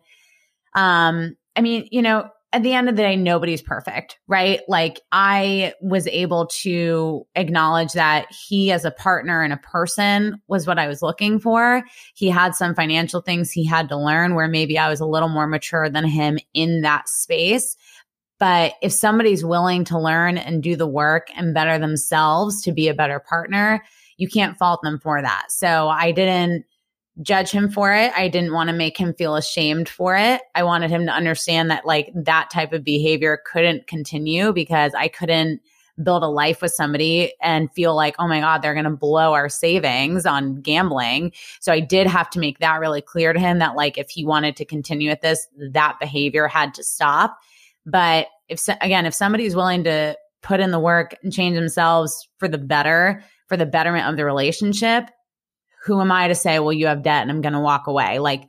um, 0.75 1.38
I 1.56 1.62
mean, 1.62 1.88
you 1.91 2.01
know, 2.01 2.29
at 2.54 2.62
the 2.62 2.74
end 2.74 2.88
of 2.88 2.96
the 2.96 3.02
day, 3.02 3.16
nobody's 3.16 3.63
perfect, 3.63 4.20
right? 4.28 4.62
Like 4.68 5.02
I 5.12 5.74
was 5.82 6.06
able 6.08 6.46
to 6.62 7.26
acknowledge 7.36 7.94
that 7.94 8.28
he 8.32 8.72
as 8.72 8.86
a 8.86 8.92
partner 8.92 9.42
and 9.42 9.52
a 9.52 9.58
person 9.58 10.39
was 10.48 10.68
what 10.68 10.78
I 10.78 10.88
was 10.88 11.02
looking 11.02 11.39
for. 11.39 11.84
He 12.13 12.30
had 12.30 12.54
some 12.54 12.76
financial 12.76 13.22
things 13.22 13.52
he 13.52 13.66
had 13.66 13.89
to 13.89 13.98
learn 13.98 14.36
where 14.36 14.48
maybe 14.48 14.78
I 14.78 14.88
was 14.88 15.00
a 15.00 15.06
little 15.08 15.30
more 15.30 15.48
mature 15.48 15.89
than 15.89 16.06
him 16.06 16.38
in 16.54 16.82
that 16.82 17.10
space. 17.10 17.76
But 18.38 18.74
if 18.84 18.92
somebody's 18.92 19.44
willing 19.44 19.84
to 19.86 20.00
learn 20.00 20.38
and 20.38 20.62
do 20.62 20.76
the 20.76 20.88
work 20.88 21.30
and 21.36 21.56
better 21.56 21.80
themselves 21.80 22.62
to 22.63 22.72
be 22.72 22.88
a 22.88 22.94
better 22.94 23.20
partner, 23.20 23.84
you 24.18 24.28
can't 24.28 24.58
fault 24.58 24.82
them 24.84 25.00
for 25.00 25.22
that. 25.22 25.46
So 25.50 25.88
I 25.88 26.12
didn't 26.12 26.66
judge 27.21 27.52
him 27.52 27.69
for 27.69 27.93
it. 27.93 28.12
I 28.15 28.28
didn't 28.28 28.54
want 28.54 28.69
to 28.69 28.76
make 28.76 28.97
him 28.97 29.13
feel 29.13 29.36
ashamed 29.36 29.88
for 29.88 30.15
it. 30.15 30.41
I 30.56 30.63
wanted 30.63 30.89
him 30.89 31.06
to 31.06 31.12
understand 31.12 31.69
that 31.69 31.86
like 31.86 32.12
that 32.15 32.49
type 32.49 32.73
of 32.73 32.84
behavior 32.84 33.39
couldn't 33.45 33.88
continue 33.88 34.52
because 34.52 34.93
I 34.95 35.08
couldn't 35.10 35.62
build 36.02 36.23
a 36.23 36.28
life 36.28 36.62
with 36.62 36.71
somebody 36.71 37.34
and 37.39 37.71
feel 37.73 37.95
like, 37.95 38.15
oh 38.17 38.28
my 38.28 38.39
God, 38.39 38.62
they're 38.62 38.73
going 38.73 38.86
to 38.86 38.89
blow 38.89 39.34
our 39.34 39.47
savings 39.47 40.26
on 40.26 40.60
gambling. 40.62 41.32
So 41.60 41.71
I 41.71 41.82
did 41.82 42.08
have 42.08 42.32
to 42.32 42.39
make 42.39 42.58
that 42.60 42.80
really 42.80 43.02
clear 43.02 43.32
to 43.32 43.39
him 43.39 43.60
that 43.60 43.76
like 43.76 43.99
if 43.99 44.10
he 44.10 44.26
wanted 44.26 44.56
to 44.58 44.65
continue 44.65 45.10
with 45.10 45.21
this, 45.21 45.47
that 45.71 45.97
behavior 45.99 46.47
had 46.47 46.73
to 46.76 46.84
stop. 46.84 47.38
But 47.86 48.28
if, 48.49 48.67
again, 48.82 49.06
if 49.06 49.13
somebody's 49.13 49.56
willing 49.56 49.84
to 49.84 50.17
put 50.41 50.60
in 50.60 50.71
the 50.71 50.80
work 50.80 51.15
and 51.21 51.32
change 51.32 51.56
themselves 51.56 52.28
for 52.38 52.47
the 52.47 52.58
better, 52.58 53.23
for 53.47 53.56
the 53.56 53.65
betterment 53.65 54.08
of 54.08 54.17
the 54.17 54.26
relationship, 54.26 55.10
who 55.84 56.00
am 56.00 56.12
I 56.12 56.28
to 56.28 56.36
say, 56.36 56.60
well, 56.60 56.74
you 56.74 56.88
have 56.88 57.04
debt 57.04 57.22
and 57.22 57.32
I'm 57.32 57.41
going 57.41 57.54
to 57.54 57.60
walk 57.60 57.88
away? 57.88 58.19
Like 58.19 58.43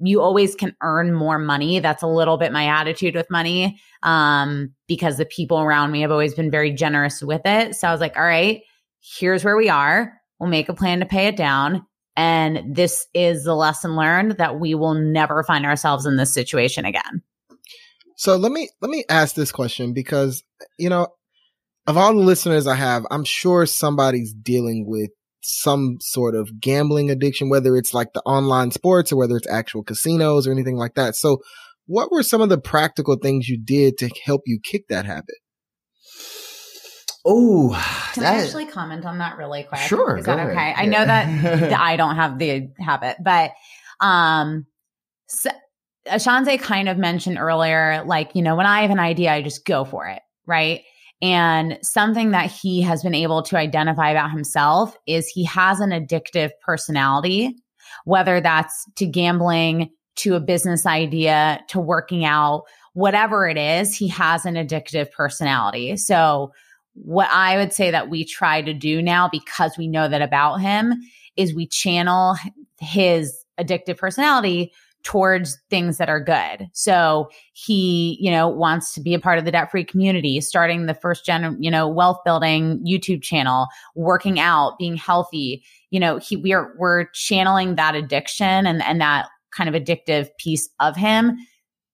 you 0.00 0.20
always 0.20 0.54
can 0.54 0.76
earn 0.82 1.12
more 1.12 1.38
money. 1.38 1.80
That's 1.80 2.02
a 2.02 2.06
little 2.06 2.36
bit 2.36 2.52
my 2.52 2.66
attitude 2.66 3.14
with 3.14 3.30
money. 3.30 3.80
Um, 4.02 4.74
because 4.86 5.16
the 5.16 5.24
people 5.24 5.58
around 5.58 5.90
me 5.90 6.02
have 6.02 6.12
always 6.12 6.34
been 6.34 6.50
very 6.50 6.70
generous 6.72 7.22
with 7.22 7.42
it. 7.44 7.74
So 7.74 7.88
I 7.88 7.92
was 7.92 8.00
like, 8.00 8.16
all 8.16 8.24
right, 8.24 8.62
here's 9.00 9.44
where 9.44 9.56
we 9.56 9.68
are. 9.68 10.12
We'll 10.38 10.50
make 10.50 10.68
a 10.68 10.74
plan 10.74 11.00
to 11.00 11.06
pay 11.06 11.26
it 11.26 11.36
down. 11.36 11.84
And 12.16 12.74
this 12.74 13.06
is 13.12 13.44
the 13.44 13.54
lesson 13.54 13.96
learned 13.96 14.32
that 14.38 14.58
we 14.58 14.74
will 14.74 14.94
never 14.94 15.42
find 15.42 15.66
ourselves 15.66 16.06
in 16.06 16.16
this 16.16 16.32
situation 16.32 16.84
again. 16.84 17.22
So 18.16 18.36
let 18.36 18.50
me 18.50 18.68
let 18.80 18.90
me 18.90 19.04
ask 19.08 19.36
this 19.36 19.52
question 19.52 19.92
because 19.92 20.42
you 20.78 20.88
know 20.88 21.06
of 21.86 21.96
all 21.96 22.12
the 22.12 22.20
listeners 22.20 22.66
I 22.66 22.74
have, 22.74 23.06
I'm 23.10 23.24
sure 23.24 23.64
somebody's 23.66 24.32
dealing 24.32 24.84
with 24.86 25.10
some 25.48 25.96
sort 26.00 26.34
of 26.34 26.60
gambling 26.60 27.10
addiction, 27.10 27.48
whether 27.48 27.76
it's 27.76 27.94
like 27.94 28.12
the 28.12 28.20
online 28.20 28.70
sports 28.70 29.10
or 29.12 29.16
whether 29.16 29.36
it's 29.36 29.48
actual 29.48 29.82
casinos 29.82 30.46
or 30.46 30.52
anything 30.52 30.76
like 30.76 30.94
that. 30.94 31.16
So 31.16 31.38
what 31.86 32.12
were 32.12 32.22
some 32.22 32.42
of 32.42 32.50
the 32.50 32.58
practical 32.58 33.16
things 33.16 33.48
you 33.48 33.58
did 33.58 33.96
to 33.98 34.10
help 34.24 34.42
you 34.44 34.60
kick 34.62 34.88
that 34.88 35.06
habit? 35.06 35.36
Oh, 37.24 37.70
can 38.12 38.22
that, 38.22 38.34
I 38.34 38.42
actually 38.42 38.66
comment 38.66 39.04
on 39.04 39.18
that 39.18 39.38
really 39.38 39.64
quick? 39.64 39.80
Sure. 39.80 40.18
Is 40.18 40.26
that 40.26 40.38
ahead. 40.38 40.50
okay? 40.50 40.68
Yeah. 40.68 40.80
I 40.80 40.86
know 40.86 41.04
that 41.04 41.72
I 41.80 41.96
don't 41.96 42.16
have 42.16 42.38
the 42.38 42.68
habit, 42.78 43.16
but 43.22 43.52
um, 44.00 44.66
so, 45.28 45.50
Ashanze 46.06 46.60
kind 46.60 46.88
of 46.88 46.96
mentioned 46.96 47.38
earlier, 47.38 48.04
like 48.06 48.34
you 48.34 48.42
know, 48.42 48.56
when 48.56 48.66
I 48.66 48.82
have 48.82 48.90
an 48.90 48.98
idea, 48.98 49.32
I 49.32 49.42
just 49.42 49.64
go 49.64 49.84
for 49.84 50.06
it, 50.06 50.20
right? 50.46 50.82
And 51.20 51.78
something 51.82 52.30
that 52.30 52.50
he 52.50 52.80
has 52.82 53.02
been 53.02 53.14
able 53.14 53.42
to 53.42 53.56
identify 53.56 54.10
about 54.10 54.30
himself 54.30 54.96
is 55.06 55.26
he 55.26 55.44
has 55.44 55.80
an 55.80 55.90
addictive 55.90 56.50
personality, 56.64 57.56
whether 58.04 58.40
that's 58.40 58.86
to 58.96 59.06
gambling, 59.06 59.90
to 60.16 60.34
a 60.34 60.40
business 60.40 60.86
idea, 60.86 61.60
to 61.68 61.80
working 61.80 62.24
out, 62.24 62.64
whatever 62.92 63.48
it 63.48 63.56
is, 63.56 63.96
he 63.96 64.08
has 64.08 64.44
an 64.44 64.54
addictive 64.54 65.10
personality. 65.12 65.96
So, 65.96 66.52
what 66.94 67.28
I 67.30 67.56
would 67.56 67.72
say 67.72 67.92
that 67.92 68.10
we 68.10 68.24
try 68.24 68.60
to 68.60 68.74
do 68.74 69.00
now 69.00 69.28
because 69.30 69.78
we 69.78 69.86
know 69.86 70.08
that 70.08 70.20
about 70.20 70.56
him 70.56 70.94
is 71.36 71.54
we 71.54 71.68
channel 71.68 72.34
his 72.80 73.44
addictive 73.58 73.96
personality 73.96 74.72
towards 75.08 75.56
things 75.70 75.96
that 75.96 76.10
are 76.10 76.22
good. 76.22 76.68
So 76.74 77.30
he, 77.54 78.18
you 78.20 78.30
know, 78.30 78.46
wants 78.46 78.92
to 78.92 79.00
be 79.00 79.14
a 79.14 79.18
part 79.18 79.38
of 79.38 79.46
the 79.46 79.50
debt 79.50 79.70
free 79.70 79.82
community, 79.82 80.38
starting 80.42 80.84
the 80.84 80.92
first 80.92 81.24
gen, 81.24 81.56
you 81.58 81.70
know, 81.70 81.88
wealth 81.88 82.18
building 82.26 82.84
YouTube 82.86 83.22
channel, 83.22 83.68
working 83.96 84.38
out, 84.38 84.76
being 84.78 84.98
healthy. 84.98 85.64
You 85.88 85.98
know, 85.98 86.18
he, 86.18 86.36
we 86.36 86.52
are, 86.52 86.74
we're 86.76 87.06
channeling 87.14 87.76
that 87.76 87.94
addiction 87.94 88.66
and, 88.66 88.82
and 88.82 89.00
that 89.00 89.30
kind 89.50 89.74
of 89.74 89.82
addictive 89.82 90.28
piece 90.38 90.68
of 90.78 90.94
him 90.94 91.38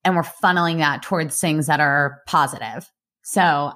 and 0.03 0.17
we're 0.17 0.23
funneling 0.23 0.79
that 0.79 1.05
towards 1.05 1.41
things 1.41 1.69
that 1.69 1.79
are 1.79 2.21
positive. 2.27 2.91
So 3.23 3.71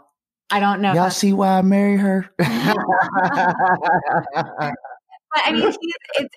I 0.50 0.58
don't 0.58 0.80
know. 0.80 0.94
Y'all 0.94 1.10
see 1.10 1.32
why 1.32 1.58
I 1.58 1.62
marry 1.62 1.96
her? 1.96 2.28
But 5.34 5.42
I 5.44 5.52
mean, 5.52 5.68
it's, 5.68 5.76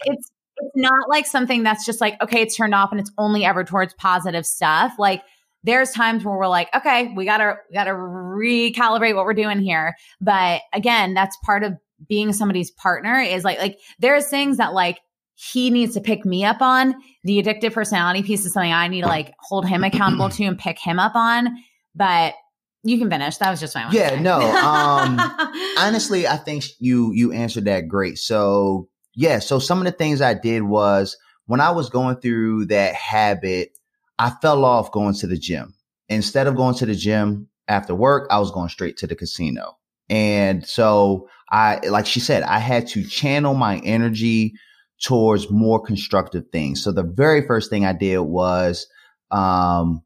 it's, 0.04 0.32
it's, 0.62 0.76
not 0.76 1.10
like 1.10 1.26
something 1.26 1.64
that's 1.64 1.86
just 1.86 2.02
like, 2.02 2.22
okay, 2.22 2.42
it's 2.42 2.56
turned 2.56 2.74
off 2.76 2.92
and 2.92 3.00
it's 3.00 3.12
only 3.18 3.46
ever 3.46 3.64
towards 3.64 3.94
positive 3.96 4.46
stuff. 4.46 4.94
Like 4.98 5.24
there's 5.64 5.92
times 5.92 6.24
where 6.24 6.38
we're 6.38 6.48
like, 6.48 6.70
okay, 6.76 7.14
we 7.16 7.26
gotta, 7.26 7.56
we 7.70 7.76
gotta 7.76 7.92
recalibrate 7.92 9.16
what 9.16 9.26
we're 9.26 9.34
doing 9.34 9.60
here. 9.60 9.96
But 10.20 10.62
again, 10.74 11.14
that's 11.14 11.38
part 11.44 11.64
of 11.64 11.74
being 12.08 12.34
somebody's 12.34 12.72
partner 12.72 13.20
is 13.20 13.44
like, 13.44 13.60
like 13.60 13.80
there's 14.00 14.28
things 14.28 14.58
that 14.58 14.74
like 14.74 15.00
he 15.36 15.70
needs 15.70 15.96
to 15.96 16.02
pick 16.02 16.26
me 16.26 16.46
up 16.46 16.62
on. 16.62 16.96
The 17.24 17.42
addictive 17.42 17.74
personality 17.74 18.24
piece 18.24 18.46
is 18.46 18.54
something 18.54 18.72
I 18.72 18.88
need 18.88 19.02
to 19.02 19.08
like 19.08 19.34
hold 19.40 19.68
him 19.68 19.84
accountable 19.84 20.30
to 20.30 20.44
and 20.44 20.58
pick 20.58 20.78
him 20.80 21.00
up 21.00 21.16
on. 21.16 21.50
But 21.96 22.36
you 22.84 22.98
can 22.98 23.10
finish. 23.10 23.38
That 23.38 23.50
was 23.50 23.60
just 23.60 23.76
my 23.76 23.90
yeah. 23.92 24.20
No, 24.20 24.40
um, 24.40 25.20
honestly, 25.78 26.28
I 26.28 26.38
think 26.38 26.66
you 26.80 27.12
you 27.14 27.32
answered 27.32 27.66
that 27.66 27.88
great. 27.88 28.18
So 28.18 28.88
yeah, 29.16 29.40
so 29.40 29.60
some 29.60 29.80
of 29.80 29.86
the 29.86 29.92
things 29.92 30.22
I 30.22 30.34
did 30.34 30.64
was 30.64 31.18
when 31.46 31.60
I 31.60 31.72
was 31.72 31.90
going 31.90 32.18
through 32.18 32.66
that 32.66 32.96
habit, 32.96 33.78
I 34.20 34.32
fell 34.42 34.64
off 34.64 34.92
going 34.92 35.16
to 35.16 35.28
the 35.28 35.38
gym. 35.38 35.74
Instead 36.10 36.48
of 36.48 36.56
going 36.56 36.76
to 36.76 36.86
the 36.86 36.96
gym 36.96 37.48
after 37.68 37.96
work, 37.96 38.28
I 38.32 38.40
was 38.40 38.52
going 38.52 38.70
straight 38.70 38.98
to 38.98 39.08
the 39.08 39.16
casino. 39.16 39.78
And 40.10 40.66
so 40.66 41.30
I, 41.50 41.80
like 41.88 42.06
she 42.06 42.20
said, 42.20 42.44
I 42.44 42.60
had 42.60 42.88
to 42.90 43.04
channel 43.04 43.54
my 43.54 43.78
energy 43.80 44.54
towards 45.02 45.50
more 45.50 45.82
constructive 45.82 46.46
things. 46.52 46.84
So 46.84 46.92
the 46.92 47.04
very 47.04 47.46
first 47.46 47.70
thing 47.70 47.86
I 47.86 47.94
did 47.94 48.20
was, 48.20 48.88
um, 49.32 50.04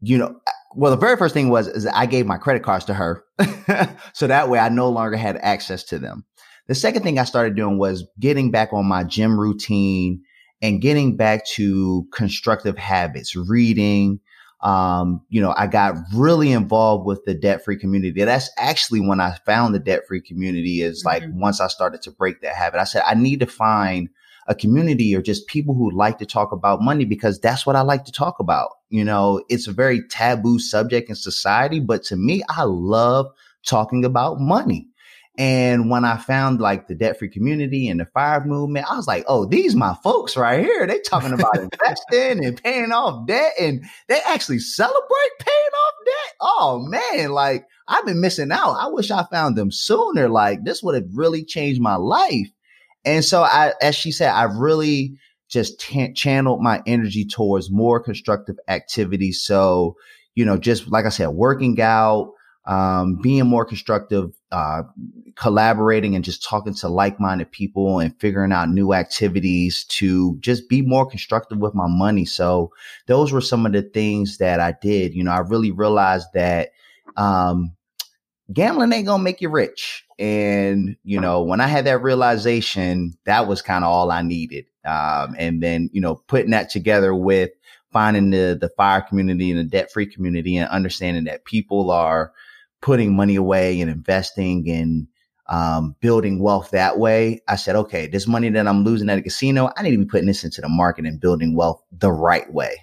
you 0.00 0.18
know, 0.18 0.36
well, 0.74 0.90
the 0.90 0.96
very 0.96 1.16
first 1.16 1.34
thing 1.34 1.48
was 1.50 1.86
I 1.86 2.06
gave 2.06 2.26
my 2.26 2.38
credit 2.38 2.62
cards 2.62 2.86
to 2.86 2.94
her, 2.94 3.24
so 4.14 4.26
that 4.26 4.48
way 4.48 4.58
I 4.58 4.68
no 4.70 4.88
longer 4.88 5.16
had 5.16 5.36
access 5.36 5.84
to 5.84 5.98
them. 5.98 6.24
The 6.68 6.74
second 6.74 7.02
thing 7.02 7.18
I 7.18 7.24
started 7.24 7.56
doing 7.56 7.78
was 7.78 8.06
getting 8.20 8.50
back 8.50 8.72
on 8.72 8.86
my 8.86 9.04
gym 9.04 9.38
routine 9.38 10.22
and 10.60 10.80
getting 10.80 11.16
back 11.16 11.44
to 11.54 12.06
constructive 12.12 12.78
habits, 12.78 13.34
reading. 13.34 14.20
Um, 14.60 15.22
you 15.28 15.40
know, 15.40 15.52
I 15.56 15.66
got 15.66 15.96
really 16.14 16.52
involved 16.52 17.04
with 17.04 17.24
the 17.24 17.34
debt 17.34 17.64
free 17.64 17.76
community. 17.76 18.24
That's 18.24 18.48
actually 18.56 19.00
when 19.00 19.20
I 19.20 19.36
found 19.44 19.74
the 19.74 19.80
debt 19.80 20.02
free 20.06 20.20
community 20.20 20.82
is 20.82 21.04
like 21.04 21.24
mm-hmm. 21.24 21.40
once 21.40 21.60
I 21.60 21.66
started 21.66 22.00
to 22.02 22.12
break 22.12 22.40
that 22.42 22.54
habit, 22.54 22.80
I 22.80 22.84
said, 22.84 23.02
I 23.04 23.14
need 23.14 23.40
to 23.40 23.46
find 23.46 24.08
a 24.46 24.54
community 24.54 25.14
or 25.16 25.22
just 25.22 25.46
people 25.48 25.74
who 25.74 25.90
like 25.90 26.18
to 26.18 26.26
talk 26.26 26.52
about 26.52 26.80
money 26.80 27.04
because 27.04 27.40
that's 27.40 27.66
what 27.66 27.76
I 27.76 27.80
like 27.80 28.04
to 28.04 28.12
talk 28.12 28.38
about. 28.38 28.70
You 28.88 29.04
know, 29.04 29.42
it's 29.48 29.66
a 29.66 29.72
very 29.72 30.06
taboo 30.08 30.58
subject 30.58 31.08
in 31.08 31.16
society, 31.16 31.80
but 31.80 32.04
to 32.04 32.16
me, 32.16 32.42
I 32.48 32.62
love 32.64 33.26
talking 33.66 34.04
about 34.04 34.40
money. 34.40 34.88
And 35.38 35.88
when 35.88 36.04
I 36.04 36.18
found 36.18 36.60
like 36.60 36.88
the 36.88 36.94
debt 36.94 37.18
free 37.18 37.30
community 37.30 37.88
and 37.88 37.98
the 37.98 38.04
fire 38.04 38.44
movement, 38.44 38.90
I 38.90 38.96
was 38.96 39.06
like, 39.06 39.24
oh, 39.26 39.46
these 39.46 39.74
my 39.74 39.94
folks 40.02 40.36
right 40.36 40.62
here. 40.62 40.86
They 40.86 41.00
talking 41.00 41.32
about 41.32 41.56
investing 41.58 42.44
and 42.44 42.62
paying 42.62 42.92
off 42.92 43.26
debt 43.26 43.52
and 43.58 43.82
they 44.08 44.20
actually 44.26 44.58
celebrate 44.58 45.30
paying 45.38 45.56
off 45.56 45.94
debt. 46.04 46.34
Oh 46.40 46.86
man, 46.86 47.30
like 47.30 47.64
I've 47.88 48.04
been 48.04 48.20
missing 48.20 48.52
out. 48.52 48.74
I 48.74 48.88
wish 48.88 49.10
I 49.10 49.24
found 49.32 49.56
them 49.56 49.70
sooner. 49.70 50.28
Like 50.28 50.64
this 50.64 50.82
would 50.82 50.94
have 50.94 51.08
really 51.14 51.44
changed 51.44 51.80
my 51.80 51.96
life. 51.96 52.50
And 53.04 53.24
so 53.24 53.42
I, 53.42 53.72
as 53.80 53.94
she 53.94 54.12
said, 54.12 54.30
I 54.30 54.44
really 54.44 55.16
just 55.48 55.80
t- 55.80 56.12
channeled 56.12 56.62
my 56.62 56.82
energy 56.86 57.24
towards 57.24 57.70
more 57.70 58.00
constructive 58.00 58.56
activities. 58.68 59.42
So, 59.42 59.96
you 60.34 60.44
know, 60.44 60.56
just 60.56 60.88
like 60.88 61.04
I 61.04 61.10
said, 61.10 61.28
working 61.28 61.80
out, 61.80 62.32
um, 62.64 63.16
being 63.16 63.46
more 63.46 63.64
constructive, 63.64 64.32
uh, 64.52 64.82
collaborating 65.34 66.14
and 66.14 66.24
just 66.24 66.44
talking 66.44 66.74
to 66.74 66.88
like-minded 66.88 67.50
people 67.50 67.98
and 67.98 68.18
figuring 68.20 68.52
out 68.52 68.68
new 68.68 68.92
activities 68.92 69.84
to 69.84 70.36
just 70.40 70.68
be 70.68 70.80
more 70.82 71.04
constructive 71.04 71.58
with 71.58 71.74
my 71.74 71.88
money. 71.88 72.24
So 72.24 72.70
those 73.06 73.32
were 73.32 73.40
some 73.40 73.66
of 73.66 73.72
the 73.72 73.82
things 73.82 74.38
that 74.38 74.60
I 74.60 74.74
did. 74.80 75.14
You 75.14 75.24
know, 75.24 75.32
I 75.32 75.40
really 75.40 75.72
realized 75.72 76.28
that, 76.34 76.70
um, 77.16 77.74
gambling 78.52 78.92
ain't 78.92 79.06
gonna 79.06 79.22
make 79.22 79.40
you 79.40 79.48
rich. 79.48 80.04
And, 80.18 80.96
you 81.02 81.20
know, 81.20 81.42
when 81.42 81.60
I 81.60 81.66
had 81.66 81.86
that 81.86 82.02
realization, 82.02 83.14
that 83.24 83.48
was 83.48 83.62
kind 83.62 83.82
of 83.82 83.90
all 83.90 84.12
I 84.12 84.22
needed. 84.22 84.66
Um, 84.84 85.34
and 85.38 85.62
then, 85.62 85.90
you 85.92 86.00
know, 86.00 86.16
putting 86.26 86.50
that 86.50 86.70
together 86.70 87.14
with 87.14 87.50
finding 87.92 88.30
the, 88.30 88.56
the 88.60 88.68
fire 88.76 89.00
community 89.00 89.50
and 89.50 89.58
the 89.58 89.64
debt 89.64 89.90
free 89.92 90.06
community 90.06 90.56
and 90.56 90.68
understanding 90.70 91.24
that 91.24 91.44
people 91.44 91.90
are, 91.90 92.32
putting 92.82 93.16
money 93.16 93.36
away 93.36 93.80
and 93.80 93.90
investing 93.90 94.68
and 94.68 95.06
um, 95.48 95.96
building 96.00 96.42
wealth 96.42 96.70
that 96.70 96.98
way, 96.98 97.40
I 97.48 97.56
said, 97.56 97.76
okay, 97.76 98.06
this 98.06 98.26
money 98.26 98.50
that 98.50 98.68
I'm 98.68 98.84
losing 98.84 99.08
at 99.08 99.18
a 99.18 99.22
casino, 99.22 99.70
I 99.76 99.82
need 99.82 99.92
to 99.92 99.98
be 99.98 100.04
putting 100.04 100.26
this 100.26 100.44
into 100.44 100.60
the 100.60 100.68
market 100.68 101.06
and 101.06 101.20
building 101.20 101.56
wealth 101.56 101.82
the 101.90 102.12
right 102.12 102.52
way. 102.52 102.76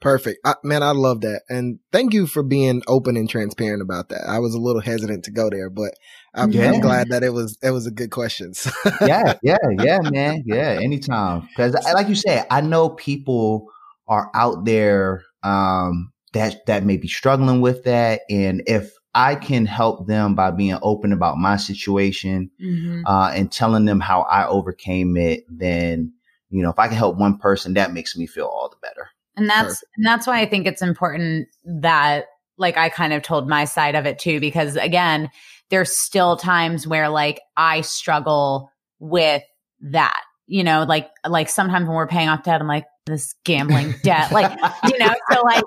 Perfect. 0.00 0.40
I, 0.44 0.54
man, 0.64 0.82
I 0.82 0.90
love 0.90 1.20
that. 1.20 1.42
And 1.48 1.78
thank 1.92 2.12
you 2.12 2.26
for 2.26 2.42
being 2.42 2.82
open 2.88 3.16
and 3.16 3.30
transparent 3.30 3.82
about 3.82 4.08
that. 4.08 4.28
I 4.28 4.40
was 4.40 4.52
a 4.52 4.58
little 4.58 4.82
hesitant 4.82 5.24
to 5.24 5.30
go 5.30 5.48
there, 5.48 5.70
but 5.70 5.94
I'm, 6.34 6.50
yeah. 6.50 6.72
I'm 6.72 6.80
glad 6.80 7.10
that 7.10 7.22
it 7.22 7.32
was, 7.32 7.56
it 7.62 7.70
was 7.70 7.86
a 7.86 7.92
good 7.92 8.10
question. 8.10 8.52
yeah. 9.00 9.34
Yeah. 9.42 9.58
Yeah, 9.78 10.00
man. 10.02 10.42
Yeah. 10.44 10.80
Anytime. 10.82 11.48
Cause 11.56 11.74
like 11.94 12.08
you 12.08 12.16
said, 12.16 12.46
I 12.50 12.62
know 12.62 12.88
people 12.88 13.68
are 14.08 14.28
out 14.34 14.64
there, 14.64 15.22
um, 15.44 16.11
that 16.32 16.66
that 16.66 16.84
may 16.84 16.96
be 16.96 17.08
struggling 17.08 17.60
with 17.60 17.84
that. 17.84 18.22
And 18.30 18.62
if 18.66 18.92
i 19.14 19.34
can 19.34 19.66
help 19.66 20.06
them 20.06 20.34
by 20.34 20.50
being 20.50 20.78
open 20.82 21.12
about 21.12 21.36
my 21.36 21.56
situation 21.56 22.50
mm-hmm. 22.60 23.02
uh, 23.06 23.30
and 23.30 23.52
telling 23.52 23.84
them 23.84 24.00
how 24.00 24.22
i 24.22 24.46
overcame 24.46 25.16
it 25.16 25.44
then 25.48 26.12
you 26.50 26.62
know 26.62 26.70
if 26.70 26.78
i 26.78 26.88
can 26.88 26.96
help 26.96 27.16
one 27.16 27.38
person 27.38 27.74
that 27.74 27.92
makes 27.92 28.16
me 28.16 28.26
feel 28.26 28.46
all 28.46 28.68
the 28.68 28.76
better. 28.82 29.08
And 29.36 29.48
that's 29.48 29.82
and 29.96 30.04
that's 30.04 30.26
why 30.26 30.40
i 30.40 30.46
think 30.46 30.66
it's 30.66 30.82
important 30.82 31.48
that 31.64 32.26
like 32.58 32.76
i 32.76 32.88
kind 32.88 33.12
of 33.12 33.22
told 33.22 33.48
my 33.48 33.64
side 33.64 33.94
of 33.94 34.06
it 34.06 34.18
too 34.18 34.40
because 34.40 34.76
again 34.76 35.30
there's 35.70 35.96
still 35.96 36.36
times 36.36 36.86
where 36.86 37.08
like 37.08 37.40
i 37.56 37.80
struggle 37.80 38.70
with 38.98 39.42
that 39.80 40.22
you 40.52 40.62
know 40.62 40.84
like 40.88 41.08
like 41.26 41.48
sometimes 41.48 41.86
when 41.86 41.96
we're 41.96 42.06
paying 42.06 42.28
off 42.28 42.42
debt 42.44 42.60
i'm 42.60 42.68
like 42.68 42.84
this 43.06 43.34
gambling 43.44 43.94
debt. 44.02 44.32
Like, 44.32 44.50
you 44.88 44.98
know, 44.98 45.14
so 45.30 45.42
like, 45.42 45.64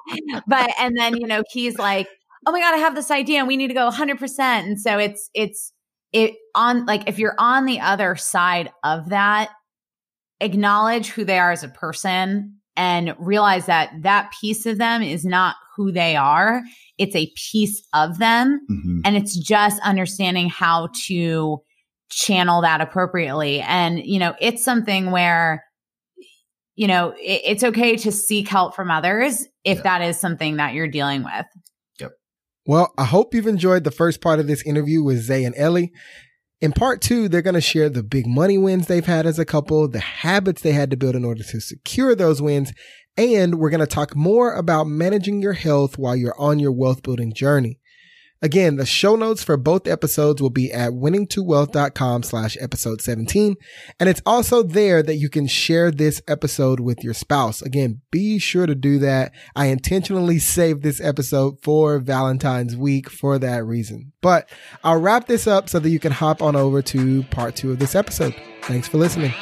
but, 0.47 0.69
and 0.79 0.97
then, 0.97 1.17
you 1.17 1.27
know, 1.27 1.43
he's 1.51 1.77
like, 1.77 2.07
oh 2.45 2.51
my 2.51 2.59
God, 2.59 2.75
I 2.75 2.77
have 2.77 2.95
this 2.95 3.11
idea 3.11 3.39
and 3.39 3.47
we 3.47 3.57
need 3.57 3.67
to 3.67 3.73
go 3.73 3.89
100%. 3.89 4.39
And 4.39 4.79
so 4.79 4.97
it's, 4.97 5.29
it's, 5.33 5.71
it 6.13 6.35
on 6.53 6.85
like, 6.85 7.09
if 7.09 7.19
you're 7.19 7.35
on 7.37 7.65
the 7.65 7.79
other 7.79 8.15
side 8.15 8.71
of 8.83 9.09
that, 9.09 9.49
acknowledge 10.39 11.09
who 11.09 11.25
they 11.25 11.39
are 11.39 11.51
as 11.51 11.63
a 11.63 11.69
person 11.69 12.57
and 12.77 13.15
realize 13.19 13.65
that 13.65 13.91
that 14.01 14.33
piece 14.39 14.65
of 14.65 14.77
them 14.77 15.01
is 15.01 15.25
not 15.25 15.55
who 15.75 15.91
they 15.91 16.15
are. 16.15 16.61
It's 16.97 17.15
a 17.15 17.31
piece 17.51 17.85
of 17.93 18.17
them. 18.19 18.59
Mm-hmm. 18.69 18.99
And 19.05 19.17
it's 19.17 19.37
just 19.37 19.81
understanding 19.81 20.49
how 20.49 20.89
to 21.07 21.61
channel 22.09 22.61
that 22.61 22.81
appropriately. 22.81 23.61
And, 23.61 24.05
you 24.05 24.19
know, 24.19 24.35
it's 24.39 24.63
something 24.63 25.11
where, 25.11 25.63
you 26.75 26.87
know, 26.87 27.13
it, 27.17 27.41
it's 27.45 27.63
okay 27.63 27.95
to 27.97 28.11
seek 28.11 28.47
help 28.47 28.75
from 28.75 28.91
others 28.91 29.47
if 29.63 29.77
yeah. 29.77 29.83
that 29.83 30.01
is 30.01 30.19
something 30.19 30.57
that 30.57 30.73
you're 30.73 30.87
dealing 30.87 31.23
with. 31.23 31.45
Yep. 31.99 32.11
Well, 32.65 32.93
I 32.97 33.05
hope 33.05 33.33
you've 33.33 33.47
enjoyed 33.47 33.83
the 33.83 33.91
first 33.91 34.21
part 34.21 34.39
of 34.39 34.47
this 34.47 34.63
interview 34.63 35.03
with 35.03 35.19
Zay 35.19 35.43
and 35.43 35.55
Ellie. 35.57 35.91
In 36.61 36.71
part 36.71 37.01
two, 37.01 37.27
they're 37.27 37.41
going 37.41 37.55
to 37.55 37.61
share 37.61 37.89
the 37.89 38.01
big 38.01 38.25
money 38.25 38.57
wins 38.57 38.87
they've 38.87 39.05
had 39.05 39.25
as 39.25 39.37
a 39.37 39.45
couple, 39.45 39.87
the 39.87 39.99
habits 39.99 40.61
they 40.61 40.71
had 40.71 40.89
to 40.91 40.97
build 40.97 41.15
in 41.15 41.25
order 41.25 41.43
to 41.43 41.59
secure 41.59 42.15
those 42.15 42.41
wins, 42.41 42.71
and 43.17 43.55
we're 43.55 43.69
going 43.69 43.81
to 43.81 43.87
talk 43.87 44.15
more 44.15 44.53
about 44.53 44.85
managing 44.85 45.41
your 45.41 45.53
health 45.53 45.97
while 45.97 46.15
you're 46.15 46.39
on 46.39 46.59
your 46.59 46.71
wealth 46.71 47.03
building 47.03 47.33
journey. 47.33 47.79
Again, 48.41 48.75
the 48.75 48.85
show 48.85 49.15
notes 49.15 49.43
for 49.43 49.57
both 49.57 49.87
episodes 49.87 50.41
will 50.41 50.49
be 50.49 50.71
at 50.71 50.91
winningtowealth.com 50.91 52.23
slash 52.23 52.57
episode 52.59 53.01
17. 53.01 53.55
And 53.99 54.09
it's 54.09 54.21
also 54.25 54.61
there 54.61 55.01
that 55.01 55.15
you 55.15 55.29
can 55.29 55.47
share 55.47 55.89
this 55.89 56.21
episode 56.27 56.79
with 56.79 57.03
your 57.03 57.13
spouse. 57.13 57.61
Again, 57.61 58.01
be 58.11 58.37
sure 58.37 58.65
to 58.65 58.75
do 58.75 58.99
that. 58.99 59.31
I 59.55 59.67
intentionally 59.67 60.39
saved 60.39 60.83
this 60.83 61.01
episode 61.01 61.57
for 61.63 61.99
Valentine's 61.99 62.75
week 62.75 63.09
for 63.09 63.39
that 63.39 63.65
reason. 63.65 64.11
But 64.21 64.49
I'll 64.83 64.99
wrap 64.99 65.27
this 65.27 65.47
up 65.47 65.69
so 65.69 65.79
that 65.79 65.89
you 65.89 65.99
can 65.99 66.11
hop 66.11 66.41
on 66.41 66.55
over 66.55 66.81
to 66.81 67.23
part 67.23 67.55
two 67.55 67.71
of 67.71 67.79
this 67.79 67.95
episode. 67.95 68.35
Thanks 68.63 68.87
for 68.87 68.97
listening. 68.97 69.33